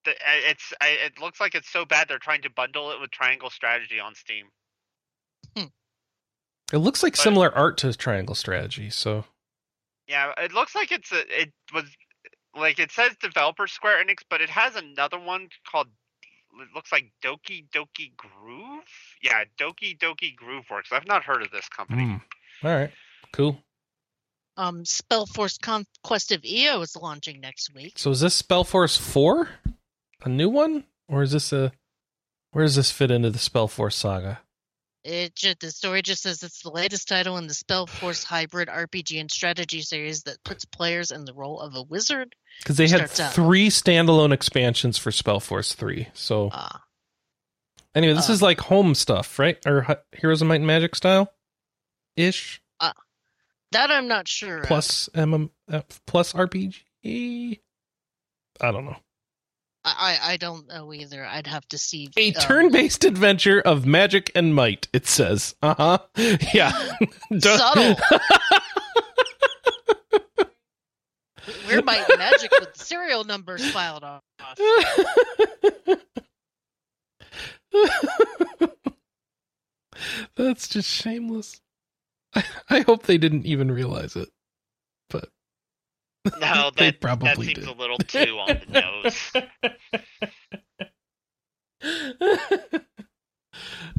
[0.05, 0.15] The, uh,
[0.51, 3.51] it's I, it looks like it's so bad they're trying to bundle it with Triangle
[3.51, 4.47] Strategy on Steam.
[6.73, 8.91] It looks like But- similar art to Triangle Strategy.
[8.91, 9.25] So
[10.09, 11.85] Yeah, it looks like it's a, it was
[12.57, 15.89] like it says developer Square Enix, but it has another one called
[16.61, 18.85] it looks like Doki Doki Groove.
[19.23, 20.91] Yeah, Doki Doki Groove Works.
[20.93, 22.05] I've not heard of this company.
[22.05, 22.67] hmm.
[22.67, 22.91] all right,
[23.33, 23.59] cool.
[24.57, 27.99] Um, Spellforce Conquest of EO is launching next week.
[27.99, 29.49] So is this Spellforce four,
[30.25, 31.73] a new one, or is this a?
[32.53, 34.41] Where does this fit into the Spellforce saga?
[35.07, 39.21] It just, the story just says it's the latest title in the Spellforce hybrid RPG
[39.21, 42.35] and strategy series that puts players in the role of a wizard.
[42.59, 43.33] Because they had Starts out.
[43.33, 46.09] three standalone expansions for Spellforce three.
[46.13, 46.79] So Uh,
[47.95, 49.59] anyway, this uh, is like home stuff, right?
[49.65, 51.33] Or Heroes of Might and Magic style,
[52.17, 52.61] ish.
[52.81, 54.63] that I'm not sure.
[54.63, 57.61] Plus MM uh, plus RPG.
[58.61, 58.97] I don't know.
[59.87, 61.25] I, I don't know either.
[61.25, 62.11] I'd have to see.
[62.17, 64.89] A um, turn-based adventure of magic and might.
[64.93, 65.55] It says.
[65.63, 65.99] Uh huh.
[66.53, 66.73] Yeah.
[67.39, 67.97] Subtle.
[71.67, 74.23] Where my magic with serial numbers filed off.
[80.37, 81.61] That's just shameless.
[82.35, 84.29] I, I hope they didn't even realize it.
[86.41, 87.69] No, They that that probably seems did.
[87.69, 89.33] a little too on the nose.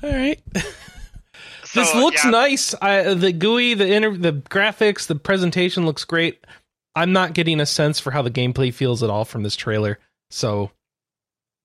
[0.03, 0.41] all right.
[1.65, 2.73] So, this looks yeah, nice.
[2.81, 6.47] I, the GUI, the inter, the graphics, the presentation looks great.
[6.95, 9.99] I'm not getting a sense for how the gameplay feels at all from this trailer.
[10.29, 10.71] So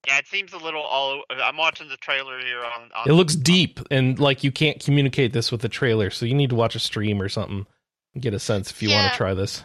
[0.08, 1.22] Yeah, it seems a little all.
[1.30, 2.90] I'm watching the trailer here on.
[2.96, 6.10] on it looks deep and like you can't communicate this with the trailer.
[6.10, 7.64] So you need to watch a stream or something
[8.12, 9.62] and get a sense if you want to try this.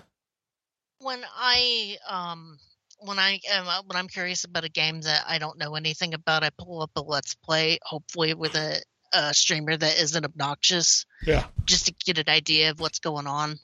[1.00, 2.58] When I um
[3.00, 6.14] when I am uh, when I'm curious about a game that I don't know anything
[6.14, 8.82] about, I pull up a let's play, hopefully with a,
[9.14, 11.46] a streamer that isn't obnoxious, Yeah.
[11.66, 13.60] just to get an idea of what's going on.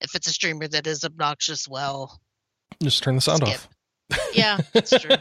[0.00, 2.20] If it's a streamer that is obnoxious, well,
[2.82, 3.54] Just turn the sound Skip.
[4.12, 4.18] off.
[4.32, 5.16] yeah, that's true.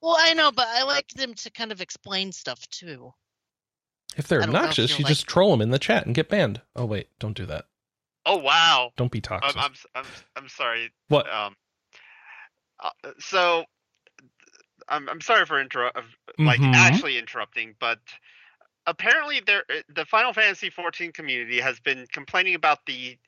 [0.00, 3.12] well, I know, but I like them to kind of explain stuff too.
[4.16, 6.28] if they're if obnoxious, you're you like- just troll them in the chat and get
[6.28, 6.60] banned.
[6.76, 7.66] Oh wait, don't do that.
[8.26, 8.92] Oh wow!
[8.96, 9.62] Don't be I'm toxic.
[9.62, 10.04] I'm I'm,
[10.36, 10.90] I'm sorry.
[11.08, 11.30] what?
[11.32, 11.56] Um.
[12.78, 13.64] uh, so,
[14.88, 15.96] I'm I'm sorry for interrupt
[16.38, 16.74] like Mhm.
[16.74, 17.98] actually interrupting, but
[18.86, 23.18] apparently there the Final Fantasy 14 community has been complaining about the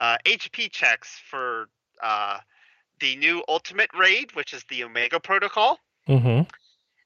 [0.00, 1.68] uh, HP checks for
[2.02, 2.38] uh,
[3.00, 5.78] the new Ultimate Raid, which is the Omega Protocol.
[6.08, 6.42] Mm-hmm.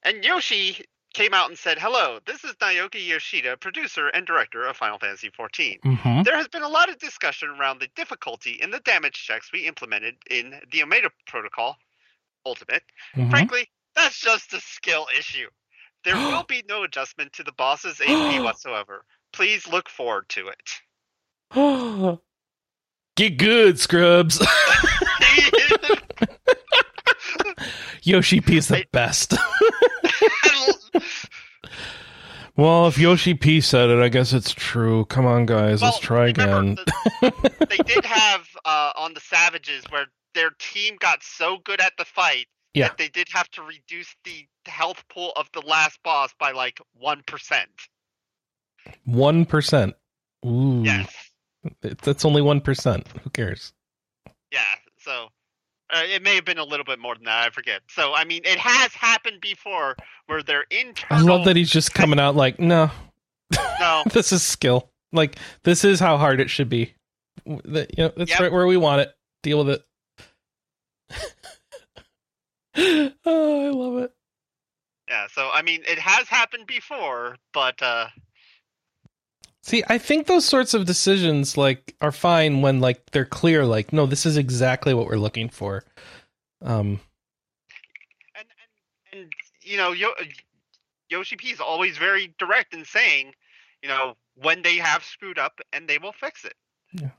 [0.05, 4.77] And Yoshi came out and said, "Hello, this is Naoki Yoshida, producer and director of
[4.77, 5.81] Final Fantasy XIV.
[5.81, 6.23] Mm-hmm.
[6.23, 9.67] There has been a lot of discussion around the difficulty in the damage checks we
[9.67, 11.77] implemented in the Omega Protocol
[12.47, 12.83] Ultimate.
[13.17, 13.31] Mm-hmm.
[13.31, 15.49] Frankly, that's just a skill issue.
[16.05, 19.05] There will be no adjustment to the boss's AP whatsoever.
[19.33, 22.19] Please look forward to it.
[23.17, 24.45] Get good, scrubs.
[28.03, 29.35] Yoshi P is the I- best.
[32.57, 35.05] well, if Yoshi P said it, I guess it's true.
[35.07, 36.77] Come on, guys, let's try again.
[37.21, 41.93] the- they did have uh, on the Savages where their team got so good at
[41.99, 42.89] the fight Yeah.
[42.89, 46.79] that they did have to reduce the health pool of the last boss by like
[46.95, 47.69] one percent.
[49.05, 49.95] One percent.
[50.47, 51.15] Ooh, Yes.
[51.81, 53.07] That's only one percent.
[53.23, 53.73] Who cares?
[54.51, 54.61] Yeah.
[54.99, 55.29] So
[55.93, 57.47] uh, it may have been a little bit more than that.
[57.47, 57.83] I forget.
[57.89, 59.97] So I mean, it has happened before
[60.27, 61.31] where their I internal.
[61.31, 62.91] I love that he's just coming out like, no,
[63.81, 64.03] No.
[64.13, 64.89] this is skill.
[65.13, 66.95] Like this is how hard it should be.
[67.47, 68.41] That you know, that's Yep.
[68.41, 69.15] right where we want it.
[69.43, 69.81] Deal with
[71.11, 71.23] it.
[73.27, 74.13] oh, I love it.
[75.09, 75.27] Yeah.
[75.33, 78.07] So I mean, it has happened before, but uh,
[79.65, 83.65] See, I think those sorts of decisions like are fine when like they're clear.
[83.65, 85.85] Like, no, this is exactly what we're looking for.
[86.61, 87.01] Um,
[88.37, 88.47] and
[89.13, 90.15] and, and you know, Yo-
[91.11, 93.35] Yoshi P is always very direct in saying,
[93.83, 96.55] you know, when they have screwed up, and they will fix it.
[96.93, 97.11] Yeah,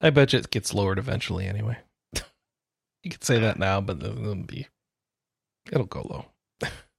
[0.00, 1.46] I bet you it gets lowered eventually.
[1.46, 1.76] Anyway,
[2.14, 4.68] you could say that now, but it'll be
[5.70, 6.00] it'll go
[6.62, 6.70] low.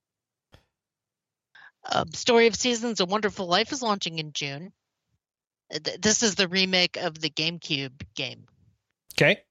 [1.92, 4.72] Um, Story of Seasons: A Wonderful Life is launching in June.
[5.74, 8.46] Uh, th- This is the remake of the GameCube game,
[9.16, 9.42] Okay,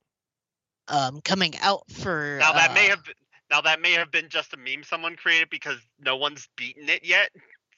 [0.89, 2.39] um, coming out for.
[2.41, 3.15] Now that may uh, have been,
[3.51, 7.05] now that may have been just a meme someone created because no one's beaten it
[7.05, 7.31] yet.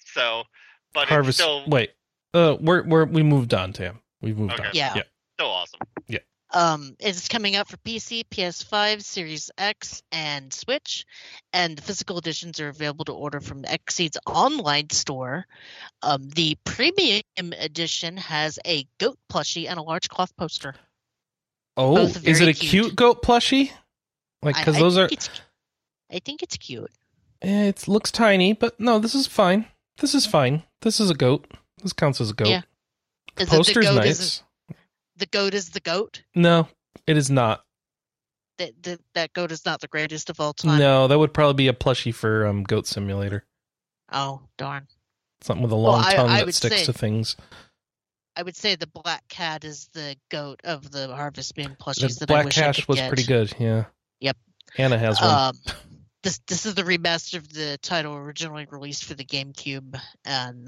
[0.06, 0.44] So,
[0.92, 1.40] but Harvest.
[1.40, 1.90] it's still Wait,
[2.32, 4.00] uh, we're we're we moved on, Tam.
[4.20, 4.64] We've moved Okay.
[4.68, 4.70] on.
[4.72, 4.92] Yeah.
[4.96, 5.02] yeah.
[5.36, 5.80] still awesome.
[6.54, 11.04] Um, it's coming out for PC, PS5, Series X, and Switch,
[11.52, 15.46] and the physical editions are available to order from Xseed's online store.
[16.00, 17.22] Um, the premium
[17.58, 20.76] edition has a goat plushie and a large cloth poster.
[21.76, 22.96] Oh, is it a cute, cute.
[22.96, 23.72] goat plushie?
[24.40, 25.08] Like, because those are.
[26.12, 26.90] I think it's cute.
[27.42, 29.66] Eh, it looks tiny, but no, this is fine.
[29.98, 30.62] This is fine.
[30.82, 31.50] This is a goat.
[31.82, 32.46] This counts as a goat.
[32.46, 32.62] Yeah.
[33.34, 34.43] The poster's goat nice.
[35.16, 36.22] The goat is the goat.
[36.34, 36.68] No,
[37.06, 37.64] it is not.
[38.58, 40.78] That that that goat is not the greatest of all time.
[40.78, 43.44] No, that would probably be a plushie for um, Goat Simulator.
[44.12, 44.86] Oh darn!
[45.42, 47.36] Something with a long I- tongue I that sticks say- to things.
[48.36, 52.18] I would say the black cat is the goat of the Harvest Moon The plushies
[52.18, 53.08] that Black I could was get.
[53.08, 53.54] pretty good.
[53.60, 53.84] Yeah.
[54.18, 54.36] Yep.
[54.76, 55.30] Anna has one.
[55.30, 55.58] Um,
[56.24, 60.66] this this is the remaster of the title originally released for the GameCube, and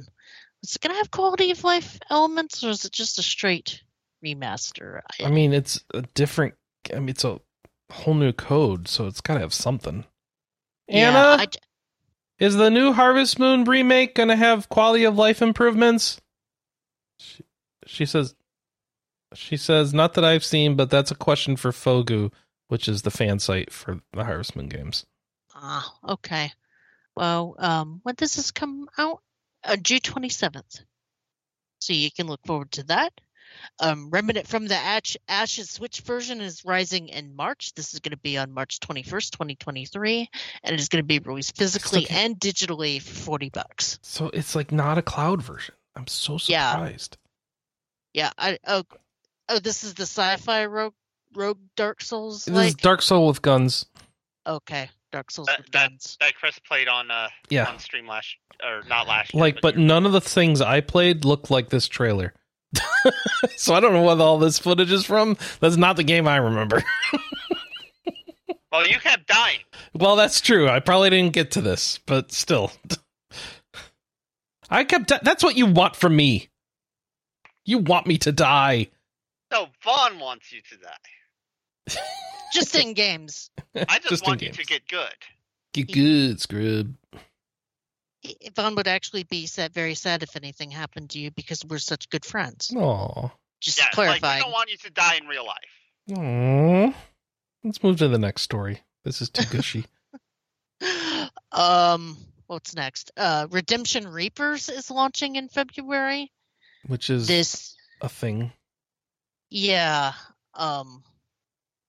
[0.63, 3.83] is it gonna have quality of life elements, or is it just a straight
[4.25, 5.01] remaster?
[5.23, 6.55] I mean, it's a different.
[6.93, 7.41] I mean, it's a
[7.91, 10.05] whole new code, so it's got to have something.
[10.89, 11.47] Yeah, Anna, I
[12.39, 16.21] is the new Harvest Moon remake going to have quality of life improvements?
[17.19, 17.45] She,
[17.87, 18.35] she says.
[19.35, 22.33] She says, "Not that I've seen, but that's a question for Fogu,
[22.69, 25.05] which is the fan site for the Harvest Moon games."
[25.55, 26.53] Ah, okay.
[27.17, 29.23] Well, um, when does this come out?
[29.65, 30.81] Uh, June twenty seventh.
[31.81, 33.13] So you can look forward to that.
[33.79, 37.75] Um, Remnant from the Ash Ashes Switch version is rising in March.
[37.75, 40.29] This is going to be on March twenty first, twenty twenty three,
[40.63, 42.25] and it is going to be released physically okay.
[42.25, 43.99] and digitally for forty bucks.
[44.03, 45.75] So it's like not a cloud version.
[45.95, 47.17] I'm so surprised.
[48.15, 48.31] Yeah.
[48.39, 48.83] I oh
[49.49, 50.95] oh this is the sci-fi rogue
[51.35, 52.75] rogue Dark Souls This is.
[52.75, 53.85] Dark Soul with guns.
[54.47, 56.17] Okay, Dark Souls That- with that- guns.
[56.21, 57.67] that Chris played on uh Yeah.
[57.69, 60.81] on stream last or not last year, Like, but year- none of the things I
[60.81, 62.33] played looked like this trailer.
[63.57, 65.37] so I don't know what all this footage is from.
[65.61, 66.83] That's not the game I remember.
[68.73, 69.61] well, you kept dying.
[69.95, 70.69] well, that's true.
[70.69, 72.73] I probably didn't get to this, but still.
[74.71, 75.13] I kept.
[75.23, 76.49] that's what you want from me.
[77.65, 78.89] You want me to die.
[79.53, 82.01] No, Vahn wants you to die.
[82.53, 83.51] Just in games.
[83.75, 85.15] I just, Just want you to get good.
[85.73, 86.95] Get good, scrub.
[88.55, 92.09] Vahn would actually be sad, very sad if anything happened to you because we're such
[92.11, 92.73] good friends.
[92.77, 93.31] Aw.
[93.61, 94.39] Just Yeah, like clarifying.
[94.39, 96.17] we don't want you to die in real life.
[96.19, 96.95] Aw.
[97.65, 98.81] Let's move to the next story.
[99.05, 99.87] This is too gushy.
[101.53, 102.17] um,
[102.47, 103.11] what's next?
[103.17, 106.31] Uh, Redemption Reapers is launching in February.
[106.87, 108.53] Which is This, a thing.
[109.51, 110.13] yeah,
[110.55, 111.03] um,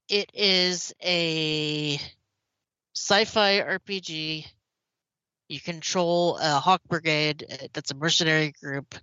[0.10, 2.00] it is a
[2.96, 4.46] sci-fi RPG.
[5.50, 7.46] You control a Hawk Brigade.
[7.52, 8.96] uh, That's a mercenary group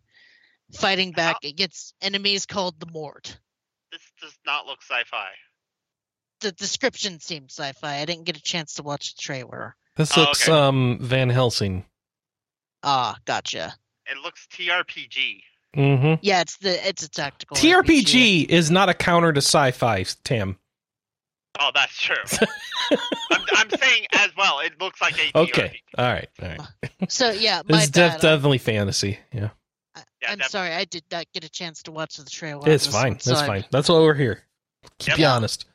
[0.75, 3.39] fighting back against enemies called the Mort.
[3.93, 5.29] This does not look sci-fi.
[6.41, 7.97] The description seems sci-fi.
[8.01, 9.77] I didn't get a chance to watch the trailer.
[9.97, 10.59] This Oh, looks okay.
[10.59, 11.85] um Van Helsing.
[12.83, 13.75] Ah, gotcha.
[14.07, 15.41] It looks TRPG.
[15.77, 16.15] Mm-hmm.
[16.23, 20.59] Yeah, it's the it's a tactical TRPG is not a counter to sci-fi, Tam.
[21.61, 22.17] Oh, that's true.
[23.31, 24.59] I'm, I'm saying as well.
[24.61, 25.81] It looks like a Okay.
[25.97, 25.99] TRPG.
[25.99, 26.29] All right.
[26.43, 26.61] All right.
[27.11, 29.19] So yeah, This my is def- definitely fantasy.
[29.33, 29.51] Yeah.
[29.95, 32.69] I, Yeah, I'm def- sorry, I did not get a chance to watch the trailer.
[32.69, 33.13] It's fine.
[33.25, 33.65] That's fine.
[33.71, 34.43] That's why we're here.
[34.99, 35.19] Keep Yep.
[35.19, 35.67] you honest.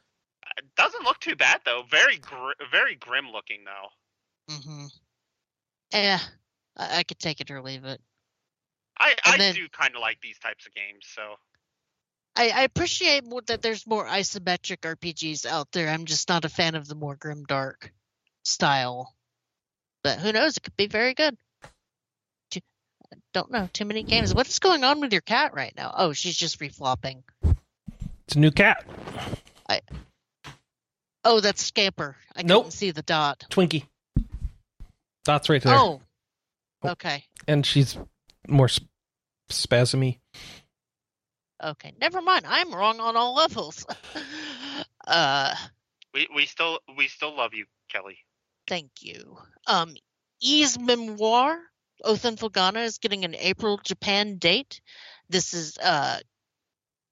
[0.58, 1.84] It doesn't look too bad though.
[1.90, 4.54] Very gr- very grim looking though.
[4.54, 4.86] Mm-hmm.
[5.94, 6.20] Yeah,
[6.78, 8.02] I, I could take it or leave it.
[9.00, 11.06] I I then- do kind of like these types of games.
[11.16, 11.36] So
[12.36, 15.90] I, I appreciate more that there's more isometric RPGs out there.
[15.90, 17.92] I'm just not a fan of the more grim dark
[18.44, 19.14] style.
[20.04, 20.56] But who knows?
[20.56, 21.36] It could be very good.
[22.52, 22.62] Too,
[23.14, 23.70] I don't know.
[23.74, 24.34] Too many games.
[24.34, 25.94] What is going on with your cat right now?
[25.98, 27.24] Oh, she's just reflopping.
[28.26, 28.86] It's a new cat.
[29.68, 29.82] I.
[31.26, 32.16] Oh, that's Scamper.
[32.36, 32.64] I Nope.
[32.66, 33.44] couldn't see the dot.
[33.50, 33.86] Twinkie.
[35.26, 35.76] That's right there.
[35.76, 36.02] Oh.
[36.84, 36.90] Oh.
[36.92, 37.26] Okay.
[37.48, 37.98] And she's
[38.48, 38.88] more sp-
[39.52, 40.20] spasmy.
[41.64, 41.94] Okay.
[42.00, 42.46] Never mind.
[42.48, 43.86] I'm wrong on all levels.
[45.08, 45.56] uh
[46.14, 48.18] we we still we still love you, Kelley.
[48.68, 49.38] thank you.
[49.68, 49.96] Um
[50.42, 51.60] Ys Memoire,
[52.04, 54.82] Othan Fulgana is getting an April Japan date.
[55.30, 56.20] This is uh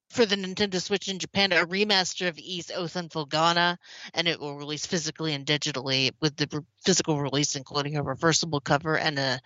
[0.10, 3.78] for the Nintendo Switch in Japan, a remaster of Ys Oath in Felghana,
[4.14, 8.62] and it will release physically and digitally with the re- physical release including a reversible
[8.62, 9.42] cover and a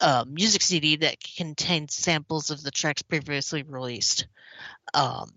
[0.00, 4.26] uh, music CD that contains samples of the tracks previously released.
[4.94, 5.30] Um,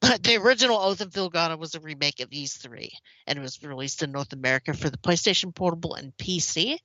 [0.00, 2.90] the original Oath and Felghana was a remake of Ys 3,
[3.26, 6.78] and it was released in North America for the PlayStation Portable and PC.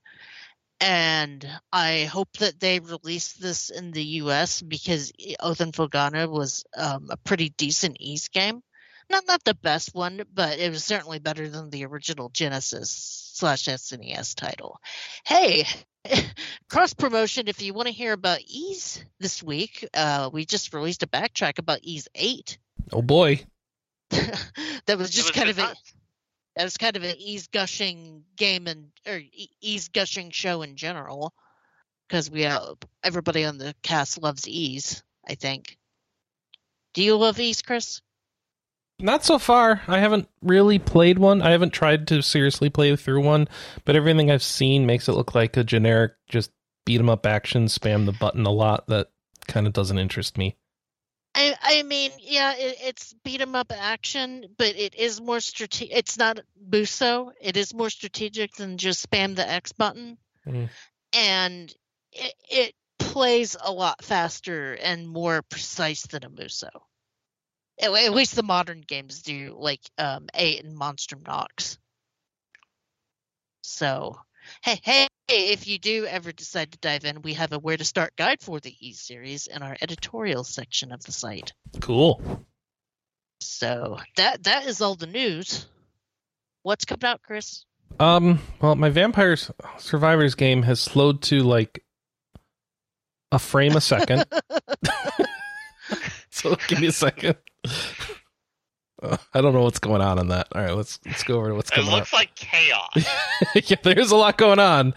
[0.80, 4.62] and I hope that they release this in the U.S.
[4.62, 8.64] because Oath and Felghana was um, a pretty decent Ys game.
[9.12, 12.90] Not not the best one, but it was certainly better than the original Genesis
[13.36, 14.80] slash SNES title.
[15.26, 15.66] Hey,
[16.70, 17.50] cross promotion.
[17.50, 21.60] If you want to hear about Ys this week, uh, we just released a backtrack
[21.60, 22.58] about Ys Eight.
[22.94, 23.44] Oh boy.
[24.10, 25.76] that was just was kind of a,
[26.56, 29.22] that was kind of an Ys gushing game and or
[29.62, 31.34] Ys gushing show in general
[32.08, 35.78] because we uh, everybody on the cast loves Ys i think
[36.94, 38.02] do you love Ys chris
[39.02, 39.82] Not so far.
[39.88, 41.42] I haven't really played one.
[41.42, 43.48] I haven't tried to seriously play through one,
[43.86, 46.52] but everything I've seen makes it look like a generic just
[46.86, 49.10] beat 'em up action, spam the button a lot that
[49.48, 50.56] kind of doesn't interest me.
[51.34, 55.96] i i mean yeah it, it's beat 'em up action but it is more strategic
[55.98, 60.70] it's not muso it is more strategic than just spam the x button Mm.
[61.14, 61.74] and
[62.12, 66.70] it, it plays a lot faster and more precise than a muso
[67.82, 71.78] at, at least the modern games do like um eight and Monstrum Nox
[73.62, 74.18] so
[74.64, 77.86] hey hey if you do ever decide to dive in we have a where to
[77.86, 82.20] start guide for the e series in our editorial section of the site Cool.
[83.40, 85.68] so that that is all the news
[86.64, 87.66] what's coming out chris
[88.00, 89.36] Um, well, my Vampire
[89.78, 91.84] Survivors game has slowed to like
[93.32, 94.26] a frame a second.
[96.32, 97.36] so give me a second.
[99.02, 100.48] Uh, I don't know what's going on in that.
[100.54, 101.88] All right, let's let's go over to what's going on.
[101.88, 102.02] It coming up.
[102.02, 103.06] looks like chaos.
[103.70, 104.94] yeah, there's a lot going on.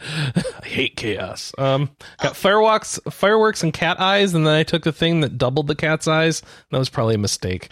[0.62, 1.52] I hate chaos.
[1.56, 5.68] Um, got fireworks, fireworks, and cat eyes, and then I took the thing that doubled
[5.68, 6.42] the cat's eyes.
[6.70, 7.70] That was probably a mistake.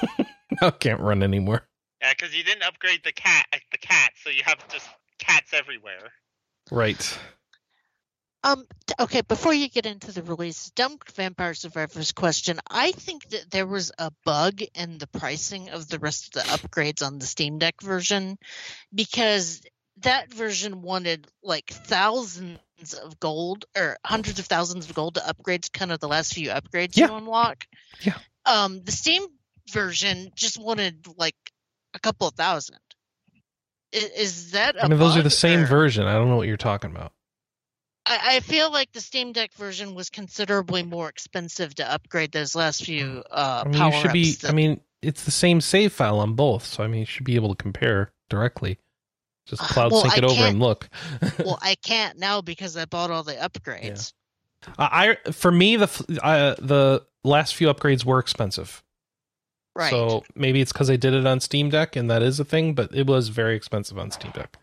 [0.62, 1.68] I can't run anymore.
[2.00, 4.88] yeah, because you didn't upgrade the cat, the cat, so you have just
[5.18, 6.10] cats everywhere.
[6.70, 7.18] Right.
[8.46, 8.64] Um.
[9.00, 9.22] Okay.
[9.22, 12.58] Before you get into the release, dumb Vampire Survivors question.
[12.70, 16.48] I think that there was a bug in the pricing of the rest of the
[16.50, 18.38] upgrades on the Steam Deck version,
[18.94, 19.62] because
[19.98, 22.58] that version wanted like thousands
[23.02, 26.50] of gold or hundreds of thousands of gold to upgrade kind of the last few
[26.50, 27.08] upgrades Yeah.
[27.08, 27.66] you unlock.
[28.00, 28.18] Yeah.
[28.44, 28.82] Um.
[28.84, 29.26] The Steam
[29.72, 31.34] version just wanted like
[31.94, 32.78] a couple of thousand.
[33.92, 34.76] I- Is that?
[34.80, 36.06] I I mean, those are the same version.
[36.06, 37.12] I don't know what you're talking about.
[38.06, 42.54] I, I feel like the Steam Deck version was considerably more expensive to upgrade those
[42.54, 44.30] last few uh, I mean, power you should be.
[44.30, 44.44] ups.
[44.44, 47.34] I mean, it's the same save file on both, so I mean, you should be
[47.34, 48.78] able to compare directly.
[49.46, 50.88] Just Uh, cloud well, sync I it over and look.
[51.38, 54.12] well, I can't now because I bought all the upgrades.
[54.78, 58.82] I I- for me the uh, the last few upgrades were expensive.
[59.74, 59.90] Right.
[59.90, 62.74] So maybe it's because I did it on Steam Deck and that is a thing,
[62.74, 64.56] but it was very expensive on Steam Deck.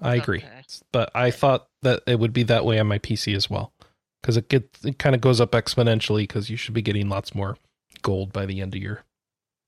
[0.00, 0.62] I agree, Okay.
[0.92, 3.72] but I thought that it would be that way on my PC as well
[4.20, 7.34] because it get it kind of goes up exponentially because you should be getting lots
[7.34, 7.56] more
[8.02, 9.04] gold by the end of your.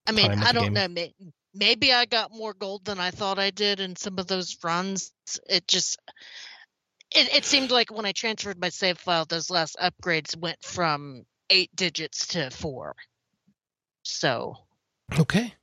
[0.06, 0.94] I mean, I don't game.
[0.94, 1.06] know.
[1.54, 5.12] Maybe I got more gold than I thought I did in some of those runs.
[5.48, 5.98] It just.
[7.14, 11.24] It, it seemed like when I transferred my save file, those last upgrades went from
[11.50, 12.94] eight digits to four.
[14.02, 14.56] So
[15.18, 15.54] Okay,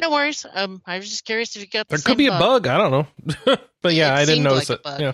[0.00, 0.44] no worries.
[0.52, 1.88] Um, I was just curious if you got.
[1.88, 2.66] The there could same be a bug.
[2.66, 4.80] I don't know, but yeah, It I didn't notice like it.
[4.80, 5.00] a bug.
[5.00, 5.12] Yeah.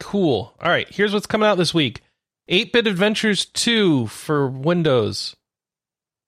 [0.00, 0.54] Cool.
[0.60, 2.02] All right, here's what's coming out this week:
[2.48, 5.34] Eight Bit Adventures Two for Windows.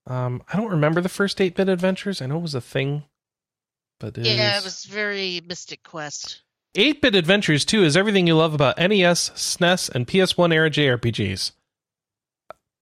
[0.07, 2.23] Um, I don't remember the first Eight Bit Adventures.
[2.23, 3.05] I know it was a thing,
[4.01, 6.43] but it Yeah, is- it was very Mystic Quest.
[6.75, 11.53] 8 Bit Adventures 2 is everything you love about NES, SNES, and PS1 era JRPGs.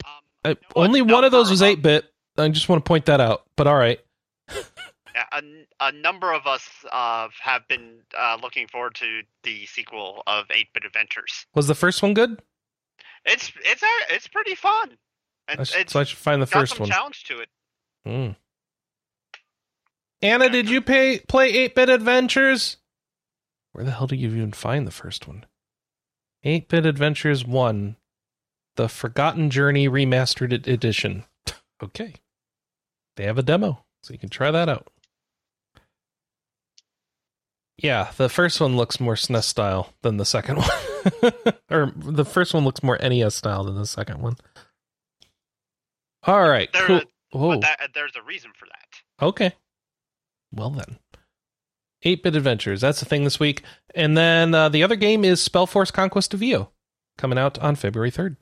[0.04, 0.12] Um,
[0.44, 0.84] Uh, you know what?
[0.88, 2.04] only one of those was 8 bit.
[2.36, 4.00] I just want to point that out, but alright.
[4.00, 4.05] Yeah,
[5.32, 5.42] a,
[5.80, 10.84] a number of us uh, have been uh, looking forward to the sequel of 8-Bit
[10.84, 11.46] Adventures.
[11.54, 12.40] Was the first one good?
[13.24, 14.96] It's it's a- it's pretty fun.
[15.48, 16.88] I it's so I should find the first one.
[16.88, 17.48] challenge to it.
[18.04, 18.30] Hmm.
[20.22, 22.78] Anna, did you pay, play 8 Bit Adventures?
[23.72, 25.44] Where the hell do you even find the first one?
[26.42, 27.96] 8 Bit Adventures 1,
[28.76, 31.24] The Forgotten Journey Remastered Edition.
[31.82, 32.14] okay.
[33.16, 34.88] They have a demo, so you can try that out.
[37.78, 40.56] Yeah, the first one looks more SNES style than the second
[41.22, 41.32] one.
[41.70, 44.36] or the first one looks more NES style than the second one.
[46.24, 47.00] All right, There- cool.
[47.32, 47.50] Whoa.
[47.50, 49.24] But that, there's a reason for that.
[49.26, 49.52] Okay.
[50.52, 50.98] Well then.
[52.02, 52.80] 8 bit adventures.
[52.80, 53.62] That's the thing this week.
[53.94, 56.70] And then uh, the other game is Spellforce Conquest of Eo,
[57.18, 58.36] coming out on February 3rd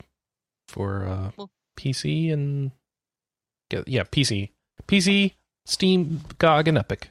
[0.69, 1.51] for uh, Cool.
[1.79, 2.73] PC and.
[3.73, 4.51] Yeah, yeah, PC.
[4.87, 5.33] PC,
[5.67, 7.09] Steam, GOG, and Epic.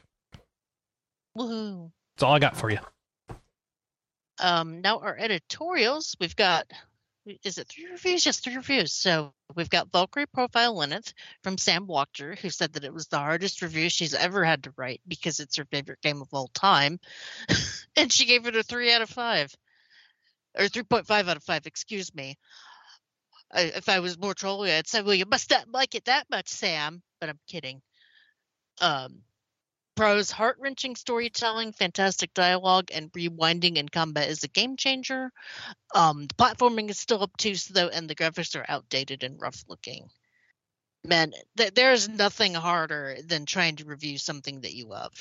[1.38, 1.92] Woohoo!
[2.16, 2.80] That's all I got for you.
[4.40, 6.72] Um, now our editorials, we've got
[7.44, 8.26] is it three reviews?
[8.26, 8.92] Yes, three reviews.
[8.92, 13.18] So we've got Valkyrie Profile Lenneth from Sam Walker, who said that it was the
[13.18, 17.00] hardest review she's ever had to write because it's her favorite game of all time.
[17.96, 19.54] and she gave it a three out of five.
[20.56, 22.38] Or 3.5 out of five, excuse me.
[23.52, 26.30] I, if I was more trolly, I'd say, well, you must not like it that
[26.30, 27.02] much, Sam.
[27.20, 27.82] But I'm kidding.
[28.82, 29.22] Um,
[29.96, 35.32] Pro's heart wrenching storytelling, fantastic dialogue, and rewinding in combat is a game changer.
[35.94, 40.10] Um, the platforming is still obtuse, though, and the graphics are outdated and rough looking.
[41.06, 45.12] Man, th- there's nothing harder than trying to review something that you love.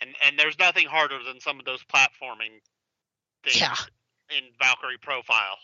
[0.00, 2.60] And and there's nothing harder than some of those platforming
[3.44, 3.76] things Yeah.
[4.30, 5.56] in Valkyrie Profile.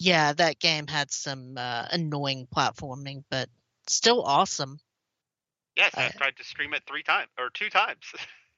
[0.00, 3.48] Yeah, that game had some uh, annoying platforming, but
[3.86, 4.78] still awesome.
[5.76, 8.04] Yes, I- I've tried to stream it three times or two times.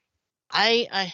[0.51, 1.13] I I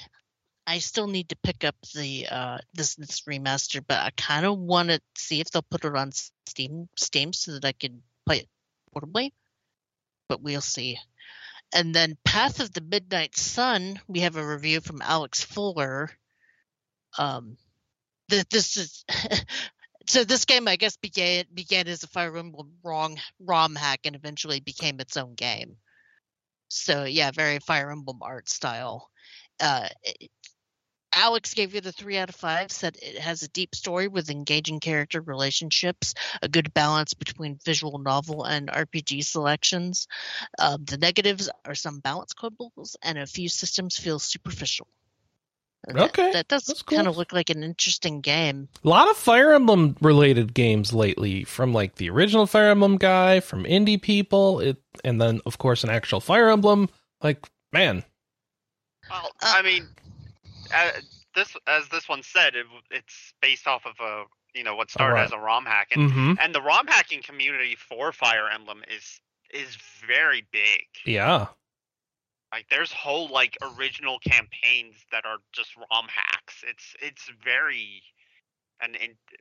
[0.66, 4.58] I still need to pick up the uh this this remaster, but I kind of
[4.58, 6.12] want to see if they'll put it on
[6.46, 8.48] Steam Steam so that I can play it
[8.94, 9.32] portably.
[10.28, 10.98] But we'll see.
[11.74, 16.10] And then Path of the Midnight Sun, we have a review from Alex Fuller.
[17.18, 17.56] Um,
[18.28, 19.04] that this is
[20.06, 24.16] so this game I guess began began as a Fire Emblem wrong ROM hack and
[24.16, 25.76] eventually became its own game.
[26.72, 29.10] So yeah, very Fire Emblem art style.
[29.60, 29.88] Uh,
[31.12, 32.72] Alex gave it a three out of five.
[32.72, 37.98] Said it has a deep story with engaging character relationships, a good balance between visual
[37.98, 40.08] novel and RPG selections.
[40.58, 44.88] Um, the negatives are some balance quibbles, and a few systems feel superficial.
[45.88, 47.10] And that- Okay, that, does that's kind cool.
[47.10, 48.68] of look like an interesting game.
[48.84, 53.40] A lot of Fire Emblem related games lately, from like the original Fire Emblem guy,
[53.40, 56.88] from indie people, it, and then of course an actual Fire Emblem.
[57.22, 58.04] Like, man,
[59.10, 59.88] well, Uh, I mean,
[60.74, 60.90] uh,
[61.34, 65.14] this as this one said, it, it's based off of a you know what started
[65.14, 65.24] right.
[65.24, 69.20] as a ROM hack, and hmm and the ROM hacking community for Fire Emblem is
[69.52, 69.76] is
[70.06, 70.86] very big.
[71.04, 71.46] yeah,
[72.52, 76.62] Like there's whole like original campaigns that are just ROM hacks.
[76.68, 78.02] It's it's very
[78.80, 78.96] and,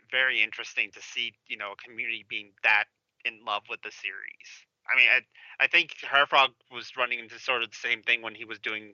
[0.10, 2.86] very interesting to see you know a community being that
[3.26, 4.66] in love with the series.
[4.92, 8.36] I mean, I I think Herfrog was running into sort of the same thing when
[8.36, 8.94] he was doing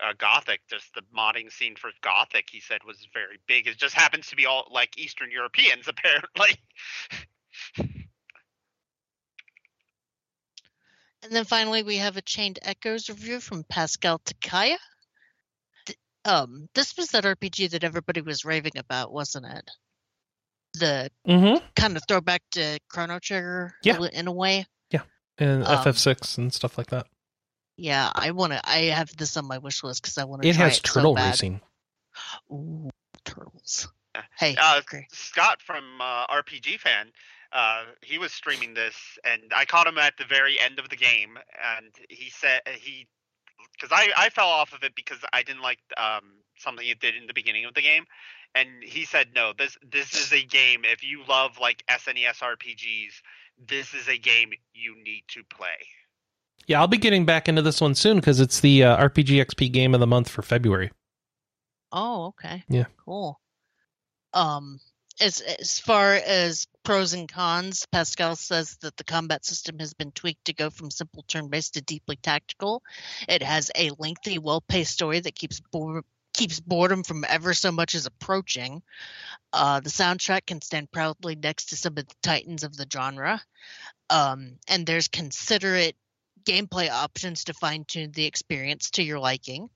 [0.00, 0.60] uh, Gothic.
[0.70, 3.66] Just the modding scene for Gothic, he said, was very big.
[3.66, 6.56] It just happens to be all like Eastern Europeans, apparently.
[11.22, 14.76] And then finally, we have a Chained Echoes review from Pascal Tekaia.
[15.86, 19.70] Th- Um, this was that RPG that everybody was raving about, wasn't it?
[20.74, 23.98] The hmm kind of throwback to Chrono Trigger, Yeah.
[24.12, 24.66] in a way.
[24.90, 25.02] Yeah,
[25.38, 27.06] and Um, FF6 and stuff like that.
[27.76, 28.68] Yeah, I want to.
[28.68, 30.48] I have this on my wish list because I want to.
[30.48, 31.30] It try has it turtle so bad.
[31.30, 31.60] racing.
[32.52, 32.90] Ooh,
[33.24, 33.88] turtles.
[34.14, 35.06] Uh, Hey, Uh, agree.
[35.12, 37.12] Scott from uh, RPG fan,
[37.52, 38.94] uh, he was streaming this,
[39.24, 41.38] and I caught him at the very end of the game,
[41.76, 43.06] and he said he,
[43.72, 46.22] because I I fell off of it because I didn't like um
[46.58, 48.04] something it did in the beginning of the game,
[48.54, 53.12] and he said no, this this is a game if you love like SNES RPGs,
[53.66, 55.86] this is a game you need to play.
[56.66, 59.72] Yeah, I'll be getting back into this one soon because it's the uh, RPG XP
[59.72, 60.90] game of the month for February.
[61.92, 62.62] Oh, okay.
[62.68, 62.84] Yeah.
[63.02, 63.40] Cool.
[64.34, 64.78] Um,
[65.20, 70.12] as as far as pros and cons, Pascal says that the combat system has been
[70.12, 72.82] tweaked to go from simple turn-based to deeply tactical.
[73.28, 76.04] It has a lengthy, well-paced story that keeps bore-
[76.34, 78.82] keeps boredom from ever so much as approaching.
[79.52, 83.42] Uh, the soundtrack can stand proudly next to some of the titans of the genre.
[84.08, 85.96] Um, and there's considerate
[86.44, 89.68] gameplay options to fine-tune the experience to your liking.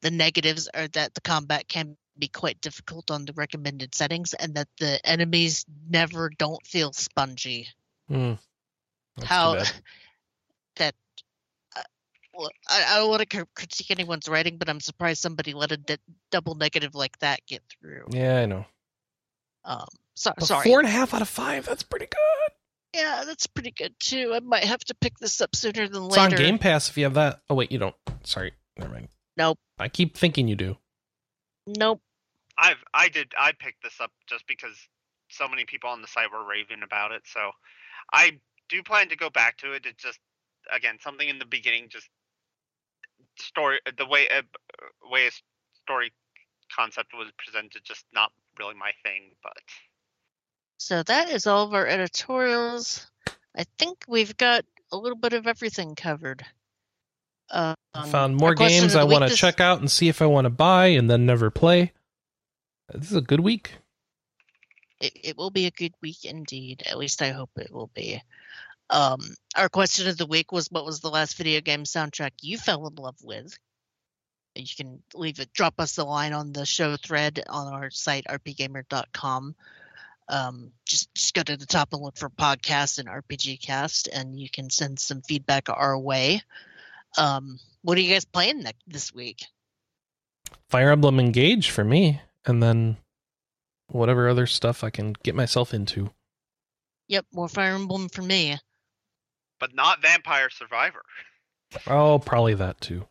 [0.00, 4.54] The negatives are that the combat can be quite difficult on the recommended settings and
[4.54, 7.68] that the enemies never don't feel spongy.
[8.10, 8.38] Too
[9.22, 9.54] How
[10.76, 10.94] that
[11.76, 11.82] uh,
[12.34, 15.76] well, I, I don't want to critique anyone's writing, but I'm surprised somebody let a
[15.76, 15.96] d-
[16.30, 18.06] double negative like that get through.
[18.10, 18.64] Yeah, I know.
[19.64, 20.64] Um, so, sorry.
[20.68, 21.66] Four and a half out of five.
[21.66, 22.52] That's pretty good.
[23.00, 24.32] yeah, that's pretty good too.
[24.34, 26.36] I might have to pick this up sooner than It's later.
[26.36, 27.40] on Game Pass if you have that.
[27.50, 27.94] Oh wait, you don't.
[28.24, 29.08] Sorry, never mind.
[29.36, 29.58] Nope.
[29.78, 30.76] I keep thinking you do.
[31.66, 32.00] Nope.
[32.58, 34.76] I've I did I picked this up just because
[35.30, 37.22] so many people on the site were raving about it.
[37.26, 37.50] So
[38.12, 39.86] I do plan to go back to it.
[39.86, 40.18] It's just
[40.74, 42.08] again something in the beginning, just
[43.38, 44.42] story the way uh,
[45.04, 45.30] way a
[45.82, 46.12] story
[46.74, 49.30] concept was presented, just not really my thing.
[49.42, 49.56] But
[50.78, 53.06] So that is all of our editorials.
[53.56, 56.44] I think we've got a little bit of everything covered.
[57.50, 60.26] Um, I found more games I want to this- check out and see if I
[60.26, 61.92] want to buy and then never play.
[62.92, 63.74] This is a good week.
[65.00, 66.82] It, it will be a good week indeed.
[66.86, 68.22] At least I hope it will be.
[68.90, 69.20] Um,
[69.56, 72.86] our question of the week was what was the last video game soundtrack you fell
[72.86, 73.56] in love with?
[74.54, 78.24] You can leave it, drop us a line on the show thread on our site,
[78.28, 79.54] rpgamer.com.
[80.30, 84.38] Um, just, just go to the top and look for podcast and RPG cast, and
[84.38, 86.42] you can send some feedback our way.
[87.16, 89.44] Um, what are you guys playing next, this week?
[90.68, 92.96] Fire Emblem Engage for me, and then
[93.88, 96.10] whatever other stuff I can get myself into.
[97.08, 98.58] Yep, more Fire Emblem for me.
[99.60, 101.02] But not Vampire Survivor.
[101.86, 103.06] Oh, probably that too.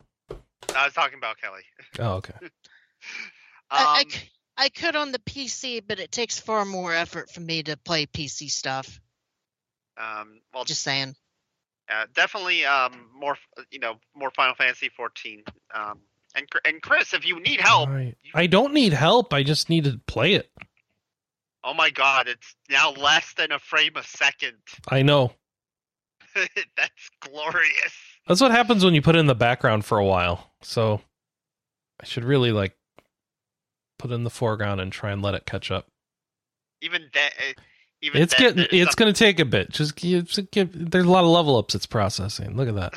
[0.74, 1.62] I was talking about Kelley.
[1.98, 2.34] Oh, okay.
[3.70, 7.30] I, I Um, c- I could on the PC, but it takes far more effort
[7.30, 9.00] for me to play PC stuff.
[9.96, 11.14] um, well, Just saying.
[11.88, 13.36] uh, definitely um, more,
[13.70, 15.44] you know, more Final Fantasy 14.
[15.74, 16.00] Um,
[16.38, 19.32] and and Chris, if you need help, I, I don't need help.
[19.34, 20.50] I just need to play it.
[21.64, 24.54] oh my God, it's now less than a frame a second.
[24.88, 25.32] I know.
[26.34, 27.94] That's glorious.
[28.26, 30.52] That's what happens when you put it in the background for a while.
[30.62, 31.00] So
[32.00, 32.76] I should really like
[33.98, 35.86] put it in the foreground and try and let it catch up.
[36.80, 37.32] Even that,
[38.02, 39.70] even It's then, getting it's some- going to take a bit.
[39.70, 42.56] Just give, just give there's a lot of level ups it's processing.
[42.56, 42.92] Look at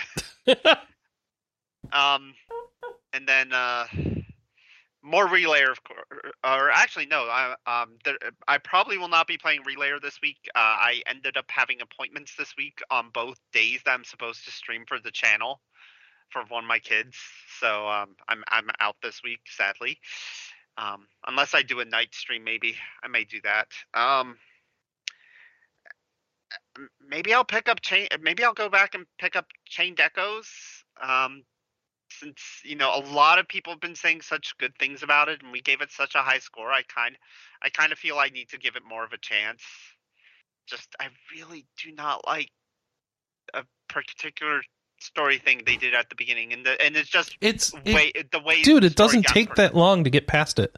[0.46, 0.80] that.
[1.92, 2.36] Um,
[3.14, 3.86] and then uh,
[5.04, 6.06] more relayer, of course.
[6.44, 7.24] Or actually, no.
[7.24, 8.18] I um, there,
[8.48, 10.38] I probably will not be playing relayer this week.
[10.56, 14.52] Uh, I ended up having appointments this week on both days that I'm supposed to
[14.52, 15.62] stream for the channel
[16.30, 17.18] for one of my kids.
[17.60, 19.98] So um, I'm I'm out this week, sadly.
[20.78, 23.68] Um, unless I do a night stream, maybe I may do that.
[23.94, 24.38] Um,
[27.06, 28.08] maybe I'll pick up chain.
[28.22, 30.50] Maybe I'll go back and pick up Chained Echoes.
[31.02, 31.44] Um,
[32.20, 35.42] since you know a lot of people have been saying such good things about it,
[35.42, 37.18] and we gave it such a high score, I kind
[37.62, 39.64] I kind of feel I need to give it more of a chance.
[40.68, 42.50] Just I really do not like
[43.54, 44.62] a particular
[45.00, 48.12] story thing they did at the beginning, and the, and it's just it's it- way
[48.32, 50.76] the way dude, it doesn't take that long to get past it.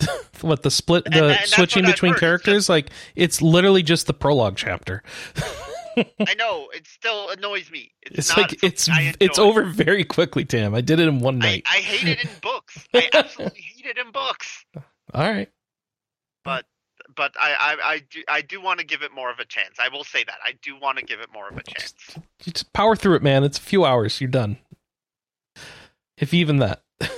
[0.42, 4.12] what the split, the and that's switching between heard, characters, like it's literally just the
[4.14, 5.02] prologue chapter.
[6.28, 7.92] I know it still annoys me.
[8.02, 8.88] It's, It's not like it's
[9.20, 10.74] it's over very quickly, Tam.
[10.74, 11.64] I did it in one night.
[11.66, 12.86] I hate it in books.
[12.94, 14.64] I absolutely hate it in books.
[15.12, 15.50] All right.
[17.14, 19.78] but I, I, I do I do want to give it more of a chance.
[19.78, 21.94] I will say that I do want to give it more of a chance.
[22.44, 23.44] You just power through it, man.
[23.44, 24.20] It's a few hours.
[24.20, 24.58] You're done.
[26.16, 26.82] If even that.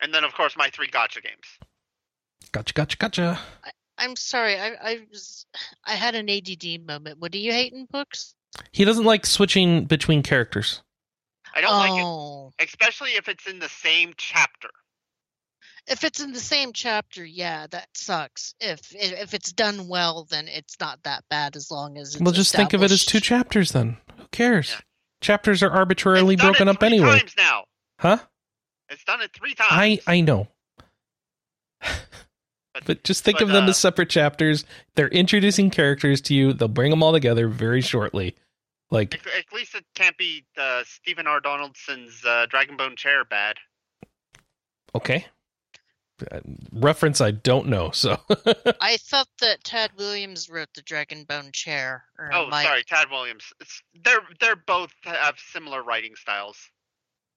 [0.00, 1.58] And then of course my three gacha games.
[2.52, 3.40] Gotcha, gotcha, gotcha.
[3.98, 4.58] I'm sorry.
[4.58, 5.46] I I was
[5.84, 7.18] I had an ADD moment.
[7.18, 8.34] What do you hate in books?
[8.72, 10.82] He doesn't like switching between characters.
[11.54, 14.68] I don't like it, oh, especially if it's in the same chapter.
[15.86, 18.54] if it's in the same chapter, yeah, that sucks.
[18.60, 22.22] If if if it's done well, then it's not that bad as long as it's
[22.22, 23.96] well, just think of it as two chapters then.
[24.18, 24.70] Who cares?
[24.70, 24.80] Yeah.
[25.20, 27.18] Chapters are arbitrarily It's done broken it up three anyway.
[27.18, 27.64] Times now.
[27.98, 28.18] Huh?
[28.88, 29.68] It's done it three times.
[29.72, 30.48] I I know.
[32.84, 34.64] But just think but, of them uh, as separate chapters.
[34.94, 36.52] They're introducing characters to you.
[36.52, 38.34] They'll bring them all together very shortly.
[38.90, 41.40] Like At, at least it can't be uh, Stephen R.
[41.40, 43.56] Donaldson's uh, Dragonbone chair bad.
[44.94, 45.26] okay.
[46.32, 46.40] Uh,
[46.72, 48.18] Reference I don't know, so
[48.80, 52.04] I thought that Tad Williams wrote the Dragonbone chair.
[52.18, 53.44] Or Oh, am I- sorry, Tad Williams.
[53.60, 56.58] It's, they're they're both have similar writing styles.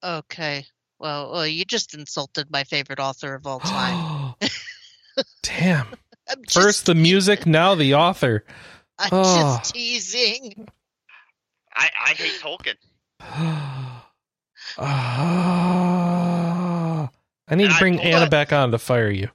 [0.03, 0.65] Okay.
[0.97, 4.17] Well, well, you just insulted my favorite author of all time.
[5.43, 5.87] Damn.
[6.49, 8.45] First the music, now the author.
[8.99, 9.57] I'm Oh.
[9.59, 10.67] just teasing.
[11.75, 12.75] I I hate Tolkien.
[13.19, 14.07] Ah.
[17.47, 19.29] I need And to bring pulled Anna up- back on to fire you.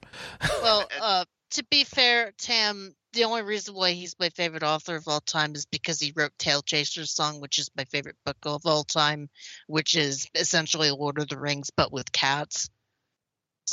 [0.63, 5.07] Well, uh, to be fair, Tam, the only reason why he's my favorite author of
[5.07, 8.65] all time is because he wrote Tail Chaser's Song, which is my favorite book of
[8.65, 9.29] all time,
[9.67, 12.69] which is essentially Lord of the Rings but with cats.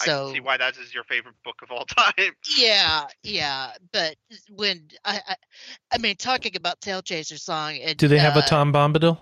[0.01, 2.33] I So can see why that is your favorite book of all time.
[2.57, 4.17] yeah, yeah, but
[4.51, 5.37] when I, I,
[5.93, 9.19] I mean, talking about Tail Chaser Song, it, Do they have a uh, Tom Bombadil?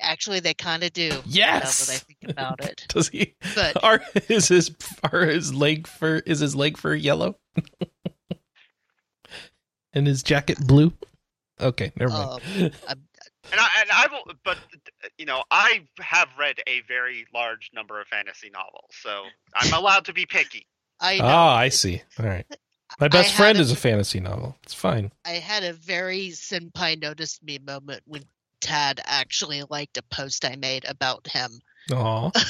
[0.00, 1.10] Actually, they kind of do.
[1.10, 1.86] Now Yes.
[1.86, 3.34] that I think about it, Does he?
[3.54, 4.70] but Are is his
[5.12, 7.36] are his leg fur is his leg fur yellow?
[9.92, 10.92] and his jacket blue?
[11.60, 12.42] Okay, never mind.
[12.88, 14.56] And I and I will, but
[15.18, 19.24] you know, I have read a very large number of fantasy novels, so
[19.54, 20.66] I'm allowed to be picky.
[21.00, 22.02] I know Ah, I see.
[22.18, 22.46] All right.
[23.00, 24.56] My best had friend a- is a fantasy novel.
[24.64, 25.10] It's fine.
[25.24, 28.22] I had a very senpai noticed me moment when
[28.60, 31.50] Tad actually liked a post I made about him.
[31.92, 32.30] Aw.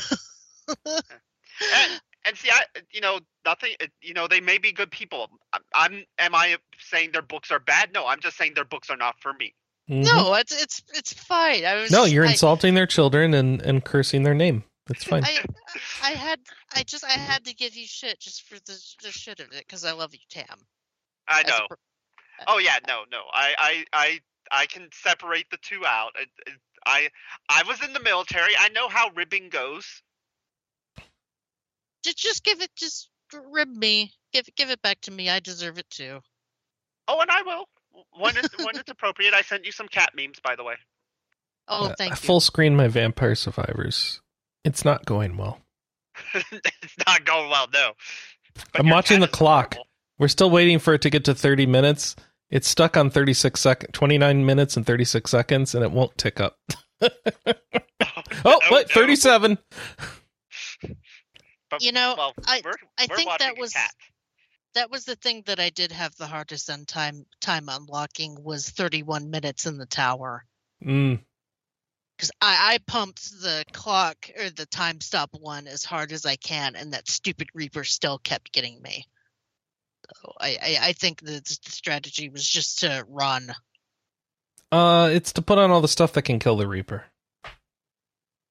[1.75, 3.73] And, and see, I you know nothing.
[4.01, 5.29] You know they may be good people.
[5.53, 7.93] I'm, I'm am I saying their books are bad?
[7.93, 9.55] No, I'm just saying their books are not for me.
[9.91, 10.05] Mhm.
[10.05, 11.65] No, it's it's it's fine.
[11.65, 14.65] I was no, you're I, insulting their children and and cursing their name.
[14.87, 15.25] That's fine.
[15.25, 15.39] I
[16.03, 16.41] I had
[16.75, 19.59] I just I had to give you shit just for the the shit of it
[19.67, 20.59] because I love you, Tam.
[21.29, 21.67] I as a know.
[21.69, 21.77] per-
[22.47, 23.23] Oh yeah, no, no.
[23.33, 26.11] I I I I can separate the two out.
[26.21, 26.55] It, it,
[26.87, 27.09] I
[27.49, 28.53] I was in the military.
[28.59, 30.03] I know how ribbing goes.
[32.05, 34.13] Just just give it just rib me.
[34.33, 35.29] Give give it back to me.
[35.29, 36.21] I deserve it too.
[37.09, 37.67] Oh, and I will
[38.19, 39.35] when it's when it's appropriate.
[39.35, 40.75] I sent you some cat memes, by the way.
[41.69, 42.21] Oh, Uh, thank I you.
[42.21, 44.21] full screen my Vampire Survivors.
[44.65, 45.61] It's not going well.
[46.35, 47.93] it's not going well, no.
[48.55, 49.73] But I'm watching the clock.
[49.75, 49.89] adorable.
[50.19, 52.15] We're still waiting for it to get to 30 minutes.
[52.51, 56.59] It's stuck on 36 seconds, 29 minutes and 36 seconds, and it won't tick up.
[57.03, 57.11] oh,
[58.45, 58.95] no, wait, no.
[58.95, 59.59] 37.
[61.71, 63.91] But, You know, well, I- we're, I we're think that was- cat.
[64.75, 68.69] That was the thing that I did have the hardest on time time unlocking was
[68.69, 70.45] 31 minutes in the tower
[70.85, 71.21] Mm,
[72.17, 76.37] because I, I pumped the clock or the time stop one as hard as I
[76.37, 79.07] can, and that stupid Reaper still kept getting me.
[80.17, 83.53] So I, I, I think the, the strategy was just to run.
[84.71, 87.05] uh, it's to put on all the stuff that can kill the Reaper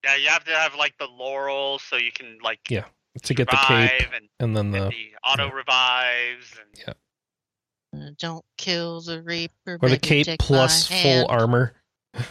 [0.04, 2.86] Yeah, you have to have like the laurel so you can like Yeah,
[3.24, 6.54] to get the cape and, and then and the the auto revives
[6.86, 6.96] and
[7.94, 9.78] Uh, Don't kill the Reaper.
[9.82, 11.28] or the cape plus full hand.
[11.30, 11.74] armor.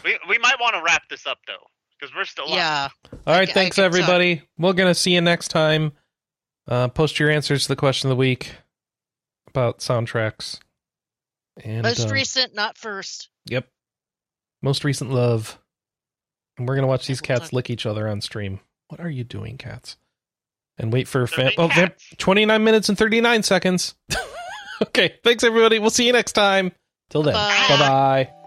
[0.05, 1.67] we we might want to wrap this up though
[1.99, 2.53] because we're still on.
[2.53, 2.89] Yeah.
[3.27, 3.95] All right, I thanks can talk.
[3.95, 4.43] everybody.
[4.59, 5.93] We're gonna see you next time.
[6.69, 8.53] Uh, post your answers to the question of the week
[9.49, 10.61] about soundtracks.
[11.63, 13.29] And Most uh, recent, not first.
[13.47, 13.67] Yep.
[14.63, 15.59] Most recent love.
[16.57, 18.61] And we're gonna watch these we'll cats talk- lick each other on stream.
[18.89, 19.97] What are you doing, cats?
[20.81, 23.95] And wait for fam- oh, vamp- 29 minutes and 39 seconds.
[24.83, 25.79] okay, thanks everybody.
[25.79, 26.73] We'll see you next time.
[27.11, 27.35] Till then.
[27.35, 27.67] Bye.
[27.69, 28.40] Bye